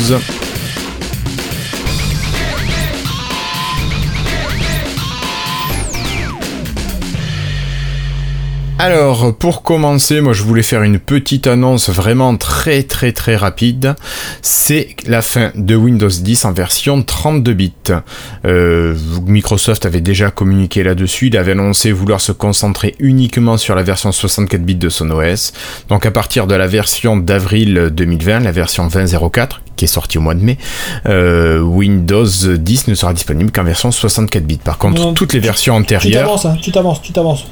Alors, 8.81 9.35
pour 9.35 9.61
commencer, 9.61 10.21
moi 10.21 10.31
je 10.31 10.41
voulais 10.43 10.63
faire 10.63 10.83
une 10.83 10.99
petite 10.99 11.47
annonce 11.47 11.89
vraiment 11.89 12.37
très 12.37 12.83
très 12.83 13.11
très 13.11 13.35
rapide. 13.35 13.93
C'est 14.41 14.95
la 15.05 15.21
fin 15.21 15.51
de 15.55 15.75
Windows 15.75 16.07
10 16.07 16.45
en 16.45 16.53
version 16.53 17.03
32 17.03 17.53
bits. 17.53 17.73
Euh, 18.45 18.95
Microsoft 19.25 19.85
avait 19.85 19.99
déjà 19.99 20.31
communiqué 20.31 20.83
là-dessus, 20.83 21.27
il 21.27 21.35
avait 21.35 21.51
annoncé 21.51 21.91
vouloir 21.91 22.21
se 22.21 22.31
concentrer 22.31 22.95
uniquement 22.99 23.57
sur 23.57 23.75
la 23.75 23.83
version 23.83 24.13
64 24.13 24.61
bits 24.61 24.75
de 24.75 24.87
son 24.87 25.11
OS. 25.11 25.51
Donc 25.89 26.05
à 26.05 26.11
partir 26.11 26.47
de 26.47 26.55
la 26.55 26.67
version 26.67 27.17
d'avril 27.17 27.89
2020, 27.91 28.39
la 28.39 28.53
version 28.53 28.87
20.04, 28.87 29.59
qui 29.75 29.85
est 29.85 29.87
sortie 29.89 30.19
au 30.19 30.21
mois 30.21 30.35
de 30.35 30.41
mai, 30.41 30.57
euh, 31.05 31.59
Windows 31.59 32.23
10 32.25 32.87
ne 32.87 32.95
sera 32.95 33.13
disponible 33.13 33.51
qu'en 33.51 33.65
version 33.65 33.91
64 33.91 34.45
bits. 34.45 34.55
Par 34.63 34.77
contre, 34.77 35.01
Non, 35.01 35.13
toutes 35.13 35.33
les 35.33 35.39
versions 35.41 35.75
Tu 35.75 35.81
antérieures... 35.81 36.23
t'avances, 36.23 36.45
hein, 36.45 36.57
tu 36.61 36.71
t'avances, 36.71 37.01
tu 37.01 37.11
t'avances. 37.11 37.45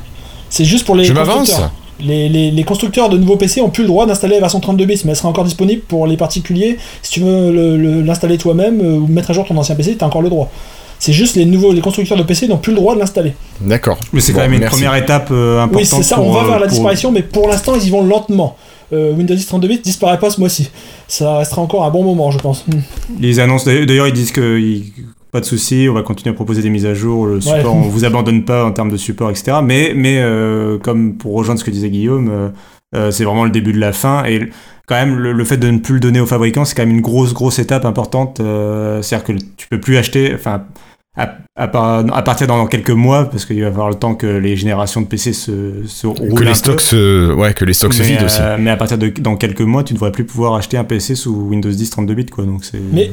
C'est 0.49 0.65
juste 0.65 0.85
pour 0.85 0.95
les 0.95 1.03
Je 1.05 1.13
constructeurs. 1.13 1.71
Les, 1.99 2.29
les- 2.29 2.51
les 2.51 2.63
constructeurs 2.63 3.09
de 3.09 3.17
nouveaux 3.17 3.37
PC 3.37 3.59
ont 3.61 3.69
plus 3.69 3.81
le 3.83 3.87
droit 3.87 4.05
d'installer 4.05 4.35
la 4.35 4.41
version 4.41 4.59
32 4.59 4.85
bits, 4.85 5.01
mais 5.05 5.11
elle 5.11 5.17
sera 5.17 5.29
encore 5.29 5.45
disponible 5.45 5.81
pour 5.81 6.05
les 6.05 6.15
particuliers. 6.15 6.77
Si 7.01 7.11
tu 7.11 7.19
veux 7.21 7.51
le- 7.51 7.75
le- 7.77 8.01
l'installer 8.03 8.37
toi-même 8.37 8.79
euh, 8.81 8.97
ou 8.99 9.07
mettre 9.07 9.31
à 9.31 9.33
jour 9.33 9.45
ton 9.45 9.57
ancien 9.57 9.73
PC, 9.75 9.95
t'as 9.97 10.05
encore 10.05 10.21
le 10.21 10.29
droit. 10.29 10.51
C'est 10.99 11.13
juste 11.13 11.35
les 11.35 11.45
nouveaux, 11.45 11.73
les 11.73 11.81
constructeurs 11.81 12.17
de 12.17 12.23
PC 12.23 12.47
n'ont 12.47 12.57
plus 12.57 12.71
le 12.71 12.77
droit 12.77 12.93
de 12.95 12.99
l'installer. 12.99 13.33
D'accord. 13.61 13.97
Mais 14.13 14.21
c'est 14.21 14.31
Bon, 14.31 14.37
quand 14.39 14.43
même 14.45 14.53
une 14.53 14.59
merci. 14.59 14.75
première 14.75 14.95
étape 14.95 15.29
euh, 15.31 15.61
importante. 15.61 15.79
Oui, 15.79 15.85
c'est 15.85 16.03
ça, 16.03 16.19
on 16.19 16.23
pour, 16.25 16.33
va 16.33 16.39
euh, 16.41 16.43
vers 16.45 16.59
la 16.59 16.65
pour- 16.67 16.69
disparition, 16.69 17.11
mais 17.11 17.21
pour 17.23 17.47
l'instant, 17.47 17.73
ils 17.75 17.85
y 17.87 17.89
vont 17.89 18.03
lentement. 18.03 18.55
Euh, 18.93 19.11
Windows 19.13 19.35
10 19.35 19.45
32 19.47 19.67
bits 19.67 19.79
disparaît 19.83 20.17
pas 20.19 20.29
ce 20.29 20.39
mois-ci. 20.39 20.69
Ça 21.07 21.37
restera 21.39 21.61
encore 21.61 21.83
un 21.83 21.89
bon 21.89 22.03
moment, 22.03 22.31
je 22.31 22.37
pense. 22.39 22.63
Hmm. 22.67 22.79
Ils 23.21 23.39
annoncent 23.41 23.65
d'ailleurs, 23.65 23.85
d'ailleurs, 23.85 24.07
ils 24.07 24.13
disent 24.13 24.31
que 24.31 24.57
ils- 24.59 24.93
pas 25.37 25.41
de 25.41 25.45
souci, 25.45 25.87
on 25.89 25.93
va 25.93 26.01
continuer 26.01 26.31
à 26.31 26.35
proposer 26.35 26.61
des 26.63 26.69
mises 26.71 26.85
à 26.87 26.93
jour, 26.95 27.27
le 27.27 27.39
support, 27.41 27.75
Ouais. 27.75 27.81
on 27.85 27.89
vous 27.89 28.05
abandonne 28.05 28.43
pas 28.43 28.65
en 28.65 28.71
termes 28.71 28.89
de 28.91 28.97
support, 28.97 29.29
etc. 29.29 29.57
Mais, 29.63 29.93
mais 29.95 30.17
euh, 30.19 30.79
comme 30.79 31.13
pour 31.15 31.33
rejoindre 31.35 31.59
ce 31.59 31.65
que 31.65 31.69
disait 31.71 31.89
Guillaume, 31.91 32.29
euh, 32.31 32.49
euh, 32.95 33.11
c'est 33.11 33.23
vraiment 33.23 33.43
le 33.45 33.51
début 33.51 33.71
de 33.73 33.79
la 33.79 33.93
fin 33.93 34.23
et 34.25 34.49
quand 34.87 34.95
même 34.95 35.15
le, 35.15 35.33
le 35.33 35.43
fait 35.43 35.57
de 35.57 35.69
ne 35.69 35.77
plus 35.77 35.95
le 35.95 35.99
donner 35.99 36.19
aux 36.19 36.25
fabricants, 36.25 36.65
c'est 36.65 36.73
quand 36.75 36.85
même 36.85 36.95
une 36.95 37.01
grosse 37.01 37.33
grosse 37.33 37.59
étape 37.59 37.85
importante. 37.85 38.39
euh, 38.39 39.01
C'est-à-dire 39.03 39.25
que 39.25 39.33
tu 39.57 39.67
peux 39.69 39.79
plus 39.79 39.97
acheter, 39.97 40.31
enfin. 40.33 40.63
À, 41.19 41.35
à 41.55 41.63
à 42.13 42.21
partir 42.21 42.45
dans 42.45 42.67
quelques 42.67 42.91
mois, 42.91 43.25
parce 43.25 43.43
qu'il 43.45 43.59
va 43.63 43.71
falloir 43.71 43.89
le 43.89 43.95
temps 43.95 44.13
que 44.13 44.27
les 44.27 44.55
générations 44.55 45.01
de 45.01 45.07
PC 45.07 45.33
se, 45.33 45.81
se 45.87 46.05
roulent 46.05 46.29
Que 46.35 46.41
un 46.41 46.45
les 46.45 46.51
peu. 46.51 46.53
stocks 46.53 46.81
se, 46.81 47.33
ouais, 47.33 47.55
que 47.55 47.65
les 47.65 47.73
stocks 47.73 47.95
se 47.95 48.03
mais, 48.03 48.09
vident 48.09 48.25
aussi. 48.25 48.39
mais 48.59 48.69
à 48.69 48.77
partir 48.77 48.99
de 48.99 49.09
dans 49.09 49.35
quelques 49.35 49.61
mois, 49.61 49.83
tu 49.83 49.93
ne 49.93 49.97
devrais 49.97 50.11
plus 50.11 50.25
pouvoir 50.25 50.53
acheter 50.53 50.77
un 50.77 50.83
PC 50.83 51.15
sous 51.15 51.33
Windows 51.35 51.71
10 51.71 51.89
32 51.89 52.13
bits, 52.13 52.25
quoi. 52.27 52.45
Donc 52.45 52.63
c'est. 52.65 52.79
Mais- 52.93 53.11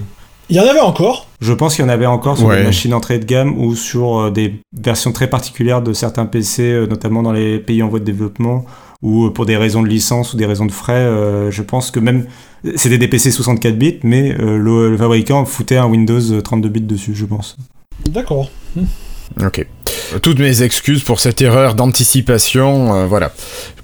Il 0.50 0.56
y 0.56 0.60
en 0.60 0.66
avait 0.66 0.80
encore. 0.80 1.26
Je 1.40 1.52
pense 1.52 1.74
qu'il 1.74 1.84
y 1.84 1.86
en 1.86 1.90
avait 1.90 2.06
encore 2.06 2.36
sur 2.36 2.46
Ouais. 2.48 2.58
des 2.58 2.64
machines 2.64 2.92
entrée 2.94 3.18
de 3.18 3.24
gamme 3.24 3.58
ou 3.58 3.74
sur 3.74 4.18
euh, 4.18 4.30
des 4.30 4.54
versions 4.78 5.12
très 5.12 5.28
particulières 5.28 5.80
de 5.82 5.92
certains 5.92 6.26
PC, 6.26 6.62
euh, 6.62 6.86
notamment 6.86 7.22
dans 7.22 7.32
les 7.32 7.58
pays 7.58 7.82
en 7.82 7.88
voie 7.88 7.98
de 8.00 8.04
développement, 8.04 8.64
ou 9.02 9.26
euh, 9.26 9.30
pour 9.30 9.46
des 9.46 9.56
raisons 9.56 9.82
de 9.82 9.88
licence 9.88 10.34
ou 10.34 10.36
des 10.36 10.46
raisons 10.46 10.66
de 10.66 10.72
frais. 10.72 10.92
euh, 10.94 11.50
je 11.50 11.62
pense 11.62 11.90
que 11.90 11.98
même 12.00 12.26
c'était 12.76 12.98
des 12.98 13.08
PC 13.08 13.30
64 13.30 13.76
bits, 13.78 14.00
mais 14.04 14.34
euh, 14.40 14.56
le, 14.58 14.90
le 14.90 14.96
fabricant 14.96 15.44
foutait 15.44 15.76
un 15.76 15.86
Windows 15.86 16.40
32 16.42 16.68
bits 16.68 16.80
dessus, 16.82 17.14
je 17.14 17.24
pense. 17.26 17.56
D'accord. 18.08 18.50
Ok. 19.42 19.66
Toutes 20.22 20.38
mes 20.38 20.62
excuses 20.62 21.02
pour 21.02 21.20
cette 21.20 21.40
erreur 21.40 21.74
d'anticipation, 21.74 22.94
euh, 22.94 23.06
voilà. 23.06 23.32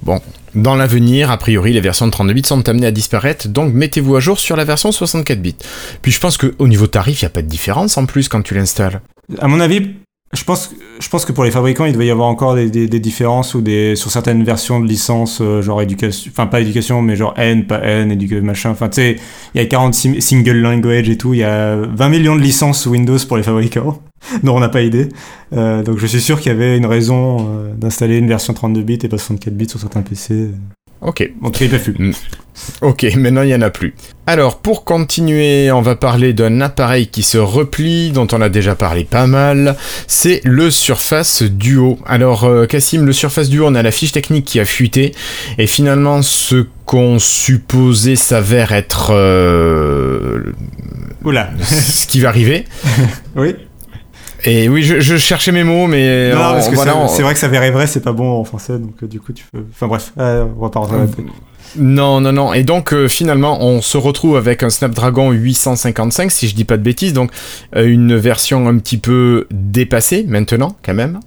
Bon, 0.03 0.21
dans 0.55 0.75
l'avenir, 0.75 1.31
a 1.31 1.37
priori, 1.37 1.73
les 1.73 1.81
versions 1.81 2.07
de 2.07 2.13
32 2.13 2.33
bits 2.33 2.43
sont 2.45 2.69
amenées 2.69 2.87
à 2.87 2.91
disparaître, 2.91 3.49
donc 3.49 3.73
mettez-vous 3.73 4.17
à 4.17 4.21
jour 4.21 4.39
sur 4.39 4.57
la 4.57 4.65
version 4.65 4.93
64 4.93 5.41
bits. 5.41 5.57
Puis 6.03 6.13
je 6.13 6.21
pense 6.21 6.37
qu'au 6.37 6.69
niveau 6.69 6.87
tarif, 6.87 7.23
il 7.23 7.25
n'y 7.25 7.29
a 7.29 7.31
pas 7.31 7.43
de 7.43 7.49
différence 7.49 7.97
en 7.99 8.07
plus 8.07 8.29
quand 8.29 8.43
tu 8.43 8.55
l'installes. 8.55 9.01
À 9.39 9.49
mon 9.49 9.61
avis, 9.61 9.91
je 10.33 10.45
pense, 10.45 10.71
je 11.01 11.09
pense 11.09 11.25
que 11.25 11.33
pour 11.33 11.43
les 11.43 11.51
fabricants, 11.51 11.87
il 11.87 11.93
devait 11.93 12.07
y 12.07 12.11
avoir 12.11 12.29
encore 12.29 12.55
des, 12.55 12.71
des- 12.71 12.87
des 12.87 13.01
différences 13.01 13.55
ou 13.55 13.61
des, 13.63 13.97
sur 13.97 14.13
certaines 14.13 14.45
versions 14.45 14.79
de 14.79 14.87
licence, 14.87 15.41
euh, 15.41 15.61
genre 15.61 15.83
éducation, 15.83 16.31
enfin 16.33 16.47
pas 16.47 16.61
éducation, 16.61 17.03
mais 17.03 17.17
genre 17.17 17.35
N, 17.37 17.67
pas 17.67 17.81
N, 17.83 18.13
éducation, 18.13 18.45
machin. 18.45 18.71
Enfin, 18.71 18.89
tu 18.89 18.97
sais, 19.01 19.17
il 19.55 19.61
y 19.61 19.65
a 19.65 19.67
46 19.67 20.21
single 20.23 20.59
language 20.61 21.09
et 21.09 21.19
tout, 21.19 21.35
il 21.35 21.41
y 21.41 21.45
a 21.45 21.75
20 21.77 22.09
millions 22.11 22.37
de 22.37 22.41
licences 22.43 22.87
Windows 22.87 23.19
pour 23.27 23.39
les 23.39 23.43
fabricants, 23.43 24.01
dont 24.45 24.57
on 24.57 24.61
n'a 24.61 24.69
pas 24.69 24.83
idée. 24.83 25.09
Euh, 25.53 25.83
donc 25.83 25.99
je 25.99 26.07
suis 26.07 26.21
sûr 26.21 26.39
qu'il 26.41 26.53
y 26.53 26.55
avait 26.55 26.77
une 26.77 26.87
raison 26.87 27.49
euh, 27.51 27.75
d'installer 27.75 28.19
une 28.19 28.29
version 28.29 28.55
32 28.55 28.83
bits 28.83 28.99
et 29.03 29.09
pas 29.09 29.19
64 29.19 29.53
bits 29.57 29.69
sur 29.69 29.81
certains 29.81 30.03
PC. 30.03 30.51
Ok. 31.03 31.21
Ils 31.61 31.71
peuvent 31.71 31.93
plus. 31.93 32.15
Ok, 32.83 33.07
maintenant 33.17 33.43
il 33.43 33.47
n'y 33.47 33.55
en 33.55 33.63
a 33.63 33.71
plus. 33.71 33.95
Alors, 34.27 34.59
pour 34.59 34.85
continuer, 34.85 35.73
on 35.73 35.81
va 35.81 35.97
parler 35.97 36.33
d'un 36.35 36.61
appareil 36.61 37.07
qui 37.09 37.23
se 37.23 37.39
replie, 37.39 38.11
dont 38.11 38.27
on 38.33 38.41
a 38.41 38.49
déjà 38.49 38.75
parlé 38.75 39.05
pas 39.05 39.27
mal. 39.27 39.77
C'est 40.07 40.41
le 40.45 40.71
Surface 40.71 41.43
Duo. 41.43 41.99
Alors, 42.07 42.45
euh, 42.45 42.67
Cassim, 42.67 43.07
le 43.07 43.13
Surface 43.13 43.49
Duo, 43.49 43.67
on 43.67 43.75
a 43.75 43.83
la 43.83 43.91
fiche 43.91 44.13
technique 44.13 44.45
qui 44.45 44.61
a 44.61 44.67
fuité, 44.67 45.15
et 45.59 45.67
finalement, 45.67 46.23
ce 46.23 46.67
qu'on 46.85 47.19
supposait 47.19 48.17
s'avère 48.17 48.73
être 48.73 49.11
euh, 49.15 50.53
Oula. 51.25 51.51
ce 51.63 52.07
qui 52.07 52.21
va 52.21 52.29
arriver. 52.29 52.67
oui. 53.37 53.55
Et 54.45 54.69
oui, 54.69 54.83
je, 54.83 55.01
je 55.01 55.17
cherchais 55.17 55.53
mes 55.53 55.65
mots, 55.65 55.87
mais 55.87 56.33
Non, 56.33 56.39
on- 56.39 56.53
parce 56.55 56.69
que 56.69 56.75
voilà, 56.75 57.09
c'est- 57.09 57.23
vrai 57.23 57.35
que 57.35 57.41
ça 57.41 57.49
verrait 57.49 57.71
vrai, 57.71 57.87
c'est 57.87 58.01
pas 58.01 58.13
bon 58.13 58.31
en 58.41 58.45
français, 58.45 58.79
donc 58.79 58.95
euh, 59.03 59.07
du 59.07 59.21
coup 59.21 59.33
tu 59.33 59.45
peux. 59.53 59.65
Enfin 59.73 59.87
bref, 59.87 60.13
euh, 60.19 60.45
on 60.59 60.63
va 60.63 60.71
pas 60.71 60.81
rentrer. 60.81 60.97
Non, 61.79 62.21
non, 62.21 62.33
non. 62.33 62.53
Et 62.53 62.65
donc, 62.65 62.93
euh, 62.93 63.07
finalement, 63.07 63.63
on 63.63 63.81
se 63.81 63.97
retrouve 63.97 64.37
avec 64.37 64.65
un 64.65 64.71
Snapdragon 64.71 65.31
855, 65.31 66.33
si 66.33 66.49
je 66.49 66.55
dis 66.57 66.65
pas 66.65 66.77
de 66.77 66.83
bêtises. 66.83 67.13
Donc, 67.13 67.31
euh, 67.77 67.87
une 67.87 68.17
version 68.17 68.67
un 68.67 68.77
petit 68.79 68.99
peu 68.99 69.47
dépassée 69.53 70.25
maintenant, 70.27 70.75
quand 70.85 70.95
même. 70.95 71.21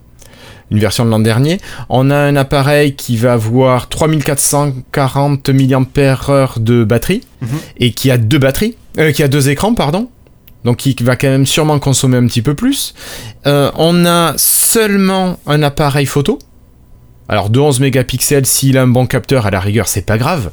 Une 0.69 0.80
version 0.80 1.06
de 1.06 1.10
l'an 1.12 1.19
dernier. 1.19 1.60
On 1.88 2.10
a 2.10 2.17
un 2.17 2.36
appareil 2.36 2.95
qui 2.95 3.15
va 3.15 3.34
avoir 3.34 3.88
3440 3.88 5.49
mAh 5.49 6.49
de 6.58 6.84
batterie 6.84 7.21
Mhm. 7.41 7.47
et 7.78 7.91
qui 7.91 8.12
a 8.12 8.17
deux 8.17 8.39
batteries, 8.39 8.76
euh, 8.97 9.12
qui 9.12 9.23
a 9.23 9.28
deux 9.28 9.49
écrans, 9.49 9.73
pardon. 9.76 10.10
Donc, 10.63 10.78
qui 10.78 10.95
va 11.02 11.15
quand 11.15 11.30
même 11.30 11.45
sûrement 11.45 11.80
consommer 11.80 12.17
un 12.17 12.26
petit 12.28 12.41
peu 12.41 12.54
plus. 12.54 12.93
Euh, 13.45 13.71
on 13.76 14.06
a 14.06 14.34
seulement 14.38 15.39
un 15.45 15.62
appareil 15.63 16.06
photo. 16.06 16.39
Alors 17.30 17.49
de 17.49 17.60
11 17.60 17.80
mégapixels, 17.80 18.45
s'il 18.45 18.78
a 18.78 18.82
un 18.82 18.88
bon 18.88 19.06
capteur, 19.08 19.45
à 19.45 19.52
la 19.52 19.62
rigueur, 19.62 19.88
c'est 19.88 20.06
pas 20.06 20.17
grave. 20.17 20.52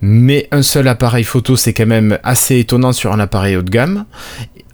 Mais 0.00 0.48
un 0.52 0.62
seul 0.62 0.86
appareil 0.86 1.24
photo, 1.24 1.56
c'est 1.56 1.72
quand 1.72 1.86
même 1.86 2.18
assez 2.22 2.58
étonnant 2.60 2.92
sur 2.92 3.12
un 3.12 3.18
appareil 3.18 3.56
haut 3.56 3.62
de 3.62 3.70
gamme. 3.70 4.04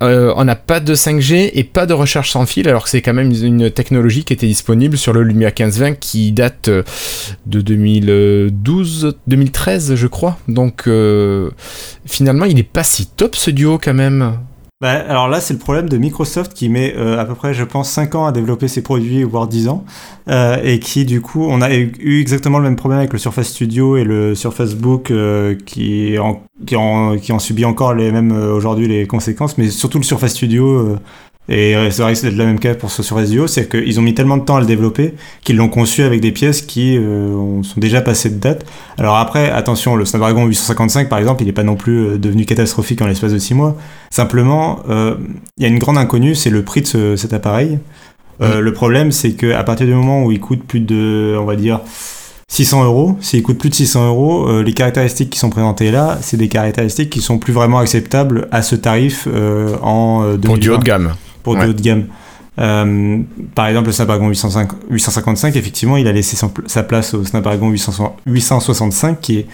Euh, 0.03 0.33
on 0.37 0.45
n'a 0.45 0.57
pas 0.57 0.81
de 0.81 0.95
5G 0.95 1.51
et 1.53 1.65
pas 1.65 1.87
de 1.87 1.93
recharge 1.93 2.31
sans 2.31 2.47
fil, 2.47 2.69
alors 2.69 2.85
que 2.85 2.91
c'est 2.91 3.03
quand 3.03 3.15
même 3.15 3.33
une 3.33 3.71
technologie 3.71 4.25
qui 4.25 4.33
était 4.33 4.47
disponible 4.47 4.97
sur 4.97 5.13
le 5.13 5.23
Lumia 5.23 5.49
1520 5.49 5.95
qui 5.95 6.33
date 6.33 6.69
euh, 6.69 6.83
de 7.47 7.61
2012, 7.61 9.17
2013, 9.27 9.95
je 9.95 10.07
crois. 10.07 10.39
Donc 10.47 10.89
finalement, 12.07 12.45
il 12.45 12.59
est 12.59 12.63
pas 12.63 12.85
si 12.85 13.07
top 13.07 13.35
ce 13.35 13.51
duo 13.51 13.79
quand 13.83 13.95
même. 13.95 14.37
Bah, 14.81 14.93
alors 14.93 15.29
là, 15.29 15.43
c'est 15.43 15.53
le 15.53 15.59
problème 15.59 15.91
de 15.91 15.99
Microsoft 15.99 16.55
qui 16.55 16.71
met 16.71 16.95
euh, 16.97 17.19
à 17.19 17.27
peu 17.27 17.35
près, 17.35 17.53
je 17.53 17.65
pense, 17.65 17.91
5 17.91 18.15
ans 18.15 18.25
à 18.25 18.33
développer 18.33 18.67
ses 18.67 18.81
produits, 18.81 19.23
voire 19.25 19.47
10 19.47 19.69
ans, 19.69 19.85
euh, 20.29 20.57
et 20.65 20.79
qui, 20.79 21.05
du 21.05 21.21
coup, 21.21 21.45
on 21.47 21.61
a 21.61 21.71
eu 21.75 22.19
exactement 22.19 22.57
le 22.57 22.65
même 22.65 22.77
problème 22.77 22.99
avec 23.01 23.13
le 23.13 23.19
Surface 23.19 23.49
Studio 23.49 23.99
et 23.99 24.05
le 24.05 24.35
Surface 24.35 24.75
Book 24.75 25.11
euh, 25.11 25.55
qui, 25.67 26.19
en, 26.19 26.43
qui, 26.65 26.77
en, 26.77 27.19
qui 27.19 27.31
en 27.33 27.39
subit 27.39 27.67
encore 27.67 27.93
les 27.93 28.11
mêmes 28.11 28.33
euh, 28.33 28.55
aujourd'hui 28.55 28.89
les 28.89 29.07
conséquences, 29.07 29.59
mais 29.59 29.69
surtout 29.69 29.99
le 29.99 30.05
Surface 30.05 30.33
Studio. 30.33 30.97
Euh, 31.51 31.87
et 31.87 31.91
ça 31.91 32.07
risque 32.07 32.23
d'être 32.25 32.37
le 32.37 32.45
même 32.47 32.59
cas 32.61 32.75
pour 32.75 32.91
ce 32.91 33.03
Surface 33.03 33.31
Duo, 33.31 33.47
c'est 33.47 33.69
qu'ils 33.69 33.99
ont 33.99 34.03
mis 34.03 34.15
tellement 34.15 34.37
de 34.37 34.45
temps 34.45 34.57
à 34.57 34.61
le 34.61 34.67
développer 34.67 35.15
qu'ils 35.43 35.57
l'ont 35.57 35.69
conçu 35.69 36.03
avec 36.03 36.21
des 36.21 36.31
pièces 36.33 36.63
qui 36.63 36.97
euh, 36.97 37.35
ont- 37.35 37.63
sont 37.63 37.81
déjà 37.81 38.01
passées 38.01 38.31
de 38.31 38.39
date. 38.39 38.65
Alors 38.99 39.17
après, 39.17 39.51
attention, 39.51 39.97
le 39.97 40.05
Snapdragon 40.05 40.47
855 40.47 41.09
par 41.09 41.19
exemple, 41.19 41.43
il 41.43 41.47
n'est 41.47 41.53
pas 41.53 41.63
non 41.65 41.77
plus 41.77 41.99
euh, 42.07 42.19
devenu 42.19 42.45
catastrophique 42.45 43.03
en 43.03 43.07
l'espace 43.07 43.33
de 43.33 43.39
6 43.39 43.55
mois. 43.55 43.77
Simplement, 44.11 44.81
euh, 44.89 45.15
il 45.59 45.63
y 45.63 45.67
a 45.67 45.69
une 45.69 45.79
grande 45.79 45.99
inconnue, 45.99 46.35
c'est 46.35 46.51
le 46.51 46.63
prix 46.63 46.83
de 46.83 46.87
ce- 46.87 47.17
cet 47.17 47.33
appareil. 47.33 47.79
Euh, 48.43 48.61
Le 48.61 48.73
problème, 48.73 49.13
c'est 49.13 49.33
qu'à 49.33 49.63
partir 49.65 49.87
du 49.87 49.93
moment 49.95 50.25
où 50.25 50.33
il 50.33 50.41
coûte 50.41 50.63
plus 50.67 50.81
de, 50.81 51.37
on 51.39 51.45
va 51.45 51.57
dire, 51.57 51.81
600 52.49 52.85
euros, 52.85 53.17
s'il 53.21 53.43
coûte 53.43 53.59
plus 53.59 53.69
de 53.71 53.75
600 53.75 54.07
euros, 54.09 54.49
euh, 54.49 54.63
les 54.63 54.73
caractéristiques 54.73 55.31
qui 55.31 55.39
sont 55.39 55.51
présentées 55.51 55.91
là, 55.91 56.19
c'est 56.21 56.37
des 56.37 56.49
caractéristiques 56.49 57.11
qui 57.11 57.21
sont 57.21 57.39
plus 57.39 57.53
vraiment 57.53 57.79
acceptables 57.79 58.49
à 58.51 58.63
ce 58.63 58.75
tarif 58.77 59.29
euh, 59.33 59.77
en 59.83 60.23
euh, 60.25 60.37
Pour 60.39 60.55
du 60.55 60.69
2020 60.69 60.75
haut 60.75 60.79
de 60.79 60.85
gamme. 60.85 61.13
Pour 61.43 61.55
Ouais. 61.55 61.67
haut 61.67 61.73
de 61.73 61.81
gamme. 61.81 62.07
Euh, 62.59 63.19
par 63.55 63.69
exemple, 63.69 63.87
le 63.87 63.93
Snapdragon 63.93 64.29
805 64.29 64.69
855, 64.91 65.57
effectivement, 65.57 65.97
il 65.97 66.07
a 66.09 66.13
laissé 66.13 66.37
son 66.37 66.51
sa 66.67 66.83
place 66.83 67.15
au 67.15 67.25
Snapdragon 67.25 67.69
800 67.71 68.17
865, 68.27 69.21
qui 69.21 69.39
est 69.39 69.47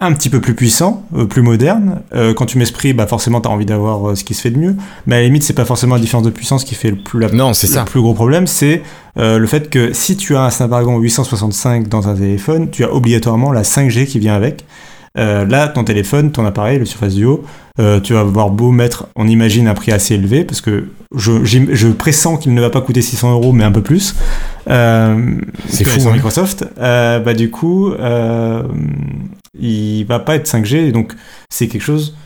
un 0.00 0.12
petit 0.12 0.28
peu 0.28 0.40
plus 0.40 0.54
puissant, 0.54 1.04
euh, 1.16 1.26
plus 1.26 1.42
moderne. 1.42 2.00
Euh, 2.14 2.34
quand 2.34 2.44
tu 2.46 2.58
mets 2.58 2.64
ce 2.64 2.72
prix, 2.72 2.92
bah 2.92 3.06
forcément, 3.06 3.40
tu 3.40 3.48
as 3.48 3.52
envie 3.52 3.64
d'avoir 3.66 4.10
euh, 4.10 4.14
ce 4.16 4.24
qui 4.24 4.34
se 4.34 4.40
fait 4.42 4.50
de 4.50 4.58
mieux. 4.58 4.74
Mais 5.06 5.14
à 5.14 5.18
la 5.20 5.24
limite, 5.26 5.44
c'est 5.44 5.52
pas 5.52 5.64
forcément 5.64 5.94
la 5.94 6.00
différence 6.00 6.24
de 6.26 6.30
puissance 6.30 6.64
qui 6.64 6.74
fait 6.74 6.90
le 6.90 6.96
plus, 6.96 7.20
la- 7.20 7.28
Non, 7.28 7.52
c'est 7.54 7.68
le 7.68 7.72
ça. 7.74 7.84
plus 7.84 8.00
gros 8.00 8.12
problème, 8.12 8.46
c'est 8.48 8.82
le 9.16 9.46
fait 9.46 9.70
que 9.70 9.92
si 9.92 10.16
tu 10.16 10.34
as 10.36 10.42
un 10.42 10.50
Snapdragon 10.50 10.98
865 10.98 11.88
dans 11.88 12.08
un 12.08 12.14
téléphone, 12.16 12.70
tu 12.70 12.82
as 12.84 12.92
obligatoirement 12.92 13.52
la 13.52 13.62
5G 13.62 14.06
qui 14.06 14.18
vient 14.18 14.34
avec. 14.34 14.64
Euh, 15.18 15.44
là, 15.44 15.68
ton 15.68 15.84
téléphone, 15.84 16.32
ton 16.32 16.44
appareil, 16.46 16.78
le 16.78 16.84
Surface 16.86 17.14
Duo, 17.14 17.44
euh, 17.78 18.00
tu 18.00 18.14
vas 18.14 18.20
avoir 18.20 18.50
beau 18.50 18.70
mettre, 18.70 19.08
on 19.14 19.26
imagine, 19.28 19.68
un 19.68 19.74
prix 19.74 19.92
assez 19.92 20.14
élevé, 20.14 20.44
parce 20.44 20.60
que 20.62 20.88
je, 21.14 21.44
je 21.44 21.88
pressens 21.88 22.38
qu'il 22.38 22.54
ne 22.54 22.60
va 22.60 22.70
pas 22.70 22.80
coûter 22.80 23.02
600 23.02 23.32
euros, 23.32 23.52
mais 23.52 23.64
un 23.64 23.72
peu 23.72 23.82
plus. 23.82 24.14
Euh, 24.70 25.36
C'est 25.68 25.84
fou, 25.84 26.08
hein. 26.08 26.12
Microsoft. 26.12 26.64
Euh, 26.78 27.18
bah, 27.20 27.34
du 27.34 27.50
coup, 27.50 27.90
euh, 27.92 28.62
il 29.58 30.04
va 30.04 30.18
pas 30.18 30.36
être 30.36 30.46
5G, 30.46 30.76
et 30.88 30.92
donc 30.92 31.12
c'est 31.50 31.68
quelque 31.68 31.82
chose, 31.82 32.16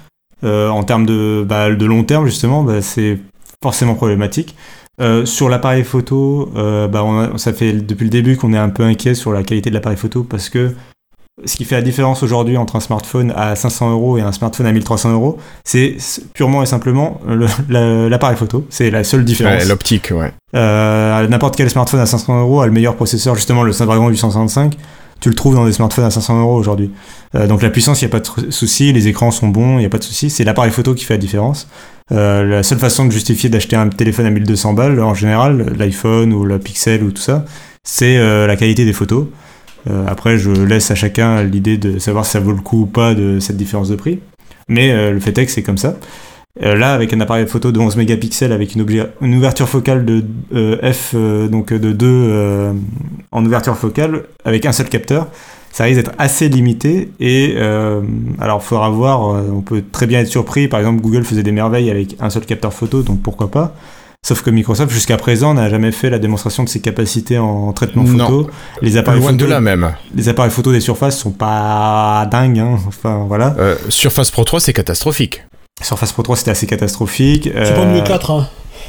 euh, 0.45 0.69
en 0.69 0.85
termes 0.85 1.07
de, 1.07 1.45
bah, 1.49 1.71
de 1.75 1.85
long 1.87 2.05
terme, 2.05 2.27
justement, 2.27 2.63
bah, 2.63 2.83
c'est 2.83 3.19
forcément 3.63 3.95
problématique. 3.95 4.55
Euh, 5.01 5.27
sur 5.27 5.49
l'appareil 5.49 5.85
photo, 5.85 6.51
euh, 6.57 6.89
bah, 6.89 7.03
on 7.05 7.19
a- 7.21 7.39
ça 7.39 7.53
fait 7.53 7.73
depuis 7.73 8.05
le 8.05 8.11
début 8.11 8.37
qu'on 8.37 8.55
est 8.55 8.59
un 8.59 8.71
peu 8.71 8.83
inquiet 8.85 9.15
sur 9.15 9.33
la 9.33 9.43
qualité 9.43 9.69
de 9.71 9.75
l'appareil 9.75 9.99
photo 9.99 10.23
parce 10.23 10.49
que 10.49 10.73
ce 11.45 11.57
qui 11.57 11.65
fait 11.67 11.75
la 11.75 11.83
différence 11.83 12.23
aujourd'hui 12.23 12.57
entre 12.57 12.77
un 12.77 12.81
smartphone 12.81 13.33
à 13.37 13.55
500 13.57 13.91
euros 13.91 14.17
et 14.17 14.23
un 14.23 14.33
smartphone 14.33 14.67
à 14.67 14.73
1300 14.73 15.13
euros, 15.13 15.37
c'est 15.65 15.97
purement 16.35 16.63
et 16.63 16.67
simplement 16.67 17.21
le- 17.29 17.47
la- 17.69 18.09
l'appareil 18.09 18.37
photo. 18.37 18.65
C'est 18.71 18.91
la 18.91 19.05
seule 19.05 19.25
différence. 19.25 19.63
Ouais, 19.63 19.69
L'optique, 19.69 20.13
ouais. 20.15 20.33
Euh, 20.55 21.27
N'importe 21.29 21.57
quel 21.57 21.69
smartphone 21.69 22.01
à 22.01 22.07
500 22.07 22.41
euros 22.41 22.63
a 22.63 22.67
le 22.67 22.73
meilleur 22.73 22.97
processeur, 22.97 23.35
justement 23.35 23.63
le 23.63 23.73
Snapdragon 23.73 24.09
865. 24.09 24.77
tu 25.19 25.31
le 25.31 25.35
trouves 25.35 25.55
dans 25.55 25.65
des 25.65 25.73
smartphones 25.73 26.05
à 26.05 26.11
500 26.11 26.41
euros 26.43 26.57
aujourd'hui. 26.57 26.91
Euh, 27.35 27.47
donc 27.47 27.63
la 27.63 27.71
puissance, 27.71 28.03
il 28.03 28.05
n'y 28.05 28.11
a 28.11 28.19
pas 28.19 28.21
de 28.21 28.51
souci, 28.51 28.93
les 28.93 29.09
écrans 29.09 29.31
sont 29.31 29.49
bons, 29.49 29.77
il 29.77 29.81
n'y 29.81 29.87
a 29.87 29.89
pas 29.89 29.97
de 29.97 30.05
souci. 30.05 30.29
C'est 30.29 30.45
l'appareil 30.45 30.71
photo 30.71 30.93
qui 30.95 31.07
fait 31.07 31.15
la 31.15 31.19
différence. 31.19 31.69
Euh, 32.13 32.45
la 32.45 32.63
seule 32.63 32.79
façon 32.79 33.07
de 33.07 33.11
justifier 33.13 33.49
d'acheter 33.49 33.77
un 33.77 33.89
téléphone 33.89 34.27
à 34.27 34.31
1200 34.31 34.75
balles, 34.75 35.01
en 35.01 35.15
général, 35.15 35.73
l'iPhone 35.79 36.35
ou 36.35 36.45
le 36.45 36.59
Pixel 36.59 37.03
ou 37.03 37.13
tout 37.13 37.23
ça, 37.23 37.47
c'est 37.83 38.19
euh, 38.19 38.47
la 38.47 38.57
qualité 38.57 38.85
des 38.85 38.93
photos. 38.93 39.25
Euh, 39.89 40.05
après, 40.09 40.39
je 40.39 40.51
laisse 40.51 40.91
à 40.91 40.95
chacun 40.95 41.43
l'idée 41.43 41.79
de 41.79 41.99
savoir 41.99 42.25
si 42.25 42.33
ça 42.33 42.41
vaut 42.41 42.53
le 42.53 42.61
coup 42.61 42.83
ou 42.83 42.87
pas 42.87 43.15
de 43.15 43.39
cette 43.41 43.57
différence 43.57 43.89
de 43.89 43.97
prix. 43.97 44.21
Mais 44.69 44.91
euh, 44.91 45.13
le 45.13 45.21
fait 45.21 45.37
est 45.39 45.47
que 45.47 45.53
c'est 45.53 45.63
comme 45.63 45.79
ça. 45.79 45.97
Euh, 46.63 46.75
là, 46.75 46.95
avec 46.95 47.13
un 47.13 47.21
appareil 47.21 47.47
photo 47.47 47.71
de 47.71 47.79
11 47.79 47.97
mégapixels 47.97 48.53
avec 48.53 48.75
une, 48.75 49.37
ouverture 49.37 49.69
focale 49.69 50.07
de 50.07 50.25
euh, 50.55 50.93
f 50.93 51.13
euh, 51.15 51.49
donc 51.49 51.73
de 51.73 51.93
2 51.93 52.07
euh, 52.07 52.73
en 53.31 53.45
ouverture 53.45 53.77
focale 53.77 54.23
avec 54.45 54.65
un 54.65 54.73
seul 54.73 54.89
capteur, 54.89 55.29
ça 55.71 55.85
risque 55.85 55.97
d'être 55.97 56.15
assez 56.17 56.49
limité. 56.49 57.11
Et 57.21 57.57
alors, 58.41 58.63
faudra 58.63 58.89
voir. 58.89 59.21
on 59.53 59.61
peut 59.61 59.83
très 59.93 60.07
bien 60.07 60.21
être 60.21 60.29
surpris. 60.29 60.69
Par 60.69 60.81
exemple, 60.81 61.03
Google 61.03 61.25
faisait 61.25 61.43
des 61.43 61.53
merveilles 61.53 61.91
avec 61.91 62.17
un 62.19 62.31
seul 62.31 62.47
capteur 62.47 62.73
photo, 62.73 63.03
donc 63.03 63.21
pourquoi 63.21 63.51
pas. 63.51 63.75
Sauf 64.27 64.43
que 64.43 64.51
Microsoft, 64.51 64.91
jusqu'à 64.93 65.17
présent, 65.17 65.55
n'a 65.55 65.69
jamais 65.69 65.93
fait 65.93 66.11
la 66.11 66.19
démonstration 66.19 66.65
de 66.65 66.69
ses 66.69 66.81
capacités 66.81 67.39
en 67.39 67.73
traitement 67.73 68.03
Non. 68.03 68.27
photo. 68.27 68.51
Les 68.83 68.97
appareils 68.97 69.21
Loin 69.21 69.33
de 69.33 69.39
photo, 69.39 69.49
là 69.49 69.61
même. 69.61 69.93
les 70.17 70.29
appareils 70.29 70.51
photo 70.51 70.73
des 70.73 70.81
surfaces 70.81 71.17
sont 71.17 71.31
pas 71.31 72.27
dingues. 72.29 72.59
hein. 72.59 72.77
Enfin, 72.89 73.25
voilà. 73.29 73.55
Euh, 73.61 73.77
Surface 73.89 74.33
Pro 74.33 74.43
3, 74.43 74.59
c'est 74.59 74.73
catastrophique. 74.73 75.45
Surface 75.81 76.11
Pro 76.11 76.25
3, 76.25 76.37
c'était 76.39 76.51
assez 76.51 76.67
catastrophique. 76.67 77.45
C'est 77.55 77.75
pas 77.77 77.83
Euh, 77.83 77.95
mieux 77.95 78.03
4, 78.03 78.31
hein. 78.33 78.49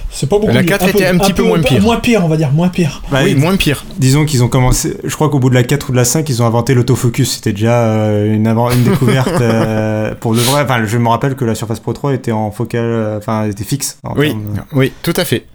C'est 0.10 0.28
pas 0.30 0.40
beaucoup 0.40 0.52
La 0.54 0.62
mieux. 0.62 0.68
4 0.68 0.90
était 0.90 1.06
un 1.06 1.18
petit 1.18 1.34
peu 1.34 1.44
moins 1.44 1.62
pire. 1.62 1.82
Moins 1.82 1.98
pire, 2.00 2.24
on 2.26 2.28
va 2.28 2.38
dire, 2.38 2.52
moins 2.52 2.70
pire. 2.70 3.02
bah, 3.12 3.20
oui, 3.24 3.36
moins 3.36 3.56
pire. 3.56 3.86
Disons 3.98 4.26
qu'ils 4.26 4.44
ont 4.44 4.48
commencé, 4.48 4.96
je 5.04 5.14
crois 5.16 5.30
qu'au 5.30 5.38
bout 5.40 5.50
de 5.50 5.56
la 5.56 5.64
4 5.64 5.90
ou 5.90 5.92
de 5.92 5.98
la 5.98 6.06
5, 6.06 6.28
ils 6.30 6.42
ont 6.42 6.46
inventé 6.46 6.74
l'autofocus. 6.74 7.36
C'était 7.36 7.52
déjà 7.54 7.84
euh, 7.84 8.34
une, 8.34 8.48
avant- 8.48 8.72
une 8.72 8.84
découverte 8.84 9.30
euh, 9.42 10.16
pour 10.16 10.34
de 10.34 10.40
vrai. 10.40 10.62
Enfin, 10.64 10.84
je 10.86 10.98
me 10.98 11.10
rappelle 11.10 11.36
que 11.36 11.46
la 11.46 11.54
Surface 11.56 11.80
Pro 11.80 11.94
3 11.94 12.14
était 12.14 12.32
en 12.32 12.50
focal, 12.52 12.84
euh, 12.86 13.18
enfin, 13.18 13.46
était 13.46 13.64
fixe. 13.64 14.00
en 14.04 14.16
Oui, 14.18 14.30
termes- 14.30 14.66
oui, 14.74 14.92
tout 15.04 15.14
à 15.16 15.26
fait. 15.26 15.46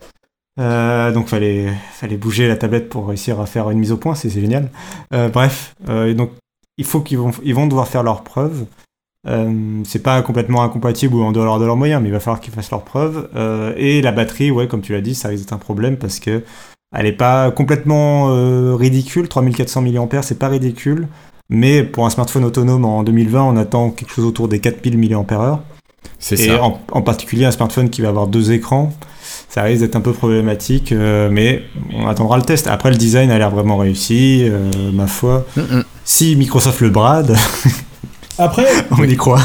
Euh, 0.60 1.12
donc 1.12 1.28
fallait 1.28 1.68
fallait 1.94 2.18
bouger 2.18 2.46
la 2.46 2.56
tablette 2.56 2.90
pour 2.90 3.08
réussir 3.08 3.40
à 3.40 3.46
faire 3.46 3.70
une 3.70 3.78
mise 3.78 3.90
au 3.90 3.96
point, 3.96 4.14
c'est 4.14 4.28
génial. 4.28 4.68
Euh, 5.14 5.30
bref, 5.30 5.74
euh, 5.88 6.12
donc 6.12 6.30
il 6.76 6.84
faut 6.84 7.00
qu'ils 7.00 7.16
vont 7.16 7.30
ils 7.42 7.54
vont 7.54 7.66
devoir 7.66 7.88
faire 7.88 8.02
leurs 8.02 8.22
preuves. 8.22 8.66
Euh, 9.28 9.82
c'est 9.84 10.02
pas 10.02 10.20
complètement 10.22 10.62
incompatible 10.62 11.14
ou 11.14 11.22
en 11.22 11.30
dehors 11.32 11.60
de 11.60 11.64
leurs 11.64 11.76
moyens, 11.76 12.02
mais 12.02 12.08
il 12.08 12.12
va 12.12 12.20
falloir 12.20 12.40
qu'ils 12.40 12.52
fassent 12.52 12.70
leurs 12.70 12.84
preuves. 12.84 13.28
Euh, 13.36 13.72
et 13.76 14.02
la 14.02 14.12
batterie, 14.12 14.50
ouais, 14.50 14.66
comme 14.66 14.80
tu 14.80 14.92
l'as 14.92 15.00
dit, 15.00 15.14
ça 15.14 15.28
risque 15.28 15.44
d'être 15.44 15.52
un 15.52 15.58
problème 15.58 15.96
parce 15.96 16.18
que 16.18 16.42
elle 16.94 17.06
est 17.06 17.12
pas 17.12 17.50
complètement 17.50 18.30
euh, 18.30 18.74
ridicule. 18.74 19.28
3400 19.28 19.82
mAh, 19.82 20.22
c'est 20.22 20.38
pas 20.38 20.48
ridicule, 20.48 21.08
mais 21.48 21.84
pour 21.84 22.04
un 22.04 22.10
smartphone 22.10 22.44
autonome 22.44 22.84
en 22.84 23.02
2020, 23.02 23.42
on 23.42 23.56
attend 23.56 23.90
quelque 23.90 24.12
chose 24.12 24.24
autour 24.24 24.48
des 24.48 24.58
4000 24.58 24.98
mAh. 24.98 25.60
C'est 26.18 26.38
Et 26.38 26.48
ça. 26.48 26.62
en, 26.62 26.80
en 26.90 27.02
particulier 27.02 27.44
un 27.44 27.50
smartphone 27.50 27.90
qui 27.90 28.02
va 28.02 28.08
avoir 28.08 28.26
deux 28.26 28.52
écrans, 28.52 28.92
ça 29.48 29.62
risque 29.62 29.82
d'être 29.82 29.96
un 29.96 30.00
peu 30.00 30.12
problématique, 30.12 30.92
euh, 30.92 31.28
mais 31.30 31.62
on 31.94 32.08
attendra 32.08 32.36
le 32.36 32.42
test. 32.42 32.66
Après, 32.66 32.90
le 32.90 32.96
design 32.96 33.30
a 33.30 33.38
l'air 33.38 33.50
vraiment 33.50 33.76
réussi, 33.76 34.50
ma 34.92 35.06
foi. 35.06 35.46
Mm, 35.56 35.60
mm. 35.60 35.84
Si 36.04 36.36
Microsoft 36.36 36.80
le 36.80 36.90
brade, 36.90 37.36
Après, 38.38 38.66
on 38.90 39.02
y 39.04 39.16
croit. 39.16 39.40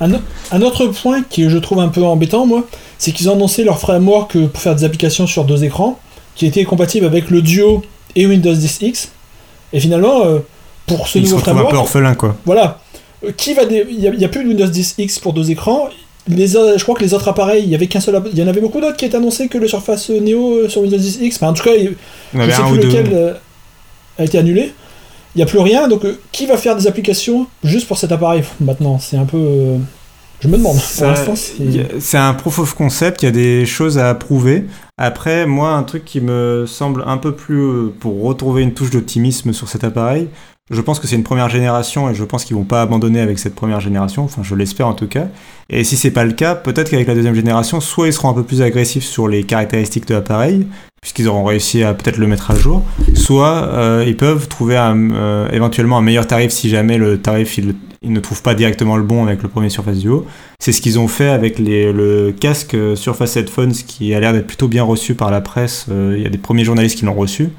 un, 0.00 0.10
un, 0.50 0.62
autre 0.62 0.86
point 0.88 1.22
qui 1.28 1.48
je 1.48 1.58
trouve 1.58 1.80
un 1.80 1.88
peu 1.88 2.02
embêtant, 2.04 2.46
moi, 2.46 2.64
c'est 2.98 3.12
qu'ils 3.12 3.28
ont 3.30 3.34
annoncé 3.34 3.64
leur 3.64 3.78
framework 3.78 4.36
euh, 4.36 4.46
pour 4.48 4.60
faire 4.62 4.74
des 4.74 4.84
applications 4.84 5.26
sur 5.26 5.44
deux 5.44 5.64
écrans, 5.64 5.98
qui 6.34 6.46
était 6.46 6.64
compatible 6.64 7.06
avec 7.06 7.30
le 7.30 7.42
Duo 7.42 7.82
et 8.16 8.26
Windows 8.26 8.54
10 8.54 8.78
X. 8.82 9.12
Et 9.72 9.80
finalement, 9.80 10.24
euh, 10.24 10.38
pour 10.86 11.06
ce 11.06 11.18
Ils 11.18 11.26
se 11.26 11.30
nouveau 11.32 11.36
retrouvent 11.38 11.52
un 11.52 11.56
framework, 11.56 11.70
peu 11.92 12.14
quoi. 12.16 12.36
voilà, 12.44 12.80
Euh, 13.24 13.32
qui 13.36 13.54
va, 13.54 13.62
il 13.64 13.98
n'y 14.00 14.24
a, 14.24 14.28
plus 14.28 14.42
de 14.42 14.48
Windows 14.48 14.66
10 14.66 14.94
X 14.98 15.18
pour 15.18 15.32
deux 15.32 15.50
écrans. 15.50 15.88
Les, 16.28 16.48
je 16.48 16.82
crois 16.82 16.94
que 16.94 17.02
les 17.02 17.12
autres 17.14 17.28
appareils, 17.28 17.62
il 17.64 17.70
y 17.70 17.74
avait 17.74 17.86
qu'un 17.86 18.00
seul, 18.00 18.20
il 18.32 18.38
y 18.38 18.42
en 18.42 18.48
avait 18.48 18.60
beaucoup 18.60 18.80
d'autres 18.80 18.96
qui 18.96 19.04
étaient 19.04 19.16
annoncés 19.16 19.48
que 19.48 19.58
le 19.58 19.68
Surface 19.68 20.10
Neo 20.10 20.54
euh, 20.64 20.68
sur 20.68 20.80
Windows 20.82 20.96
10 20.98 21.18
X. 21.22 21.36
Enfin, 21.36 21.48
en 21.48 21.52
tout 21.54 21.62
cas, 21.64 21.74
il- 21.76 21.96
je 22.34 22.50
sais 22.50 22.62
plus 22.62 22.78
deux. 22.78 22.88
lequel 22.88 23.08
euh, 23.12 23.34
a 24.18 24.24
été 24.24 24.38
annulé. 24.38 24.72
Il 25.34 25.38
n'y 25.38 25.42
a 25.42 25.46
plus 25.46 25.60
rien, 25.60 25.86
donc 25.86 26.04
euh, 26.04 26.18
qui 26.32 26.46
va 26.46 26.56
faire 26.56 26.76
des 26.76 26.86
applications 26.86 27.46
juste 27.62 27.86
pour 27.86 27.98
cet 27.98 28.10
appareil 28.12 28.42
maintenant? 28.60 28.98
C'est 28.98 29.16
un 29.16 29.26
peu. 29.26 29.76
Je 30.40 30.48
me 30.48 30.56
demande. 30.56 30.76
Ça- 30.76 31.12
pour 31.12 31.14
l'instant, 31.30 31.34
c'est. 32.00 32.16
un 32.18 32.34
proof 32.34 32.58
of 32.60 32.74
concept, 32.74 33.22
il 33.22 33.26
y 33.26 33.28
a 33.28 33.32
des 33.32 33.66
choses 33.66 33.98
à 33.98 34.14
prouver. 34.14 34.64
Après, 34.98 35.46
moi, 35.46 35.72
un 35.72 35.82
truc 35.82 36.04
qui 36.04 36.20
me 36.20 36.64
semble 36.66 37.04
un 37.06 37.18
peu 37.18 37.32
plus. 37.32 37.60
euh, 37.60 37.92
pour 38.00 38.22
retrouver 38.22 38.62
une 38.62 38.72
touche 38.72 38.90
d'optimisme 38.90 39.52
sur 39.52 39.68
cet 39.68 39.84
appareil, 39.84 40.28
je 40.70 40.80
pense 40.80 41.00
que 41.00 41.06
c'est 41.08 41.16
une 41.16 41.24
première 41.24 41.48
génération 41.48 42.08
et 42.08 42.14
je 42.14 42.22
pense 42.24 42.44
qu'ils 42.44 42.54
vont 42.56 42.64
pas 42.64 42.80
abandonner 42.80 43.20
avec 43.20 43.38
cette 43.38 43.54
première 43.54 43.80
génération. 43.80 44.22
Enfin, 44.24 44.42
je 44.44 44.54
l'espère 44.54 44.86
en 44.86 44.94
tout 44.94 45.08
cas. 45.08 45.26
Et 45.68 45.82
si 45.84 45.96
c'est 45.96 46.12
pas 46.12 46.24
le 46.24 46.32
cas, 46.32 46.54
peut-être 46.54 46.90
qu'avec 46.90 47.08
la 47.08 47.14
deuxième 47.14 47.34
génération, 47.34 47.80
soit 47.80 48.06
ils 48.06 48.12
seront 48.12 48.28
un 48.30 48.34
peu 48.34 48.44
plus 48.44 48.62
agressifs 48.62 49.04
sur 49.04 49.26
les 49.28 49.42
caractéristiques 49.42 50.06
de 50.06 50.14
l'appareil, 50.14 50.66
puisqu'ils 51.02 51.26
auront 51.28 51.44
réussi 51.44 51.82
à 51.82 51.92
peut-être 51.92 52.18
le 52.18 52.26
mettre 52.28 52.50
à 52.52 52.54
jour, 52.54 52.82
soit 53.14 53.68
euh, 53.72 54.04
ils 54.06 54.16
peuvent 54.16 54.46
trouver 54.48 54.76
un, 54.76 55.10
euh, 55.10 55.48
éventuellement 55.50 55.98
un 55.98 56.02
meilleur 56.02 56.26
tarif 56.26 56.52
si 56.52 56.68
jamais 56.68 56.98
le 56.98 57.20
tarif 57.20 57.58
ils, 57.58 57.74
ils 58.02 58.12
ne 58.12 58.20
trouvent 58.20 58.42
pas 58.42 58.54
directement 58.54 58.96
le 58.96 59.02
bon 59.02 59.26
avec 59.26 59.42
le 59.42 59.48
premier 59.48 59.68
Surface 59.68 59.98
Duo. 59.98 60.26
C'est 60.58 60.72
ce 60.72 60.80
qu'ils 60.80 60.98
ont 60.98 61.08
fait 61.08 61.28
avec 61.28 61.58
les, 61.58 61.92
le 61.92 62.32
casque 62.32 62.76
Surface 62.94 63.36
Headphones 63.36 63.72
qui 63.72 64.14
a 64.14 64.20
l'air 64.20 64.32
d'être 64.32 64.46
plutôt 64.46 64.68
bien 64.68 64.84
reçu 64.84 65.14
par 65.14 65.30
la 65.30 65.40
presse. 65.40 65.86
Euh, 65.90 66.14
Il 66.16 66.22
y 66.22 66.26
a 66.26 66.30
des 66.30 66.38
premiers 66.38 66.64
journalistes 66.64 66.98
qui 66.98 67.04
l'ont 67.04 67.14
reçu. 67.14 67.50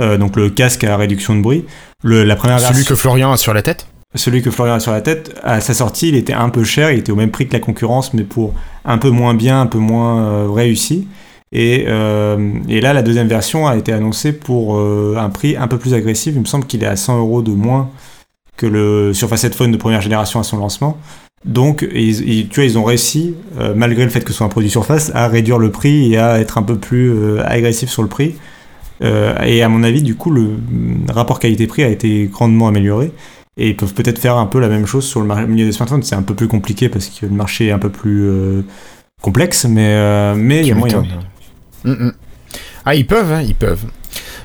Euh, 0.00 0.16
donc 0.16 0.36
le 0.36 0.48
casque 0.48 0.84
à 0.84 0.96
réduction 0.96 1.34
de 1.34 1.42
bruit. 1.42 1.64
Le, 2.02 2.24
la 2.24 2.36
première 2.36 2.60
Celui 2.60 2.74
version, 2.74 2.94
que 2.94 2.98
Florian 2.98 3.32
a 3.32 3.36
sur 3.36 3.52
la 3.52 3.62
tête 3.62 3.86
celui 4.16 4.42
que 4.42 4.50
Florian 4.50 4.74
a 4.74 4.80
sur 4.80 4.92
la 4.92 5.02
tête, 5.02 5.36
à 5.44 5.60
sa 5.60 5.72
sortie, 5.72 6.08
il 6.08 6.16
était 6.16 6.32
un 6.32 6.48
peu 6.48 6.64
cher, 6.64 6.90
il 6.90 6.98
était 6.98 7.12
au 7.12 7.16
même 7.16 7.30
prix 7.30 7.46
que 7.46 7.52
la 7.52 7.60
concurrence, 7.60 8.12
mais 8.12 8.24
pour 8.24 8.54
un 8.84 8.98
peu 8.98 9.10
moins 9.10 9.34
bien, 9.34 9.60
un 9.60 9.66
peu 9.66 9.78
moins 9.78 10.22
euh, 10.24 10.50
réussi. 10.50 11.06
Et, 11.52 11.84
euh, 11.88 12.54
et 12.68 12.80
là, 12.80 12.92
la 12.92 13.02
deuxième 13.02 13.28
version 13.28 13.66
a 13.68 13.76
été 13.76 13.92
annoncée 13.92 14.32
pour 14.32 14.76
euh, 14.76 15.16
un 15.18 15.30
prix 15.30 15.56
un 15.56 15.68
peu 15.68 15.78
plus 15.78 15.94
agressif. 15.94 16.32
Il 16.34 16.40
me 16.40 16.46
semble 16.46 16.66
qu'il 16.66 16.82
est 16.82 16.88
à 16.88 16.96
100 16.96 17.18
euros 17.18 17.42
de 17.42 17.52
moins 17.52 17.88
que 18.60 18.66
le 18.66 19.14
Surface 19.14 19.42
Headphone 19.44 19.72
de 19.72 19.78
première 19.78 20.02
génération 20.02 20.38
à 20.38 20.42
son 20.42 20.58
lancement. 20.58 20.98
Donc, 21.46 21.88
ils, 21.94 22.20
ils- 22.28 22.48
tu 22.48 22.56
vois, 22.56 22.64
ils 22.66 22.76
ont 22.76 22.84
réussi, 22.84 23.34
euh, 23.58 23.72
malgré 23.74 24.04
le 24.04 24.10
fait 24.10 24.20
que 24.20 24.30
ce 24.32 24.36
soit 24.36 24.46
un 24.46 24.50
produit 24.50 24.68
Surface, 24.68 25.10
à 25.14 25.26
réduire 25.28 25.56
le 25.56 25.70
prix 25.70 26.12
et 26.12 26.18
à 26.18 26.38
être 26.38 26.58
un 26.58 26.62
peu 26.62 26.76
plus 26.76 27.10
euh, 27.10 27.42
agressif 27.46 27.88
sur 27.88 28.02
le 28.02 28.08
prix. 28.08 28.34
Euh, 29.02 29.34
et 29.44 29.62
à 29.62 29.70
mon 29.70 29.82
avis, 29.82 30.02
du 30.02 30.14
coup, 30.14 30.30
le 30.30 30.50
rapport 31.08 31.38
qualité-prix 31.40 31.82
a 31.84 31.88
été 31.88 32.28
grandement 32.30 32.68
amélioré. 32.68 33.12
Et 33.56 33.70
ils 33.70 33.76
peuvent 33.76 33.94
peut-être 33.94 34.18
faire 34.18 34.36
un 34.36 34.44
peu 34.46 34.60
la 34.60 34.68
même 34.68 34.84
chose 34.84 35.06
sur 35.06 35.22
le 35.22 35.46
milieu 35.46 35.64
des 35.64 35.72
smartphones. 35.72 36.02
C'est 36.02 36.14
un 36.14 36.22
peu 36.22 36.34
plus 36.34 36.48
compliqué 36.48 36.90
parce 36.90 37.06
que 37.08 37.24
le 37.24 37.32
marché 37.32 37.68
est 37.68 37.72
un 37.72 37.78
peu 37.78 37.88
plus 37.90 38.28
complexe, 39.22 39.64
mais, 39.64 40.34
mais 40.36 40.60
il 40.60 40.66
y 40.68 40.72
a 40.72 40.74
moyen. 40.74 41.02
Mm, 41.84 41.90
mm. 41.92 42.12
Ah, 42.84 42.94
ils 42.94 43.06
peuvent, 43.06 43.32
hein, 43.32 43.42
ils 43.42 43.54
peuvent. 43.54 43.84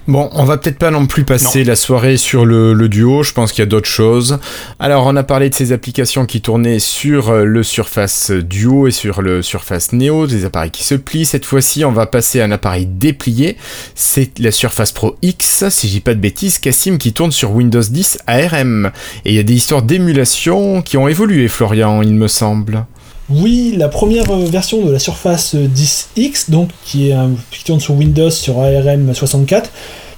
Bon, 0.08 0.30
on 0.34 0.44
va 0.44 0.58
peut-être 0.58 0.78
pas 0.78 0.92
non 0.92 1.08
plus 1.08 1.24
passer 1.24 1.64
la 1.64 1.76
soirée 1.76 2.18
sur 2.18 2.46
le, 2.46 2.74
le 2.74 2.90
duo, 2.90 3.24
je 3.24 3.34
pense 3.34 3.52
qu'il 3.52 3.64
y 3.64 3.68
a 3.68 3.70
d'autres 3.70 3.90
choses. 3.90 4.38
Alors, 4.78 5.08
on 5.08 5.16
a 5.16 5.24
parlé 5.24 5.50
de 5.50 5.56
ces 5.56 5.72
applications 5.72 6.28
qui 6.28 6.42
tournaient 6.42 6.78
sur 6.78 7.30
euh, 7.30 7.44
le 7.44 7.64
Surface 7.64 8.30
Duo 8.30 8.86
et 8.86 8.92
sur 8.92 9.24
le 9.24 9.42
Surface 9.42 9.94
Neo, 9.94 10.28
des 10.28 10.46
appareils 10.46 10.70
qui 10.70 10.84
se 10.84 10.94
plient. 10.94 11.26
Cette 11.26 11.44
fois-ci, 11.44 11.84
on 11.86 11.92
va 11.92 12.06
passer 12.06 12.40
à 12.40 12.46
un 12.46 12.52
appareil 12.52 12.86
déplié. 12.86 13.58
C'est 13.96 14.38
la 14.38 14.52
Surface 14.52 14.92
Pro 14.92 15.16
X, 15.24 15.70
si 15.70 15.88
j'ai 15.88 16.02
pas 16.02 16.14
de 16.14 16.20
bêtises, 16.20 16.60
Cassim, 16.60 17.00
qui 17.00 17.12
tourne 17.12 17.32
sur 17.32 17.52
Windows 17.52 17.82
10 17.82 18.20
ARM. 18.28 18.92
Et 19.26 19.32
il 19.32 19.36
y 19.36 19.40
a 19.40 19.44
des 19.44 19.56
histoires 19.56 19.82
d'émulation 19.82 20.84
qui 20.84 20.98
ont 20.98 21.08
évolué, 21.08 21.48
Florian, 21.48 22.04
il 22.04 22.14
me 22.14 22.28
semble. 22.28 22.86
Oui, 23.30 23.74
la 23.78 23.88
première 23.90 24.30
euh, 24.32 24.46
version 24.46 24.86
de 24.86 24.92
la 24.92 25.00
Surface 25.00 25.56
10X, 25.56 26.52
donc 26.52 26.70
qui, 26.86 27.10
est 27.10 27.14
un- 27.14 27.32
qui 27.52 27.64
tourne 27.64 27.80
sur 27.80 27.96
Windows 27.96 28.30
sur 28.30 28.60
ARM 28.60 29.14
64, 29.14 29.72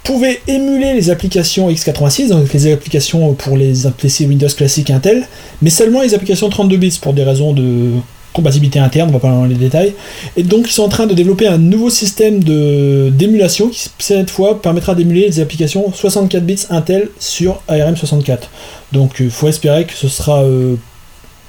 pouvait 0.04 0.42
émuler 0.48 0.94
les 0.94 1.10
applications 1.10 1.70
x86, 1.70 2.30
donc 2.30 2.52
les 2.54 2.72
applications 2.72 3.34
pour 3.34 3.56
les 3.58 3.74
PC 3.98 4.26
Windows 4.26 4.48
classiques 4.50 4.90
Intel, 4.90 5.26
mais 5.62 5.70
seulement 5.70 6.02
les 6.02 6.14
applications 6.14 6.50
32 6.50 6.78
bits 6.78 7.00
pour 7.02 7.14
des 7.14 7.24
raisons 7.24 7.54
de 7.54 7.92
compatibilité 8.34 8.78
interne, 8.80 9.10
on 9.10 9.14
va 9.14 9.20
pas 9.20 9.30
dans 9.30 9.46
les 9.46 9.56
détails. 9.56 9.94
Et 10.36 10.44
donc 10.44 10.68
ils 10.70 10.72
sont 10.74 10.84
en 10.84 10.90
train 10.90 11.08
de 11.08 11.14
développer 11.14 11.48
un 11.48 11.58
nouveau 11.58 11.90
système 11.90 12.44
de 12.44 13.10
d'émulation 13.10 13.70
qui 13.70 13.90
cette 14.00 14.30
fois 14.30 14.62
permettra 14.62 14.96
d'émuler 14.96 15.26
les 15.28 15.40
applications 15.40 15.92
64 15.92 16.44
bits 16.46 16.66
Intel 16.70 17.10
sur 17.20 17.62
ARM 17.68 17.96
64. 17.98 18.50
Donc 18.92 19.16
il 19.22 19.30
faut 19.32 19.48
espérer 19.48 19.86
que 19.86 19.94
ce 19.94 20.08
sera 20.08 20.44
euh, 20.44 20.76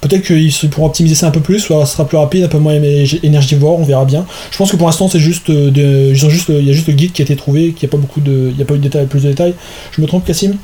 Peut-être 0.00 0.22
qu'ils 0.22 0.70
pourront 0.70 0.86
optimiser 0.86 1.14
ça 1.14 1.26
un 1.26 1.30
peu 1.30 1.40
plus, 1.40 1.58
soit 1.58 1.84
ce 1.84 1.92
sera 1.92 2.06
plus 2.06 2.16
rapide, 2.16 2.44
un 2.44 2.48
peu 2.48 2.58
moins 2.58 2.74
énergivore, 3.22 3.80
on 3.80 3.84
verra 3.84 4.04
bien. 4.04 4.26
Je 4.50 4.56
pense 4.56 4.70
que 4.70 4.76
pour 4.76 4.86
l'instant 4.86 5.08
c'est 5.08 5.18
juste, 5.18 5.50
euh, 5.50 6.12
ils 6.14 6.24
ont 6.24 6.30
juste, 6.30 6.48
il 6.50 6.64
y 6.64 6.70
a 6.70 6.72
juste 6.72 6.88
le 6.88 6.94
guide 6.94 7.12
qui 7.12 7.22
a 7.22 7.24
été 7.24 7.36
trouvé, 7.36 7.72
qu'il 7.72 7.88
n'y 7.88 7.90
a 7.90 7.92
pas 7.92 8.00
beaucoup 8.00 8.20
de, 8.20 8.50
il 8.52 8.58
y 8.58 8.62
a 8.62 8.64
pas 8.64 8.74
eu 8.74 8.78
de 8.78 8.82
détails, 8.82 9.06
plus 9.06 9.22
de 9.22 9.28
détails. 9.28 9.54
Je 9.92 10.00
me 10.00 10.06
trompe, 10.06 10.24
Cassim? 10.24 10.56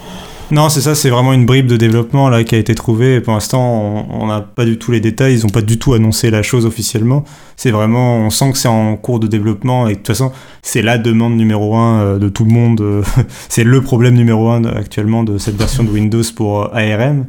Non, 0.50 0.68
c'est 0.68 0.82
ça, 0.82 0.94
c'est 0.94 1.08
vraiment 1.08 1.32
une 1.32 1.46
bribe 1.46 1.66
de 1.66 1.76
développement 1.76 2.28
là 2.28 2.44
qui 2.44 2.54
a 2.54 2.58
été 2.58 2.74
trouvée. 2.74 3.20
pour 3.20 3.32
l'instant, 3.32 4.06
on 4.10 4.26
n'a 4.26 4.42
pas 4.42 4.66
du 4.66 4.78
tout 4.78 4.92
les 4.92 5.00
détails, 5.00 5.38
ils 5.38 5.42
n'ont 5.42 5.50
pas 5.50 5.62
du 5.62 5.78
tout 5.78 5.94
annoncé 5.94 6.30
la 6.30 6.42
chose 6.42 6.66
officiellement. 6.66 7.24
C'est 7.56 7.70
vraiment, 7.70 8.18
on 8.18 8.30
sent 8.30 8.52
que 8.52 8.58
c'est 8.58 8.68
en 8.68 8.96
cours 8.96 9.20
de 9.20 9.26
développement 9.26 9.88
et 9.88 9.92
de 9.92 9.96
toute 9.96 10.06
façon, 10.06 10.32
c'est 10.62 10.82
la 10.82 10.98
demande 10.98 11.34
numéro 11.36 11.74
un 11.76 12.00
euh, 12.02 12.18
de 12.18 12.28
tout 12.28 12.44
le 12.44 12.50
monde. 12.50 13.04
c'est 13.48 13.64
le 13.64 13.80
problème 13.80 14.14
numéro 14.14 14.50
un 14.50 14.64
actuellement 14.64 15.24
de 15.24 15.38
cette 15.38 15.56
version 15.56 15.82
de 15.82 15.90
Windows 15.90 16.22
pour 16.36 16.74
ARM. 16.74 17.26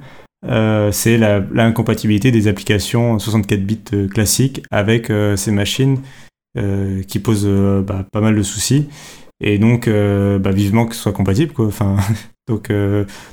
Euh, 0.47 0.91
c'est 0.91 1.17
l'incompatibilité 1.17 2.31
des 2.31 2.47
applications 2.47 3.17
64 3.17 3.65
bits 3.65 3.79
euh, 3.93 4.07
classiques 4.07 4.61
avec 4.71 5.11
ces 5.35 5.51
machines 5.51 5.99
qui 7.07 7.19
posent 7.19 7.49
bah, 7.85 8.05
pas 8.13 8.21
mal 8.21 8.33
de 8.33 8.41
soucis. 8.41 8.87
Et 9.43 9.57
donc, 9.57 9.89
bah, 9.89 10.51
vivement 10.51 10.85
que 10.85 10.95
ce 10.95 11.01
soit 11.01 11.11
compatible. 11.11 11.51
Quoi. 11.51 11.65
Enfin, 11.67 11.97
donc, 12.47 12.71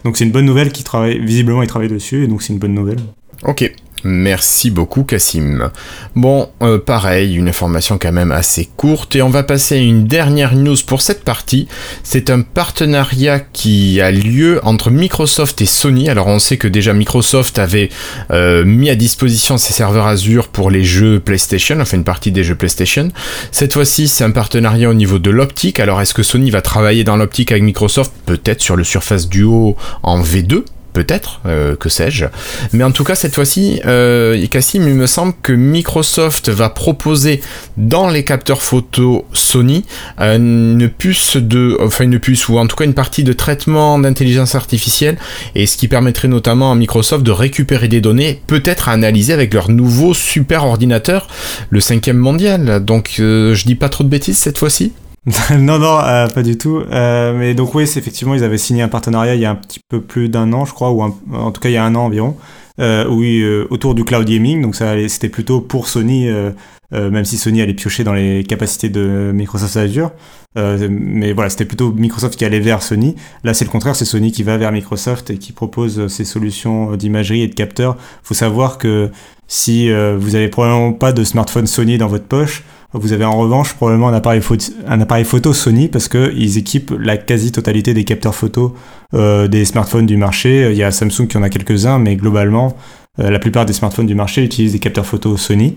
donc 0.05 0.17
c'est 0.17 0.25
une 0.25 0.33
bonne 0.33 0.45
nouvelle 0.45 0.73
qui 0.73 0.83
travaille. 0.83 1.21
Visiblement, 1.21 1.63
ils 1.63 1.69
travaillent 1.69 1.89
dessus, 1.89 2.25
et 2.25 2.27
donc 2.27 2.43
c'est 2.43 2.53
une 2.53 2.59
bonne 2.59 2.75
nouvelle. 2.75 2.99
Ok. 3.45 3.73
Merci 4.05 4.71
beaucoup 4.71 5.05
Cassim. 5.05 5.71
Bon, 6.17 6.51
euh, 6.61 6.79
pareil, 6.79 7.35
une 7.35 7.49
information 7.49 7.99
quand 7.99 8.11
même 8.11 8.33
assez 8.33 8.69
courte 8.77 9.15
et 9.15 9.23
on 9.23 9.29
va 9.29 9.45
passer 9.45 9.77
à 9.77 9.79
une 9.79 10.07
dernière 10.07 10.57
news 10.57 10.77
pour 10.87 11.03
cette 11.03 11.23
partie. 11.23 11.69
C'est 12.03 12.29
un 12.29 12.41
partenariat 12.41 13.39
qui 13.39 14.01
a 14.01 14.11
lieu 14.11 14.61
entre 14.65 14.91
Microsoft 14.91 15.61
et 15.61 15.67
Sony. 15.67 16.09
Alors 16.09 16.27
on 16.27 16.41
sait 16.41 16.57
que 16.57 16.67
déjà 16.67 16.93
Microsoft 16.93 17.59
avait 17.59 17.91
euh, 18.33 18.65
mis 18.65 18.91
à 18.91 18.97
disposition 18.97 19.57
ses 19.57 19.73
serveurs 19.73 20.07
Azure 20.07 20.49
pour 20.49 20.71
les 20.71 20.83
jeux 20.83 21.21
PlayStation, 21.21 21.79
enfin 21.81 21.97
une 21.97 22.05
partie 22.05 22.33
des 22.33 22.43
jeux 22.43 22.57
PlayStation. 22.57 23.09
Cette 23.53 23.73
fois-ci 23.73 24.09
c'est 24.09 24.25
un 24.25 24.33
partenariat 24.33 24.91
au 24.91 24.95
niveau 24.95 25.21
de 25.21 25.31
l'optique. 25.31 25.79
Alors 25.79 26.01
est-ce 26.01 26.15
que 26.15 26.25
Sony 26.25 26.51
va 26.51 26.61
travailler 26.61 27.05
dans 27.05 27.17
l'optique 27.17 27.53
avec 27.53 27.63
Microsoft? 27.63 28.13
Peut-être 28.27 28.63
sur 28.63 28.75
le 28.75 28.85
Surface 28.85 29.29
Duo 29.29 29.77
en 30.03 30.23
V2 30.23 30.65
peut-être, 30.93 31.41
euh, 31.47 31.77
que 31.77 31.89
sais-je. 31.89 32.27
Mais 32.73 32.85
en 32.85 32.91
tout 32.91 33.05
cas, 33.05 33.15
cette 33.15 33.35
fois-ci, 33.35 33.81
euh, 33.87 34.47
Cassim, 34.47 34.87
il 34.87 34.95
me 34.95 35.07
semble 35.07 35.33
que 35.43 35.53
Microsoft 35.53 36.51
va 36.51 36.69
proposer 36.69 37.41
dans 37.77 38.11
les 38.11 38.25
capteurs 38.25 38.63
photo 38.63 39.25
Sony 39.33 39.85
une 40.19 40.91
puce 40.91 41.37
de, 41.37 41.79
enfin 41.81 42.05
une 42.05 42.21
ou 42.49 42.59
en 42.59 42.67
tout 42.67 42.77
cas 42.77 42.85
une 42.85 42.95
partie 42.95 43.25
de 43.25 43.33
traitement 43.33 43.99
d'intelligence 43.99 44.55
artificielle 44.55 45.17
et 45.55 45.67
ce 45.67 45.77
qui 45.77 45.89
permettrait 45.89 46.29
notamment 46.29 46.71
à 46.71 46.75
Microsoft 46.75 47.25
de 47.25 47.31
récupérer 47.31 47.89
des 47.89 48.01
données, 48.01 48.43
peut-être 48.47 48.89
à 48.89 48.93
analyser 48.93 49.33
avec 49.33 49.55
leur 49.55 49.71
nouveau 49.71 50.15
super 50.15 50.65
ordinateur, 50.65 51.29
le 51.71 51.81
cinquième 51.81 52.19
mondial. 52.19 52.85
Donc, 52.85 53.17
euh, 53.19 53.55
je 53.55 53.65
dis 53.65 53.75
pas 53.75 53.89
trop 53.89 54.05
de 54.05 54.09
bêtises 54.09 54.39
cette 54.39 54.59
fois-ci? 54.59 54.93
non, 55.57 55.79
non, 55.79 56.01
euh, 56.01 56.27
pas 56.27 56.43
du 56.43 56.59
tout. 56.59 56.79
Euh, 56.91 57.33
mais 57.37 57.55
donc 57.55 57.75
oui, 57.75 57.85
effectivement, 57.85 58.35
ils 58.35 58.43
avaient 58.43 58.59
signé 58.59 58.83
un 58.83 58.89
partenariat 58.89 59.35
il 59.37 59.41
y 59.41 59.45
a 59.45 59.51
un 59.51 59.55
petit 59.55 59.81
peu 59.89 60.01
plus 60.01 60.29
d'un 60.29 60.53
an, 60.53 60.65
je 60.65 60.73
crois, 60.73 60.91
ou 60.91 61.03
en 61.03 61.51
tout 61.53 61.61
cas 61.61 61.69
il 61.69 61.73
y 61.73 61.77
a 61.77 61.85
un 61.85 61.95
an 61.95 62.07
environ, 62.07 62.37
euh, 62.81 63.07
oui, 63.09 63.41
euh, 63.41 63.67
autour 63.71 63.95
du 63.95 64.05
cloud 64.05 64.27
gaming. 64.27 64.63
Donc 64.63 64.75
ça, 64.75 64.97
c'était 65.09 65.29
plutôt 65.29 65.61
pour 65.61 65.89
Sony, 65.89 66.29
euh, 66.29 66.51
même 66.91 67.25
si 67.25 67.39
Sony 67.39 67.63
allait 67.63 67.75
piocher 67.75 68.03
dans 68.03 68.15
les 68.15 68.43
capacités 68.43 68.89
de 68.89 69.31
Microsoft 69.33 69.77
Azure. 69.77 70.11
mais 70.57 71.33
voilà, 71.33 71.51
c'était 71.51 71.67
plutôt 71.67 71.93
Microsoft 71.93 72.37
qui 72.37 72.45
allait 72.45 72.61
vers 72.61 72.83
Sony. 72.83 73.15
Là, 73.45 73.55
c'est 73.55 73.65
le 73.65 73.71
contraire, 73.71 73.95
c'est 73.95 74.05
Sony 74.05 74.33
qui 74.33 74.43
va 74.43 74.57
vers 74.57 74.73
Microsoft 74.73 75.31
et 75.31 75.39
qui 75.39 75.53
propose 75.53 76.09
ses 76.09 76.25
solutions 76.25 76.97
d'imagerie 76.97 77.43
et 77.43 77.49
de 77.49 77.55
capteurs. 77.55 77.97
Faut 78.25 78.35
savoir 78.35 78.77
que 78.77 79.11
si 79.47 79.89
vous 79.91 80.35
avez 80.35 80.49
probablement 80.49 80.93
pas 80.93 81.13
de 81.13 81.23
smartphone 81.23 81.69
Sony 81.69 81.97
dans 81.97 82.09
votre 82.09 82.25
poche, 82.25 82.65
vous 82.95 83.13
avez 83.13 83.25
en 83.25 83.37
revanche 83.37 83.75
probablement 83.75 84.09
un 84.09 84.15
appareil, 84.15 84.43
photo, 84.43 84.67
un 84.87 85.01
appareil 85.01 85.25
photo 85.25 85.53
Sony 85.53 85.89
parce 85.89 86.09
qu'ils 86.09 86.59
équipent 86.59 86.93
la 86.99 87.17
quasi-totalité 87.17 87.95
des 87.95 88.05
capteurs 88.05 88.35
photo 88.35 88.75
euh, 89.15 89.49
des 89.49 89.65
smartphones 89.65 90.07
du 90.07 90.17
marché. 90.17 90.69
Il 90.71 90.77
y 90.77 90.83
a 90.83 90.91
Samsung 90.91 91.27
qui 91.27 91.37
en 91.39 91.43
a 91.43 91.49
quelques-uns, 91.49 91.99
mais 91.99 92.17
globalement, 92.17 92.77
euh, 93.19 93.31
la 93.31 93.39
plupart 93.39 93.65
des 93.65 93.73
smartphones 93.73 94.07
du 94.07 94.15
marché 94.15 94.45
utilisent 94.45 94.73
des 94.73 94.79
capteurs 94.79 95.07
photo 95.07 95.37
Sony. 95.37 95.77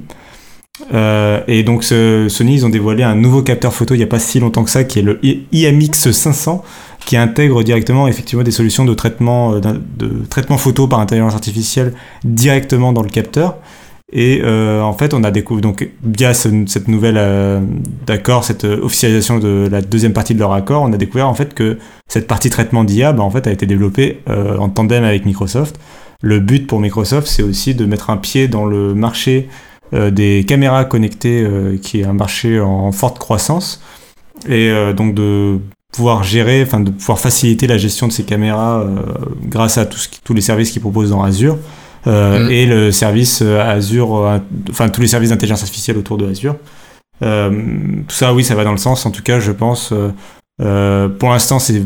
Euh, 0.93 1.39
et 1.47 1.63
donc 1.63 1.85
ce, 1.85 2.27
Sony, 2.27 2.55
ils 2.55 2.65
ont 2.65 2.69
dévoilé 2.69 3.03
un 3.03 3.15
nouveau 3.15 3.41
capteur 3.41 3.73
photo 3.73 3.93
il 3.93 3.99
n'y 3.99 4.03
a 4.03 4.07
pas 4.07 4.19
si 4.19 4.41
longtemps 4.41 4.65
que 4.65 4.69
ça, 4.69 4.83
qui 4.83 4.99
est 4.99 5.03
le 5.03 5.19
IMX 5.23 6.11
500, 6.11 6.65
qui 7.05 7.15
intègre 7.15 7.63
directement 7.63 8.09
effectivement 8.09 8.43
des 8.43 8.51
solutions 8.51 8.83
de 8.83 8.93
traitement, 8.93 9.57
de 9.59 10.25
traitement 10.29 10.57
photo 10.57 10.89
par 10.89 10.99
intelligence 10.99 11.33
artificielle 11.33 11.93
directement 12.25 12.91
dans 12.91 13.03
le 13.03 13.09
capteur. 13.09 13.55
Et 14.13 14.41
euh, 14.43 14.81
en 14.81 14.93
fait, 14.93 15.13
on 15.13 15.23
a 15.23 15.31
découvert, 15.31 15.61
donc 15.61 15.89
via 16.03 16.33
cette 16.33 16.87
nouvelle 16.87 17.17
euh, 17.17 17.59
accord, 18.07 18.43
cette 18.43 18.63
officialisation 18.63 19.39
de 19.39 19.67
la 19.69 19.81
deuxième 19.81 20.13
partie 20.13 20.35
de 20.35 20.39
leur 20.39 20.53
accord, 20.53 20.83
on 20.83 20.93
a 20.93 20.97
découvert 20.97 21.27
en 21.27 21.33
fait 21.33 21.53
que 21.55 21.79
cette 22.07 22.27
partie 22.27 22.49
traitement 22.49 22.83
d'IA, 22.83 23.13
bah, 23.13 23.23
en 23.23 23.31
fait, 23.31 23.47
a 23.47 23.51
été 23.51 23.65
développée 23.65 24.21
euh, 24.29 24.57
en 24.57 24.69
tandem 24.69 25.03
avec 25.03 25.25
Microsoft. 25.25 25.79
Le 26.21 26.39
but 26.39 26.67
pour 26.67 26.79
Microsoft, 26.79 27.27
c'est 27.27 27.43
aussi 27.43 27.73
de 27.75 27.85
mettre 27.85 28.09
un 28.09 28.17
pied 28.17 28.47
dans 28.47 28.65
le 28.65 28.93
marché 28.93 29.49
euh, 29.93 30.11
des 30.11 30.45
caméras 30.47 30.85
connectées, 30.85 31.43
euh, 31.43 31.77
qui 31.77 32.01
est 32.01 32.05
un 32.05 32.13
marché 32.13 32.59
en 32.59 32.91
forte 32.91 33.17
croissance, 33.19 33.81
et 34.47 34.71
donc 34.95 35.15
de 35.15 35.59
pouvoir 35.91 36.23
gérer, 36.23 36.61
enfin 36.61 36.81
de 36.81 36.91
pouvoir 36.91 37.19
faciliter 37.19 37.67
la 37.67 37.77
gestion 37.77 38.07
de 38.07 38.11
ces 38.11 38.23
caméras 38.23 38.85
grâce 39.43 39.77
à 39.77 39.85
tous 39.85 40.33
les 40.33 40.41
services 40.41 40.71
qu'ils 40.71 40.81
proposent 40.81 41.09
dans 41.09 41.23
Azure. 41.23 41.57
Euh, 42.07 42.45
mm. 42.45 42.51
et 42.51 42.65
le 42.65 42.91
service 42.91 43.41
euh, 43.41 43.59
Azure, 43.59 44.15
euh, 44.15 44.37
enfin 44.69 44.89
tous 44.89 45.01
les 45.01 45.07
services 45.07 45.31
d'intelligence 45.31 45.63
artificielle 45.63 45.97
autour 45.97 46.17
de 46.17 46.27
Azure. 46.27 46.55
tout 47.19 48.15
ça, 48.15 48.33
oui, 48.33 48.43
ça 48.43 48.55
va 48.55 48.63
dans 48.63 48.71
le 48.71 48.77
sens. 48.77 49.05
En 49.05 49.11
tout 49.11 49.23
cas, 49.23 49.39
je 49.39 49.51
pense. 49.51 49.93
pour 50.59 51.29
l'instant, 51.29 51.59
c'est 51.59 51.83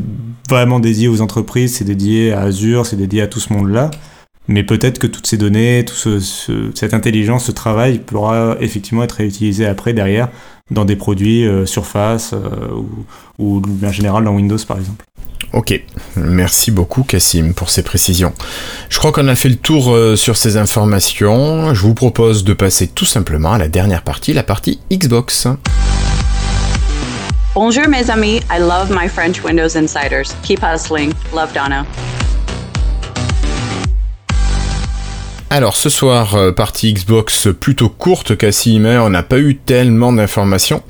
vraiment 0.49 0.79
dédié 0.79 1.07
aux 1.07 1.21
entreprises, 1.21 1.75
c'est 1.77 1.85
dédié 1.85 2.33
à 2.33 2.41
Azure, 2.41 2.85
c'est 2.85 2.95
dédié 2.95 3.21
à 3.21 3.27
tout 3.27 3.39
ce 3.39 3.53
monde-là. 3.53 3.91
Mais 4.49 4.63
peut-être 4.63 4.99
que 4.99 5.07
toutes 5.07 5.27
ces 5.27 5.37
données, 5.37 5.85
tout 5.85 6.19
ce, 6.19 6.71
cette 6.75 6.93
intelligence, 6.93 7.45
ce 7.45 7.51
travail 7.53 7.99
pourra 7.99 8.57
effectivement 8.59 9.03
être 9.03 9.13
réutilisé 9.13 9.65
après, 9.65 9.93
derrière, 9.93 10.27
dans 10.71 10.83
des 10.83 10.97
produits 10.97 11.47
Surface 11.65 12.35
ou, 12.75 12.89
ou 13.37 13.61
en 13.85 13.91
général 13.91 14.25
dans 14.25 14.31
Windows, 14.31 14.57
par 14.67 14.77
exemple. 14.77 15.05
Ok, 15.51 15.81
merci 16.15 16.69
beaucoup 16.69 17.03
Cassim 17.03 17.53
pour 17.53 17.71
ces 17.71 17.81
précisions. 17.81 18.33
Je 18.89 18.99
crois 18.99 19.11
qu'on 19.11 19.27
a 19.27 19.35
fait 19.35 19.49
le 19.49 19.55
tour 19.55 19.91
euh, 19.91 20.15
sur 20.15 20.37
ces 20.37 20.57
informations. 20.57 21.73
Je 21.73 21.81
vous 21.81 21.95
propose 21.95 22.43
de 22.43 22.53
passer 22.53 22.87
tout 22.87 23.05
simplement 23.05 23.53
à 23.53 23.57
la 23.57 23.67
dernière 23.67 24.03
partie, 24.03 24.33
la 24.33 24.43
partie 24.43 24.79
Xbox. 24.91 25.47
Bonjour 27.55 27.87
mes 27.87 28.11
amis, 28.11 28.41
I 28.51 28.59
love 28.59 28.91
my 28.91 29.09
French 29.09 29.43
Windows 29.43 29.75
Insiders. 29.75 30.35
Keep 30.43 30.59
hustling. 30.61 31.11
Love 31.33 31.51
Donna. 31.53 31.83
Alors 35.51 35.75
ce 35.77 35.89
soir, 35.89 36.35
euh, 36.35 36.51
partie 36.51 36.93
Xbox 36.93 37.47
plutôt 37.59 37.89
courte, 37.89 38.37
Cassim, 38.37 38.85
on 38.85 39.09
n'a 39.09 39.23
pas 39.23 39.39
eu 39.39 39.55
tellement 39.55 40.13
d'informations. 40.13 40.83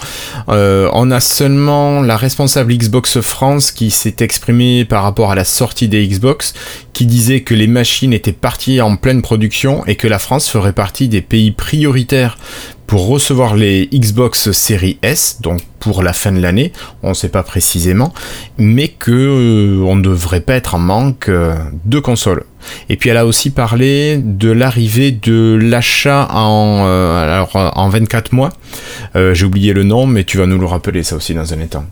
Euh, 0.49 0.89
on 0.91 1.12
a 1.12 1.22
seulement 1.22 2.01
la 2.01 2.18
responsable 2.18 2.74
Xbox 2.74 3.22
France 3.22 3.72
qui 3.72 3.89
s'est 3.89 4.18
exprimée 4.20 4.84
par 4.84 5.03
rapport 5.03 5.32
à 5.32 5.36
la 5.36 5.45
sortie 5.45 5.88
des 5.88 6.05
Xbox, 6.05 6.53
qui 6.91 7.05
disait 7.05 7.39
que 7.39 7.53
les 7.53 7.68
machines 7.68 8.12
étaient 8.12 8.34
parties 8.34 8.82
en 8.82 8.97
pleine 8.97 9.22
production 9.22 9.86
et 9.86 9.95
que 9.95 10.10
la 10.10 10.20
France 10.20 10.49
ferait 10.49 10.74
partie 10.74 11.07
des 11.07 11.22
pays 11.22 11.51
prioritaires 11.51 12.38
pour 12.89 13.05
recevoir 13.07 13.55
les 13.55 13.87
Xbox 13.93 14.51
Series 14.51 14.97
S, 15.03 15.41
donc 15.41 15.61
pour 15.79 16.01
la 16.01 16.11
fin 16.11 16.31
de 16.31 16.39
l'année, 16.39 16.73
on 17.03 17.09
ne 17.09 17.13
sait 17.13 17.29
pas 17.29 17.43
précisément, 17.43 18.15
mais 18.57 18.87
que 18.87 19.11
euh, 19.11 19.83
on 19.85 19.95
ne 19.95 20.01
devrait 20.01 20.41
pas 20.41 20.55
être 20.55 20.73
en 20.73 20.79
manque 20.79 21.29
euh, 21.29 21.53
de 21.85 21.99
consoles. 21.99 22.45
Et 22.89 22.97
puis 22.97 23.11
elle 23.11 23.17
a 23.17 23.27
aussi 23.27 23.51
parlé 23.51 24.17
de 24.17 24.49
l'arrivée 24.49 25.11
de 25.11 25.55
l'achat 25.61 26.29
en, 26.31 26.85
euh, 26.87 27.45
en 27.53 27.89
24 27.89 28.33
mois. 28.33 28.49
J'ai 29.13 29.45
oublié 29.45 29.73
le 29.73 29.83
nom, 29.83 30.07
mais 30.07 30.23
tu 30.23 30.39
vas 30.39 30.47
nous 30.47 30.57
le 30.57 30.65
rappeler 30.65 31.03
ça 31.03 31.15
aussi. 31.15 31.35
Dans 31.35 31.53
un 31.53 31.59
instant. 31.59 31.85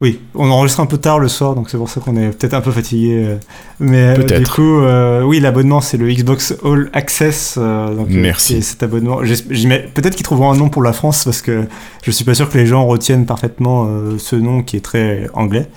Oui, 0.00 0.20
on 0.36 0.48
enregistre 0.48 0.78
un 0.78 0.86
peu 0.86 0.98
tard 0.98 1.18
le 1.18 1.26
soir, 1.26 1.56
donc 1.56 1.70
c'est 1.70 1.76
pour 1.76 1.88
ça 1.88 2.00
qu'on 2.00 2.14
est 2.16 2.28
peut-être 2.28 2.54
un 2.54 2.60
peu 2.60 2.70
fatigué. 2.70 3.24
Euh, 3.24 3.36
mais 3.80 4.16
euh, 4.16 4.38
du 4.38 4.46
coup, 4.46 4.78
euh, 4.78 5.22
oui, 5.24 5.40
l'abonnement 5.40 5.80
c'est 5.80 5.96
le 5.96 6.08
Xbox 6.08 6.54
All 6.64 6.88
Access. 6.92 7.58
donc, 7.58 8.06
Merci. 8.08 8.62
Cet 8.62 8.84
abonnement, 8.84 9.16
peut-être 9.16 10.14
qu'ils 10.14 10.24
trouveront 10.24 10.52
un 10.52 10.56
nom 10.56 10.68
pour 10.68 10.84
la 10.84 10.92
France 10.92 11.24
parce 11.24 11.42
que 11.42 11.64
je 12.04 12.10
suis 12.12 12.24
pas 12.24 12.34
sûr 12.34 12.48
que 12.48 12.56
les 12.56 12.66
gens 12.66 12.86
retiennent 12.86 13.26
parfaitement 13.26 13.88
ce 14.18 14.36
nom 14.36 14.62
qui 14.62 14.76
est 14.76 14.84
très 14.84 15.28
anglais. 15.34 15.68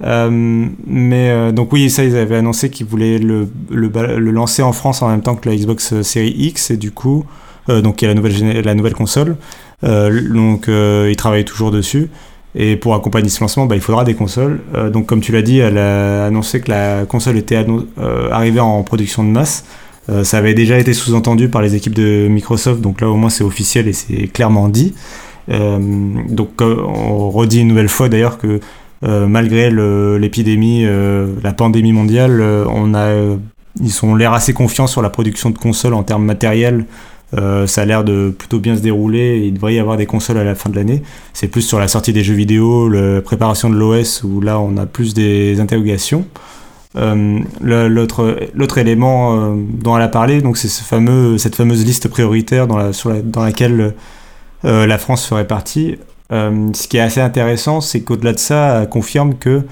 mais 0.00 1.52
donc 1.52 1.72
oui, 1.72 1.90
ça 1.90 2.04
ils 2.04 2.16
avaient 2.16 2.36
annoncé 2.36 2.70
qu'ils 2.70 2.86
voulaient 2.86 3.18
le, 3.18 3.48
le, 3.68 3.88
le, 3.88 4.30
lancer 4.30 4.62
en 4.62 4.72
France 4.72 5.02
en 5.02 5.08
même 5.08 5.22
temps 5.22 5.34
que 5.34 5.48
la 5.48 5.56
Xbox 5.56 6.02
Series 6.02 6.36
X 6.38 6.70
et 6.70 6.76
du 6.76 6.92
coup, 6.92 7.24
donc 7.68 8.00
il 8.00 8.04
y 8.04 8.08
a 8.08 8.14
la 8.14 8.20
nouvelle, 8.20 8.60
la 8.64 8.74
nouvelle 8.76 8.94
console. 8.94 9.36
donc 9.82 10.68
ils 10.68 11.16
travaillent 11.16 11.44
toujours 11.44 11.72
dessus. 11.72 12.10
Et 12.54 12.76
pour 12.76 12.94
accompagner 12.94 13.28
ce 13.28 13.40
lancement, 13.40 13.66
bah, 13.66 13.74
il 13.74 13.82
faudra 13.82 14.04
des 14.04 14.14
consoles. 14.14 14.60
Euh, 14.74 14.90
donc 14.90 15.06
comme 15.06 15.20
tu 15.20 15.32
l'as 15.32 15.42
dit, 15.42 15.58
elle 15.58 15.78
a 15.78 16.26
annoncé 16.26 16.60
que 16.60 16.70
la 16.70 17.04
console 17.04 17.36
était 17.36 17.64
euh, 17.98 18.30
arrivée 18.30 18.60
en 18.60 18.82
production 18.82 19.24
de 19.24 19.28
masse. 19.28 19.64
Euh, 20.08 20.24
ça 20.24 20.38
avait 20.38 20.54
déjà 20.54 20.78
été 20.78 20.94
sous-entendu 20.94 21.48
par 21.48 21.60
les 21.60 21.74
équipes 21.74 21.94
de 21.94 22.28
Microsoft, 22.28 22.80
donc 22.80 23.00
là 23.00 23.08
au 23.10 23.16
moins 23.16 23.28
c'est 23.28 23.44
officiel 23.44 23.88
et 23.88 23.92
c'est 23.92 24.28
clairement 24.28 24.68
dit. 24.68 24.94
donc 25.48 26.60
on 26.60 27.30
redit 27.30 27.60
une 27.60 27.68
nouvelle 27.68 27.88
fois 27.88 28.08
d'ailleurs 28.08 28.38
que 28.38 28.60
malgré 29.02 29.70
l'épidémie, 30.18 30.86
la 31.42 31.52
pandémie 31.52 31.92
mondiale, 31.92 32.42
ils 33.80 34.04
ont 34.04 34.14
l'air 34.14 34.32
assez 34.32 34.52
confiants 34.52 34.86
sur 34.86 35.02
la 35.02 35.10
production 35.10 35.50
de 35.50 35.58
consoles 35.58 35.94
en 35.94 36.02
termes 36.02 36.24
matériels. 36.24 36.86
Euh, 37.36 37.66
ça 37.66 37.82
a 37.82 37.84
l'air 37.84 38.04
de 38.04 38.30
plutôt 38.30 38.58
bien 38.58 38.76
se 38.76 38.80
dérouler. 38.80 39.42
Il 39.44 39.54
devrait 39.54 39.74
y 39.74 39.78
avoir 39.78 39.96
des 39.96 40.06
consoles 40.06 40.38
à 40.38 40.44
la 40.44 40.54
fin 40.54 40.70
de 40.70 40.76
l'année. 40.76 41.02
C'est 41.32 41.48
plus 41.48 41.62
sur 41.62 41.78
la 41.78 41.88
sortie 41.88 42.12
des 42.12 42.24
jeux 42.24 42.34
vidéo, 42.34 42.88
la 42.88 43.20
préparation 43.20 43.68
de 43.68 43.76
l'OS 43.76 44.22
où 44.22 44.40
là 44.40 44.58
on 44.58 44.76
a 44.76 44.86
plus 44.86 45.14
des 45.14 45.60
interrogations. 45.60 46.26
Euh, 46.96 47.40
L'autre 47.60 48.78
élément 48.78 49.36
euh, 49.38 49.54
dont 49.56 49.96
elle 49.96 50.02
a 50.02 50.08
parlé, 50.08 50.42
c'est 50.54 50.68
cette 50.68 51.54
fameuse 51.56 51.84
liste 51.84 52.08
prioritaire 52.08 52.66
dans, 52.66 52.78
laquelle 53.42 53.94
la 54.62 54.98
France 54.98 55.26
ferait 55.26 55.46
partie. 55.46 55.96
Ce 56.30 56.88
qui 56.88 56.96
est 56.96 57.00
assez 57.00 57.20
intéressant, 57.20 57.80
c'est 57.80 58.00
qu'au-delà 58.00 58.32
de 58.32 58.38
ça, 58.38 58.80
elle 58.82 58.88
confirme 58.88 59.34
que 59.34 59.62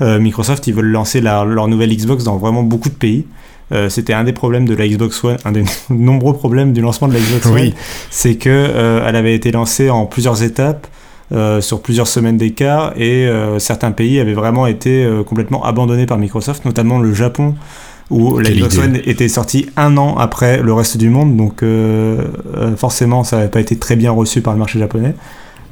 Microsoft, 0.00 0.66
ils 0.66 0.74
veulent 0.74 0.90
lancer 0.90 1.20
la- 1.20 1.44
leur 1.44 1.68
nouvelle 1.68 1.94
Xbox 1.96 2.24
dans 2.24 2.36
vraiment 2.36 2.62
beaucoup 2.62 2.90
de 2.90 2.94
pays. 2.94 3.24
Euh, 3.72 3.88
C'était 3.88 4.12
un 4.12 4.24
des 4.24 4.32
problèmes 4.32 4.68
de 4.68 4.74
la 4.74 4.86
Xbox 4.86 5.24
One, 5.24 5.36
un 5.44 5.52
des 5.52 5.64
nombreux 5.90 6.34
problèmes 6.34 6.72
du 6.72 6.80
lancement 6.80 7.08
de 7.08 7.14
la 7.14 7.20
Xbox 7.20 7.46
One, 7.46 7.72
c'est 8.10 8.36
que 8.36 8.50
euh, 8.50 9.04
elle 9.06 9.16
avait 9.16 9.34
été 9.34 9.50
lancée 9.52 9.90
en 9.90 10.06
plusieurs 10.06 10.42
étapes, 10.42 10.86
euh, 11.32 11.60
sur 11.62 11.80
plusieurs 11.80 12.06
semaines 12.06 12.36
d'écart, 12.36 12.92
et 12.96 13.26
certains 13.58 13.92
pays 13.92 14.20
avaient 14.20 14.34
vraiment 14.34 14.66
été 14.66 15.08
complètement 15.26 15.64
abandonnés 15.64 16.06
par 16.06 16.18
Microsoft, 16.18 16.64
notamment 16.64 16.98
le 16.98 17.14
Japon, 17.14 17.54
où 18.10 18.38
la 18.38 18.50
Xbox 18.50 18.74
idée. 18.74 18.84
One 18.84 19.00
était 19.06 19.28
sortie 19.28 19.66
un 19.76 19.96
an 19.96 20.16
après 20.18 20.60
le 20.60 20.72
reste 20.74 20.98
du 20.98 21.08
monde, 21.08 21.36
donc 21.36 21.64
forcément 22.76 23.24
ça 23.24 23.36
n'avait 23.36 23.48
pas 23.48 23.60
été 23.60 23.76
très 23.76 23.96
bien 23.96 24.10
reçu 24.10 24.42
par 24.42 24.52
le 24.52 24.58
marché 24.58 24.78
japonais. 24.78 25.14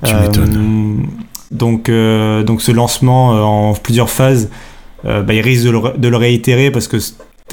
Tu 0.05 0.15
m'étonnes. 0.15 1.07
Donc, 1.51 1.91
donc 1.91 2.63
ce 2.63 2.73
lancement 2.73 3.69
en 3.69 3.75
plusieurs 3.75 4.09
phases, 4.09 4.49
bah, 5.05 5.23
il 5.29 5.41
risque 5.43 5.67
de 5.67 5.71
le, 5.71 5.81
de 5.99 6.09
le 6.09 6.17
réitérer 6.17 6.71
parce 6.71 6.89
que 6.89 6.97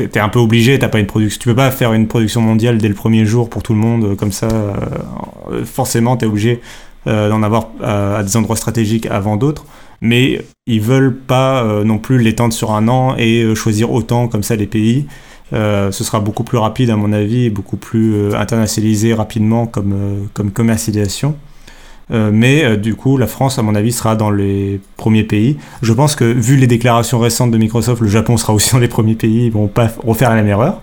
t'es 0.07 0.19
un 0.19 0.29
peu 0.29 0.39
obligé, 0.39 0.79
t'as 0.79 0.87
pas 0.87 0.99
une 0.99 1.07
production, 1.07 1.39
tu 1.41 1.49
peux 1.49 1.55
pas 1.55 1.71
faire 1.71 1.93
une 1.93 2.07
production 2.07 2.41
mondiale 2.41 2.77
dès 2.77 2.87
le 2.87 2.93
premier 2.93 3.25
jour 3.25 3.49
pour 3.49 3.63
tout 3.63 3.73
le 3.73 3.79
monde 3.79 4.03
euh, 4.03 4.15
comme 4.15 4.31
ça. 4.31 4.47
euh, 4.47 5.65
forcément, 5.65 6.17
t'es 6.17 6.25
obligé 6.25 6.61
euh, 7.07 7.29
d'en 7.29 7.43
avoir 7.43 7.69
euh, 7.81 8.19
à 8.19 8.23
des 8.23 8.37
endroits 8.37 8.55
stratégiques 8.55 9.05
avant 9.07 9.37
d'autres. 9.37 9.65
Mais 10.01 10.41
ils 10.65 10.81
veulent 10.81 11.15
pas 11.15 11.63
euh, 11.63 11.83
non 11.83 11.97
plus 11.97 12.19
l'étendre 12.19 12.53
sur 12.53 12.71
un 12.71 12.87
an 12.87 13.15
et 13.17 13.43
euh, 13.43 13.55
choisir 13.55 13.91
autant 13.91 14.27
comme 14.27 14.43
ça 14.43 14.55
les 14.55 14.67
pays. 14.67 15.05
Euh, 15.51 15.91
ce 15.91 16.03
sera 16.03 16.19
beaucoup 16.19 16.43
plus 16.43 16.57
rapide 16.57 16.89
à 16.89 16.95
mon 16.95 17.11
avis 17.11 17.45
et 17.45 17.49
beaucoup 17.49 17.75
plus 17.75 18.13
euh, 18.13 18.35
internationalisé 18.35 19.13
rapidement 19.13 19.65
comme, 19.65 19.93
euh, 19.93 20.23
comme 20.33 20.51
commercialisation. 20.51 21.35
Euh, 22.11 22.31
mais 22.33 22.63
euh, 22.63 22.75
du 22.75 22.95
coup, 22.95 23.17
la 23.17 23.27
France, 23.27 23.59
à 23.59 23.61
mon 23.61 23.75
avis, 23.75 23.91
sera 23.91 24.15
dans 24.15 24.31
les 24.31 24.79
premiers 24.97 25.23
pays. 25.23 25.57
Je 25.81 25.93
pense 25.93 26.15
que, 26.15 26.23
vu 26.25 26.55
les 26.57 26.67
déclarations 26.67 27.19
récentes 27.19 27.51
de 27.51 27.57
Microsoft, 27.57 28.01
le 28.01 28.07
Japon 28.07 28.37
sera 28.37 28.53
aussi 28.53 28.71
dans 28.73 28.79
les 28.79 28.87
premiers 28.87 29.15
pays. 29.15 29.45
Ils 29.45 29.51
vont 29.51 29.67
pas 29.67 29.89
refaire 30.05 30.29
la 30.29 30.35
même 30.37 30.47
erreur. 30.47 30.81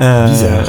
Euh, 0.00 0.28
Bizarre. 0.28 0.64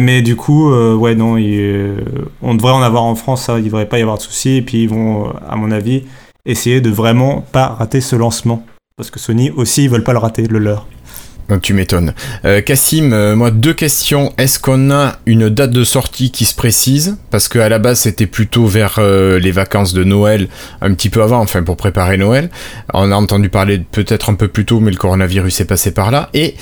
mais 0.00 0.20
du 0.22 0.36
coup, 0.36 0.70
ouais, 0.72 1.14
non, 1.14 1.36
il- 1.38 1.96
on 2.42 2.54
devrait 2.54 2.72
en 2.72 2.82
avoir 2.82 3.02
en 3.04 3.14
France, 3.14 3.44
ça, 3.44 3.58
il 3.58 3.64
devrait 3.64 3.88
pas 3.88 3.98
y 3.98 4.02
avoir 4.02 4.18
de 4.18 4.22
soucis. 4.22 4.56
Et 4.56 4.62
puis, 4.62 4.82
ils 4.82 4.88
vont, 4.88 5.32
à 5.48 5.56
mon 5.56 5.70
avis, 5.70 6.04
essayer 6.44 6.80
de 6.80 6.90
vraiment 6.90 7.44
pas 7.52 7.68
rater 7.68 8.00
ce 8.00 8.14
lancement. 8.16 8.64
Parce 8.96 9.10
que 9.10 9.18
Sony 9.18 9.50
aussi, 9.50 9.84
ils 9.84 9.90
veulent 9.90 10.04
pas 10.04 10.12
le 10.12 10.18
rater, 10.18 10.46
le 10.46 10.58
leur. 10.58 10.86
Tu 11.60 11.74
m'étonnes. 11.74 12.14
Euh, 12.44 12.60
Cassim, 12.60 13.12
euh, 13.12 13.36
moi 13.36 13.50
deux 13.50 13.74
questions. 13.74 14.32
Est-ce 14.38 14.58
qu'on 14.58 14.90
a 14.90 15.18
une 15.26 15.48
date 15.48 15.70
de 15.70 15.84
sortie 15.84 16.30
qui 16.30 16.44
se 16.44 16.54
précise? 16.54 17.16
Parce 17.30 17.48
qu'à 17.48 17.68
la 17.68 17.78
base 17.78 18.00
c'était 18.00 18.26
plutôt 18.26 18.66
vers 18.66 18.96
euh, 18.98 19.38
les 19.38 19.50
vacances 19.50 19.92
de 19.92 20.04
Noël, 20.04 20.48
un 20.80 20.94
petit 20.94 21.10
peu 21.10 21.22
avant, 21.22 21.40
enfin 21.40 21.62
pour 21.62 21.76
préparer 21.76 22.16
Noël. 22.16 22.50
On 22.94 23.10
a 23.12 23.14
entendu 23.14 23.48
parler 23.48 23.78
peut-être 23.78 24.30
un 24.30 24.34
peu 24.34 24.48
plus 24.48 24.64
tôt, 24.64 24.80
mais 24.80 24.90
le 24.90 24.96
coronavirus 24.96 25.60
est 25.60 25.66
passé 25.66 25.92
par 25.92 26.10
là. 26.10 26.30
Et 26.34 26.54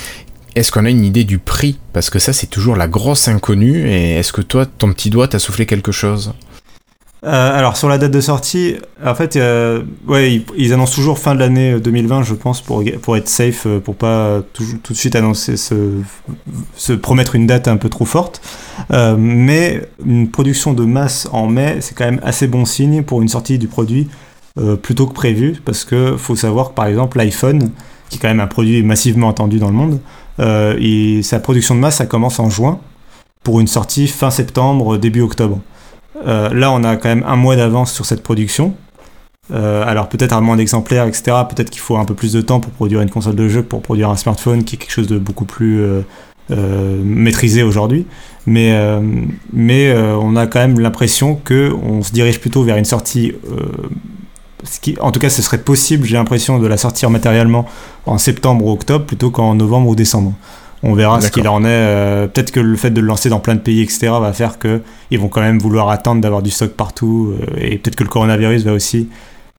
est-ce 0.56 0.72
qu'on 0.72 0.84
a 0.84 0.90
une 0.90 1.04
idée 1.04 1.24
du 1.24 1.38
prix? 1.38 1.78
Parce 1.92 2.10
que 2.10 2.18
ça 2.18 2.32
c'est 2.32 2.48
toujours 2.48 2.76
la 2.76 2.88
grosse 2.88 3.28
inconnue. 3.28 3.88
Et 3.88 4.16
est-ce 4.16 4.32
que 4.32 4.42
toi, 4.42 4.66
ton 4.66 4.92
petit 4.92 5.10
doigt 5.10 5.28
t'a 5.28 5.38
soufflé 5.38 5.66
quelque 5.66 5.92
chose? 5.92 6.32
Euh, 7.22 7.58
alors 7.58 7.76
sur 7.76 7.88
la 7.88 7.98
date 7.98 8.12
de 8.12 8.20
sortie, 8.20 8.76
en 9.04 9.14
fait, 9.14 9.36
euh, 9.36 9.82
ouais, 10.08 10.42
ils, 10.56 10.72
annoncent 10.72 10.94
toujours 10.94 11.18
fin 11.18 11.34
de 11.34 11.40
l'année 11.40 11.78
2020, 11.78 12.22
je 12.22 12.34
pense, 12.34 12.62
pour, 12.62 12.82
pour 13.02 13.16
être 13.16 13.28
safe, 13.28 13.66
euh, 13.66 13.78
pour 13.78 13.94
pas 13.94 14.40
tout, 14.54 14.64
tout 14.82 14.94
de 14.94 14.98
suite 14.98 15.14
annoncer, 15.16 15.58
se, 15.58 15.74
se 16.76 16.94
promettre 16.94 17.34
une 17.34 17.46
date 17.46 17.68
un 17.68 17.76
peu 17.76 17.90
trop 17.90 18.06
forte. 18.06 18.40
Euh, 18.92 19.16
mais 19.18 19.82
une 20.04 20.30
production 20.30 20.72
de 20.72 20.84
masse 20.84 21.28
en 21.32 21.46
mai, 21.46 21.78
c'est 21.80 21.94
quand 21.94 22.04
même 22.04 22.20
assez 22.22 22.46
bon 22.46 22.64
signe 22.64 23.02
pour 23.02 23.22
une 23.22 23.28
sortie 23.28 23.58
du 23.58 23.68
produit 23.68 24.08
euh, 24.58 24.76
plutôt 24.76 25.06
que 25.06 25.12
prévu, 25.12 25.60
parce 25.64 25.84
que 25.84 26.16
faut 26.16 26.36
savoir 26.36 26.70
que 26.70 26.74
par 26.74 26.86
exemple 26.86 27.18
l'iPhone, 27.18 27.70
qui 28.08 28.16
est 28.16 28.20
quand 28.20 28.28
même 28.28 28.40
un 28.40 28.46
produit 28.46 28.82
massivement 28.82 29.30
attendu 29.30 29.58
dans 29.58 29.68
le 29.68 29.74
monde, 29.74 30.00
euh, 30.40 30.76
et 30.80 31.22
sa 31.22 31.38
production 31.38 31.74
de 31.74 31.80
masse, 31.80 31.96
ça 31.96 32.06
commence 32.06 32.40
en 32.40 32.50
juin 32.50 32.80
pour 33.44 33.60
une 33.60 33.68
sortie 33.68 34.08
fin 34.08 34.30
septembre, 34.30 34.96
début 34.96 35.20
octobre. 35.20 35.60
Euh, 36.26 36.52
là, 36.52 36.72
on 36.72 36.84
a 36.84 36.96
quand 36.96 37.08
même 37.08 37.24
un 37.26 37.36
mois 37.36 37.56
d'avance 37.56 37.92
sur 37.92 38.06
cette 38.06 38.22
production. 38.22 38.74
Euh, 39.52 39.82
alors 39.84 40.08
peut-être 40.08 40.32
à 40.32 40.40
moins 40.40 40.56
d'exemplaires, 40.56 41.06
etc. 41.06 41.36
Peut-être 41.48 41.70
qu'il 41.70 41.80
faut 41.80 41.96
un 41.96 42.04
peu 42.04 42.14
plus 42.14 42.32
de 42.32 42.40
temps 42.40 42.60
pour 42.60 42.70
produire 42.72 43.00
une 43.00 43.10
console 43.10 43.34
de 43.34 43.48
jeu, 43.48 43.62
que 43.62 43.68
pour 43.68 43.82
produire 43.82 44.10
un 44.10 44.16
smartphone, 44.16 44.62
qui 44.64 44.76
est 44.76 44.78
quelque 44.78 44.92
chose 44.92 45.08
de 45.08 45.18
beaucoup 45.18 45.44
plus 45.44 45.80
euh, 45.80 47.02
maîtrisé 47.02 47.62
aujourd'hui. 47.62 48.06
Mais, 48.46 48.74
mais 49.52 49.92
on 49.94 50.34
a 50.34 50.46
quand 50.46 50.60
même 50.60 50.80
l'impression 50.80 51.34
que 51.36 51.72
on 51.82 52.02
se 52.02 52.10
dirige 52.12 52.40
plutôt 52.40 52.62
vers 52.62 52.76
une 52.76 52.84
sortie. 52.84 53.32
en 55.00 55.12
tout 55.12 55.20
cas, 55.20 55.30
ce 55.30 55.42
serait 55.42 55.58
possible, 55.58 56.06
j'ai 56.06 56.16
l'impression, 56.16 56.58
de 56.58 56.66
la 56.66 56.76
sortir 56.76 57.10
matériellement 57.10 57.66
en 58.06 58.18
septembre 58.18 58.64
ou 58.64 58.72
octobre 58.72 59.04
plutôt 59.04 59.30
qu'en 59.30 59.54
novembre 59.54 59.90
ou 59.90 59.94
décembre. 59.94 60.32
On 60.82 60.94
verra 60.94 61.20
ce 61.20 61.30
qu'il 61.30 61.46
en 61.48 61.62
est. 61.64 61.68
euh, 61.68 62.26
Peut-être 62.26 62.50
que 62.52 62.60
le 62.60 62.76
fait 62.76 62.90
de 62.90 63.00
le 63.00 63.06
lancer 63.06 63.28
dans 63.28 63.40
plein 63.40 63.54
de 63.54 63.60
pays, 63.60 63.82
etc., 63.82 64.08
va 64.20 64.32
faire 64.32 64.58
que 64.58 64.80
ils 65.10 65.18
vont 65.18 65.28
quand 65.28 65.42
même 65.42 65.58
vouloir 65.58 65.90
attendre 65.90 66.20
d'avoir 66.22 66.42
du 66.42 66.50
stock 66.50 66.70
partout. 66.72 67.34
euh, 67.40 67.56
et 67.60 67.76
peut-être 67.78 67.96
que 67.96 68.04
le 68.04 68.08
coronavirus 68.08 68.64
va 68.64 68.72
aussi 68.72 69.08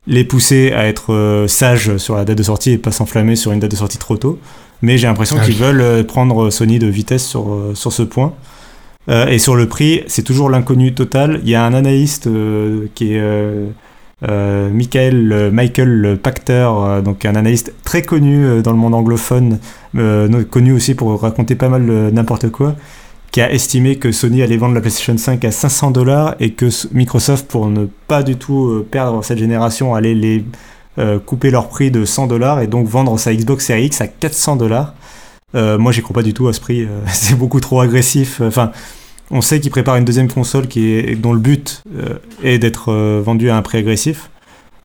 les 0.08 0.24
pousser 0.24 0.72
à 0.74 0.88
être 0.88 1.14
euh, 1.14 1.48
sages 1.48 1.98
sur 1.98 2.16
la 2.16 2.26
date 2.26 2.38
de 2.40 2.44
sortie 2.44 2.72
et 2.72 2.78
pas 2.80 2.92
s'enflammer 2.92 3.36
sur 3.36 3.52
une 3.52 3.60
date 3.60 3.70
de 3.72 3.76
sortie 3.76 4.00
trop 4.00 4.18
tôt. 4.18 4.40
Mais 4.82 4.98
j'ai 4.98 5.06
l'impression 5.06 5.38
Ah 5.40 5.46
qu'ils 5.46 5.54
oui. 5.56 5.60
veulent 5.62 6.04
prendre 6.08 6.50
Sony 6.50 6.80
de 6.80 6.88
vitesse 6.88 7.24
sur, 7.28 7.46
sur 7.76 7.94
ce 7.94 8.02
point. 8.02 8.34
Euh, 9.10 9.28
et 9.28 9.38
sur 9.38 9.56
le 9.56 9.68
prix, 9.68 10.02
c'est 10.08 10.24
toujours 10.24 10.50
l'inconnu 10.50 10.94
total. 10.94 11.40
Il 11.44 11.50
y 11.50 11.56
a 11.56 11.64
un 11.64 11.74
analyste 11.76 12.26
euh, 12.28 12.88
qui 12.96 13.14
est 13.14 13.22
Michael, 14.22 15.32
euh, 15.32 15.52
Michael 15.52 16.20
Pachter, 16.22 16.70
euh, 16.72 17.02
donc 17.02 17.26
un 17.26 17.36
analyste 17.36 17.74
très 17.84 18.04
connu 18.04 18.46
euh, 18.46 18.62
dans 18.62 18.72
le 18.72 18.78
monde 18.78 18.94
anglophone, 18.94 19.60
connu 20.52 20.74
aussi 20.74 20.96
pour 20.96 21.20
raconter 21.22 21.56
pas 21.56 21.70
mal 21.70 21.82
n'importe 22.12 22.50
quoi, 22.50 22.76
qui 23.32 23.42
a 23.42 23.52
estimé 23.52 23.98
que 23.98 24.12
Sony 24.12 24.42
allait 24.42 24.58
vendre 24.58 24.76
la 24.76 24.82
PlayStation 24.82 25.18
5 25.18 25.44
à 25.44 25.52
500 25.52 25.92
dollars 25.92 26.36
et 26.40 26.52
que 26.52 26.68
Microsoft, 26.94 27.48
pour 27.48 27.68
ne 27.68 27.88
pas 28.08 28.24
du 28.24 28.38
tout 28.38 28.86
perdre 28.90 29.24
cette 29.24 29.38
génération, 29.38 29.96
allait 29.96 30.14
les 30.14 30.46
couper 31.26 31.52
leur 31.52 31.68
prix 31.68 31.92
de 31.92 32.06
100 32.06 32.28
dollars 32.28 32.62
et 32.62 32.68
donc 32.68 32.88
vendre 32.88 33.18
sa 33.20 33.34
Xbox 33.34 33.66
Series 33.66 33.88
X 33.88 34.00
à 34.00 34.08
400 34.08 34.56
dollars. 34.56 34.94
Euh, 35.56 35.78
moi, 35.78 35.92
j'y 35.92 36.02
crois 36.02 36.14
pas 36.14 36.24
du 36.24 36.34
tout 36.34 36.48
à 36.48 36.54
ce 36.54 36.62
prix. 36.62 36.88
c'est 37.08 37.38
beaucoup 37.38 37.60
trop 37.60 37.82
agressif. 37.82 38.40
Enfin, 38.42 38.72
on 39.32 39.42
sait 39.42 39.60
qu'ils 39.60 39.72
préparent 39.72 39.96
une 39.98 40.06
deuxième 40.06 40.28
console 40.32 40.68
qui 40.68 40.90
est, 40.92 41.16
dont 41.16 41.34
le 41.34 41.40
but 41.40 41.82
euh, 41.98 42.16
est 42.44 42.60
d'être 42.60 42.92
euh, 42.92 43.22
vendue 43.24 43.50
à 43.50 43.56
un 43.58 43.62
prix 43.62 43.78
agressif. 43.80 44.30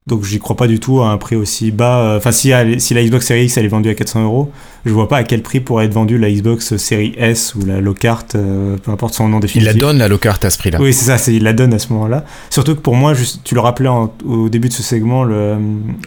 Donc, 0.06 0.22
j'y 0.22 0.38
crois 0.38 0.54
pas 0.54 0.68
du 0.68 0.78
tout 0.78 1.00
à 1.02 1.08
un 1.08 1.16
prix 1.18 1.34
aussi 1.34 1.72
bas. 1.72 1.98
Euh, 1.98 2.16
Enfin, 2.18 2.30
si, 2.30 2.52
si 2.78 2.94
la 2.94 3.02
Xbox 3.02 3.26
Series 3.26 3.46
X 3.46 3.56
elle 3.56 3.64
est 3.64 3.68
vendue 3.68 3.88
à 3.90 3.94
400 3.94 4.22
euros, 4.22 4.52
je 4.84 4.92
vois 4.92 5.08
pas 5.08 5.16
à 5.16 5.24
quel 5.24 5.42
prix 5.42 5.58
pourrait 5.58 5.86
être 5.86 5.92
vendue 5.94 6.16
la 6.16 6.30
Xbox 6.30 6.76
Series 6.76 7.12
S 7.18 7.56
ou 7.56 7.66
la 7.66 7.80
Lockhart, 7.80 8.24
euh, 8.36 8.76
peu 8.76 8.92
importe 8.92 9.14
son 9.14 9.26
nom 9.28 9.38
Il 9.38 9.40
définitif. 9.40 9.74
la 9.74 9.80
donne 9.80 9.98
la 9.98 10.06
locarte 10.06 10.44
à 10.44 10.50
ce 10.50 10.58
prix-là. 10.58 10.78
Oui, 10.80 10.92
c'est 10.92 11.06
ça, 11.06 11.18
c'est, 11.18 11.34
il 11.34 11.42
la 11.42 11.52
donne 11.52 11.74
à 11.74 11.80
ce 11.80 11.92
moment-là. 11.92 12.24
Surtout 12.50 12.76
que 12.76 12.80
pour 12.80 12.94
moi, 12.94 13.14
juste, 13.14 13.40
tu 13.42 13.56
le 13.56 13.60
rappelais 13.60 13.88
en- 13.88 14.12
au 14.24 14.48
début 14.48 14.68
de 14.68 14.74
ce 14.74 14.84
segment, 14.84 15.24
le, 15.24 15.56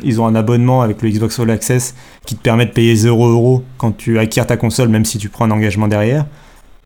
ils 0.02 0.22
ont 0.22 0.28
un 0.28 0.36
abonnement 0.36 0.82
avec 0.82 1.02
le 1.02 1.10
Xbox 1.10 1.38
All 1.38 1.50
Access 1.52 1.94
qui 2.26 2.36
te 2.36 2.42
permet 2.42 2.68
de 2.68 2.72
payer 2.72 2.96
0 2.96 3.28
euros 3.28 3.64
quand 3.78 3.92
tu 3.98 4.18
acquiers 4.18 4.46
ta 4.46 4.56
console, 4.56 4.88
même 4.88 5.04
si 5.04 5.18
tu 5.18 5.28
prends 5.28 5.44
un 5.44 5.52
engagement 5.52 5.90
derrière. 5.90 6.26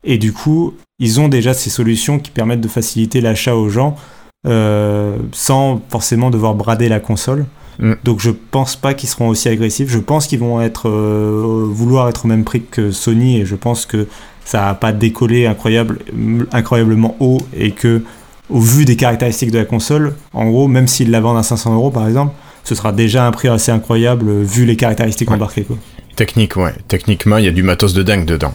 Et 0.04 0.18
du 0.18 0.32
coup, 0.32 0.74
ils 0.98 1.20
ont 1.20 1.28
déjà 1.28 1.54
ces 1.54 1.70
solutions 1.70 2.18
qui 2.18 2.30
permettent 2.30 2.60
de 2.60 2.68
faciliter 2.68 3.20
l'achat 3.20 3.56
aux 3.56 3.68
gens 3.68 3.96
euh, 4.46 5.16
sans 5.32 5.80
forcément 5.88 6.30
devoir 6.30 6.54
brader 6.54 6.88
la 6.88 7.00
console. 7.00 7.46
Mm. 7.78 7.94
Donc 8.04 8.20
je 8.20 8.30
pense 8.30 8.76
pas 8.76 8.94
qu'ils 8.94 9.08
seront 9.08 9.28
aussi 9.28 9.48
agressifs. 9.48 9.88
Je 9.90 9.98
pense 9.98 10.26
qu'ils 10.26 10.38
vont 10.38 10.60
être 10.60 10.88
euh, 10.88 11.66
vouloir 11.68 12.08
être 12.08 12.26
au 12.26 12.28
même 12.28 12.44
prix 12.44 12.62
que 12.62 12.90
Sony 12.90 13.40
et 13.40 13.46
je 13.46 13.56
pense 13.56 13.86
que 13.86 14.06
ça 14.44 14.60
va 14.60 14.74
pas 14.74 14.92
décollé 14.92 15.46
incroyable, 15.46 16.00
incroyablement 16.52 17.16
haut 17.20 17.38
et 17.56 17.70
que 17.70 18.02
au 18.50 18.60
vu 18.60 18.84
des 18.84 18.96
caractéristiques 18.96 19.50
de 19.50 19.58
la 19.58 19.64
console, 19.64 20.14
en 20.34 20.44
gros, 20.50 20.68
même 20.68 20.86
s'ils 20.86 21.10
la 21.10 21.20
vendent 21.22 21.38
à 21.38 21.42
500 21.42 21.74
euros 21.74 21.90
par 21.90 22.06
exemple, 22.06 22.34
ce 22.62 22.74
sera 22.74 22.92
déjà 22.92 23.26
un 23.26 23.30
prix 23.30 23.48
assez 23.48 23.72
incroyable 23.72 24.42
vu 24.42 24.66
les 24.66 24.76
caractéristiques 24.76 25.30
Ouais. 25.30 25.36
embarquées. 25.36 25.62
Quoi. 25.64 25.76
Technique, 26.16 26.56
ouais. 26.56 26.74
Techniquement, 26.86 27.38
il 27.38 27.46
y 27.46 27.48
a 27.48 27.52
du 27.52 27.62
matos 27.62 27.94
de 27.94 28.02
dingue 28.02 28.26
dedans. 28.26 28.52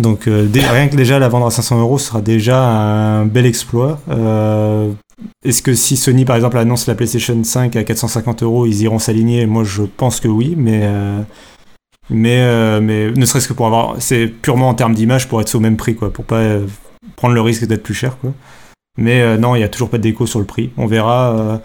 Donc 0.00 0.26
euh, 0.26 0.48
rien 0.52 0.88
que 0.88 0.96
déjà 0.96 1.18
la 1.18 1.28
vendre 1.28 1.46
à 1.46 1.50
500 1.50 1.80
euros 1.80 1.98
sera 1.98 2.20
déjà 2.20 2.62
un 2.62 3.26
bel 3.26 3.46
exploit. 3.46 4.00
Euh, 4.10 4.90
Est-ce 5.44 5.62
que 5.62 5.74
si 5.74 5.96
Sony 5.96 6.24
par 6.24 6.36
exemple 6.36 6.58
annonce 6.58 6.86
la 6.86 6.94
PlayStation 6.94 7.42
5 7.42 7.76
à 7.76 7.84
450 7.84 8.42
euros, 8.42 8.66
ils 8.66 8.82
iront 8.82 8.98
s'aligner? 8.98 9.46
Moi 9.46 9.64
je 9.64 9.82
pense 9.82 10.20
que 10.20 10.28
oui, 10.28 10.54
mais 10.56 10.80
euh, 10.84 11.20
mais 12.08 12.80
mais 12.80 13.10
ne 13.10 13.24
serait-ce 13.24 13.48
que 13.48 13.52
pour 13.52 13.66
avoir, 13.66 13.96
c'est 14.00 14.26
purement 14.26 14.68
en 14.68 14.74
termes 14.74 14.94
d'image 14.94 15.28
pour 15.28 15.40
être 15.40 15.54
au 15.54 15.60
même 15.60 15.76
prix 15.76 15.94
quoi, 15.94 16.12
pour 16.12 16.24
pas 16.24 16.42
prendre 17.16 17.34
le 17.34 17.40
risque 17.40 17.66
d'être 17.66 17.82
plus 17.82 17.94
cher. 17.94 18.16
Mais 18.98 19.38
non, 19.38 19.54
il 19.54 19.60
y 19.60 19.64
a 19.64 19.68
toujours 19.68 19.90
pas 19.90 19.98
de 19.98 20.02
déco 20.02 20.26
sur 20.26 20.40
le 20.40 20.44
prix. 20.44 20.70
On 20.76 20.86
verra. 20.86 21.60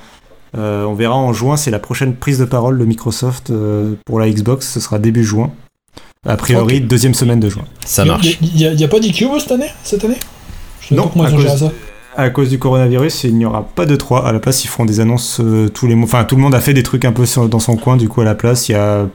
on 0.53 0.93
verra 0.93 1.15
en 1.15 1.33
juin, 1.33 1.57
c'est 1.57 1.71
la 1.71 1.79
prochaine 1.79 2.15
prise 2.15 2.39
de 2.39 2.45
parole 2.45 2.77
de 2.77 2.85
Microsoft 2.85 3.51
pour 4.05 4.19
la 4.19 4.29
Xbox, 4.29 4.71
ce 4.71 4.79
sera 4.79 4.99
début 4.99 5.23
juin. 5.23 5.51
A 6.25 6.37
priori, 6.37 6.81
deuxième 6.81 7.13
semaine 7.13 7.39
de 7.39 7.49
juin. 7.49 7.63
Ça 7.85 8.03
marche. 8.05 8.37
Il 8.41 8.55
n'y 8.75 8.83
a, 8.83 8.87
pas 8.87 8.99
d'E-Cube 8.99 9.29
cette 9.39 9.51
année, 9.51 9.69
cette 9.83 10.03
année? 10.05 10.17
Je 10.81 10.87
sais 10.89 10.95
Non, 10.95 11.03
pas 11.03 11.09
comment 11.13 11.25
à 11.25 11.31
cause- 11.31 11.59
ça. 11.59 11.71
À 12.17 12.29
cause 12.29 12.49
du 12.49 12.57
coronavirus, 12.59 13.25
il 13.25 13.35
n'y 13.37 13.45
aura 13.45 13.63
pas 13.75 13.85
de 13.85 13.95
3. 13.95 14.25
À 14.25 14.31
la 14.31 14.39
place, 14.39 14.63
ils 14.63 14.67
feront 14.67 14.85
des 14.85 15.01
annonces 15.01 15.39
euh, 15.41 15.67
tous 15.67 15.85
les 15.85 15.95
mois. 15.95 16.05
Enfin, 16.05 16.23
tout 16.23 16.35
le 16.37 16.41
monde 16.41 16.55
a 16.55 16.61
fait 16.61 16.73
des 16.73 16.81
trucs 16.83 17.03
un 17.05 17.11
peu 17.11 17.25
sur- 17.25 17.49
dans 17.49 17.59
son 17.59 17.75
coin. 17.75 17.97
Du 17.97 18.07
coup, 18.07 18.21
à 18.21 18.23
la 18.23 18.35
place, 18.35 18.69
il, 18.69 18.71
y 18.71 18.75
a... 18.75 19.05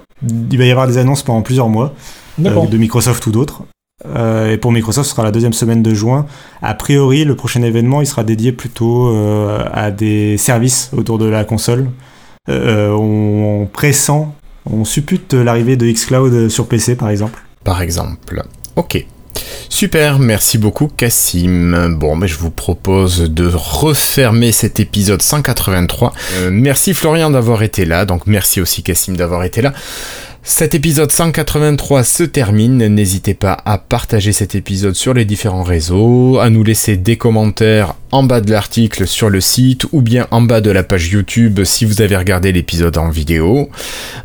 il 0.50 0.58
va 0.58 0.64
y 0.66 0.70
avoir 0.70 0.86
des 0.86 0.98
annonces 0.98 1.22
pendant 1.22 1.40
plusieurs 1.42 1.68
mois 1.70 1.86
euh, 1.86 2.42
D'accord. 2.42 2.68
de 2.68 2.76
Microsoft 2.76 3.26
ou 3.26 3.30
d'autres. 3.30 3.62
Euh, 4.16 4.52
et 4.52 4.56
pour 4.58 4.70
Microsoft, 4.72 5.08
ce 5.08 5.14
sera 5.14 5.24
la 5.24 5.30
deuxième 5.30 5.52
semaine 5.54 5.82
de 5.82 5.94
juin. 5.94 6.26
A 6.62 6.74
priori, 6.74 7.24
le 7.24 7.34
prochain 7.36 7.62
événement, 7.62 8.02
il 8.02 8.06
sera 8.06 8.22
dédié 8.22 8.52
plutôt 8.52 9.08
euh, 9.08 9.64
à 9.72 9.90
des 9.90 10.36
services 10.36 10.90
autour 10.94 11.16
de 11.18 11.24
la 11.26 11.44
console. 11.44 11.88
Euh, 12.50 12.90
on, 12.92 13.62
on 13.62 13.66
pressent, 13.66 14.34
on 14.66 14.84
suppute 14.84 15.34
l'arrivée 15.34 15.76
de 15.76 15.90
xCloud 15.90 16.48
sur 16.48 16.66
PC, 16.68 16.96
par 16.96 17.10
exemple. 17.10 17.40
par 17.64 17.82
exemple. 17.82 18.42
Ok. 18.76 19.04
Super, 19.68 20.18
merci 20.18 20.58
beaucoup 20.58 20.88
Cassim. 20.88 21.96
Bon, 21.96 22.16
mais 22.16 22.28
je 22.28 22.36
vous 22.36 22.50
propose 22.50 23.20
de 23.30 23.50
refermer 23.52 24.52
cet 24.52 24.80
épisode 24.80 25.22
183. 25.22 26.12
Euh, 26.34 26.50
merci 26.52 26.92
Florian 26.92 27.30
d'avoir 27.30 27.62
été 27.62 27.84
là, 27.84 28.04
donc 28.04 28.26
merci 28.26 28.60
aussi 28.60 28.82
Cassim 28.82 29.16
d'avoir 29.16 29.44
été 29.44 29.62
là. 29.62 29.72
Cet 30.42 30.74
épisode 30.74 31.12
183 31.12 32.02
se 32.02 32.22
termine. 32.22 32.86
N'hésitez 32.86 33.34
pas 33.34 33.58
à 33.66 33.76
partager 33.76 34.32
cet 34.32 34.54
épisode 34.54 34.94
sur 34.94 35.12
les 35.12 35.26
différents 35.26 35.62
réseaux, 35.62 36.38
à 36.38 36.48
nous 36.48 36.64
laisser 36.64 36.96
des 36.96 37.16
commentaires 37.16 37.94
en 38.10 38.22
bas 38.22 38.40
de 38.40 38.50
l'article 38.50 39.06
sur 39.06 39.30
le 39.30 39.40
site 39.40 39.86
ou 39.92 40.02
bien 40.02 40.26
en 40.30 40.40
bas 40.40 40.60
de 40.60 40.70
la 40.70 40.82
page 40.82 41.08
YouTube 41.10 41.60
si 41.64 41.84
vous 41.84 42.02
avez 42.02 42.16
regardé 42.16 42.52
l'épisode 42.52 42.96
en 42.98 43.10
vidéo. 43.10 43.68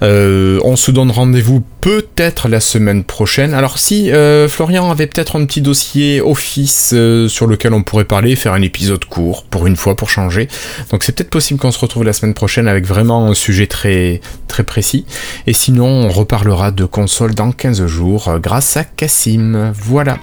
Euh, 0.01 0.59
on 0.63 0.75
se 0.75 0.89
donne 0.89 1.11
rendez-vous 1.11 1.63
peut-être 1.81 2.47
la 2.47 2.61
semaine 2.61 3.03
prochaine. 3.03 3.53
Alors 3.53 3.77
si 3.77 4.11
euh, 4.11 4.47
Florian 4.47 4.89
avait 4.89 5.07
peut-être 5.07 5.35
un 5.35 5.45
petit 5.45 5.61
dossier 5.61 6.21
Office 6.21 6.91
euh, 6.93 7.27
sur 7.27 7.45
lequel 7.45 7.73
on 7.73 7.83
pourrait 7.83 8.05
parler, 8.05 8.35
faire 8.35 8.53
un 8.53 8.61
épisode 8.61 9.05
court 9.05 9.43
pour 9.43 9.67
une 9.67 9.75
fois 9.75 9.95
pour 9.95 10.09
changer. 10.09 10.47
Donc 10.91 11.03
c'est 11.03 11.11
peut-être 11.11 11.29
possible 11.29 11.59
qu'on 11.59 11.71
se 11.71 11.79
retrouve 11.79 12.03
la 12.03 12.13
semaine 12.13 12.33
prochaine 12.33 12.67
avec 12.67 12.87
vraiment 12.87 13.27
un 13.27 13.35
sujet 13.35 13.67
très 13.67 14.21
très 14.47 14.63
précis. 14.63 15.05
Et 15.45 15.53
sinon 15.53 16.04
on 16.05 16.09
reparlera 16.09 16.69
de 16.71 16.85
console 16.85 17.33
dans 17.33 17.51
15 17.51 17.87
jours 17.87 18.27
euh, 18.27 18.39
grâce 18.39 18.77
à 18.77 18.83
Cassim. 18.83 19.71
Voilà. 19.73 20.19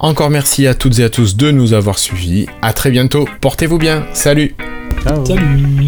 Encore 0.00 0.30
merci 0.30 0.66
à 0.66 0.74
toutes 0.74 0.98
et 0.98 1.04
à 1.04 1.10
tous 1.10 1.36
de 1.36 1.50
nous 1.50 1.72
avoir 1.72 1.98
suivis. 1.98 2.46
À 2.62 2.72
très 2.72 2.90
bientôt. 2.90 3.28
Portez-vous 3.40 3.78
bien. 3.78 4.06
Salut. 4.12 4.54
Ciao. 5.04 5.24
Salut 5.24 5.86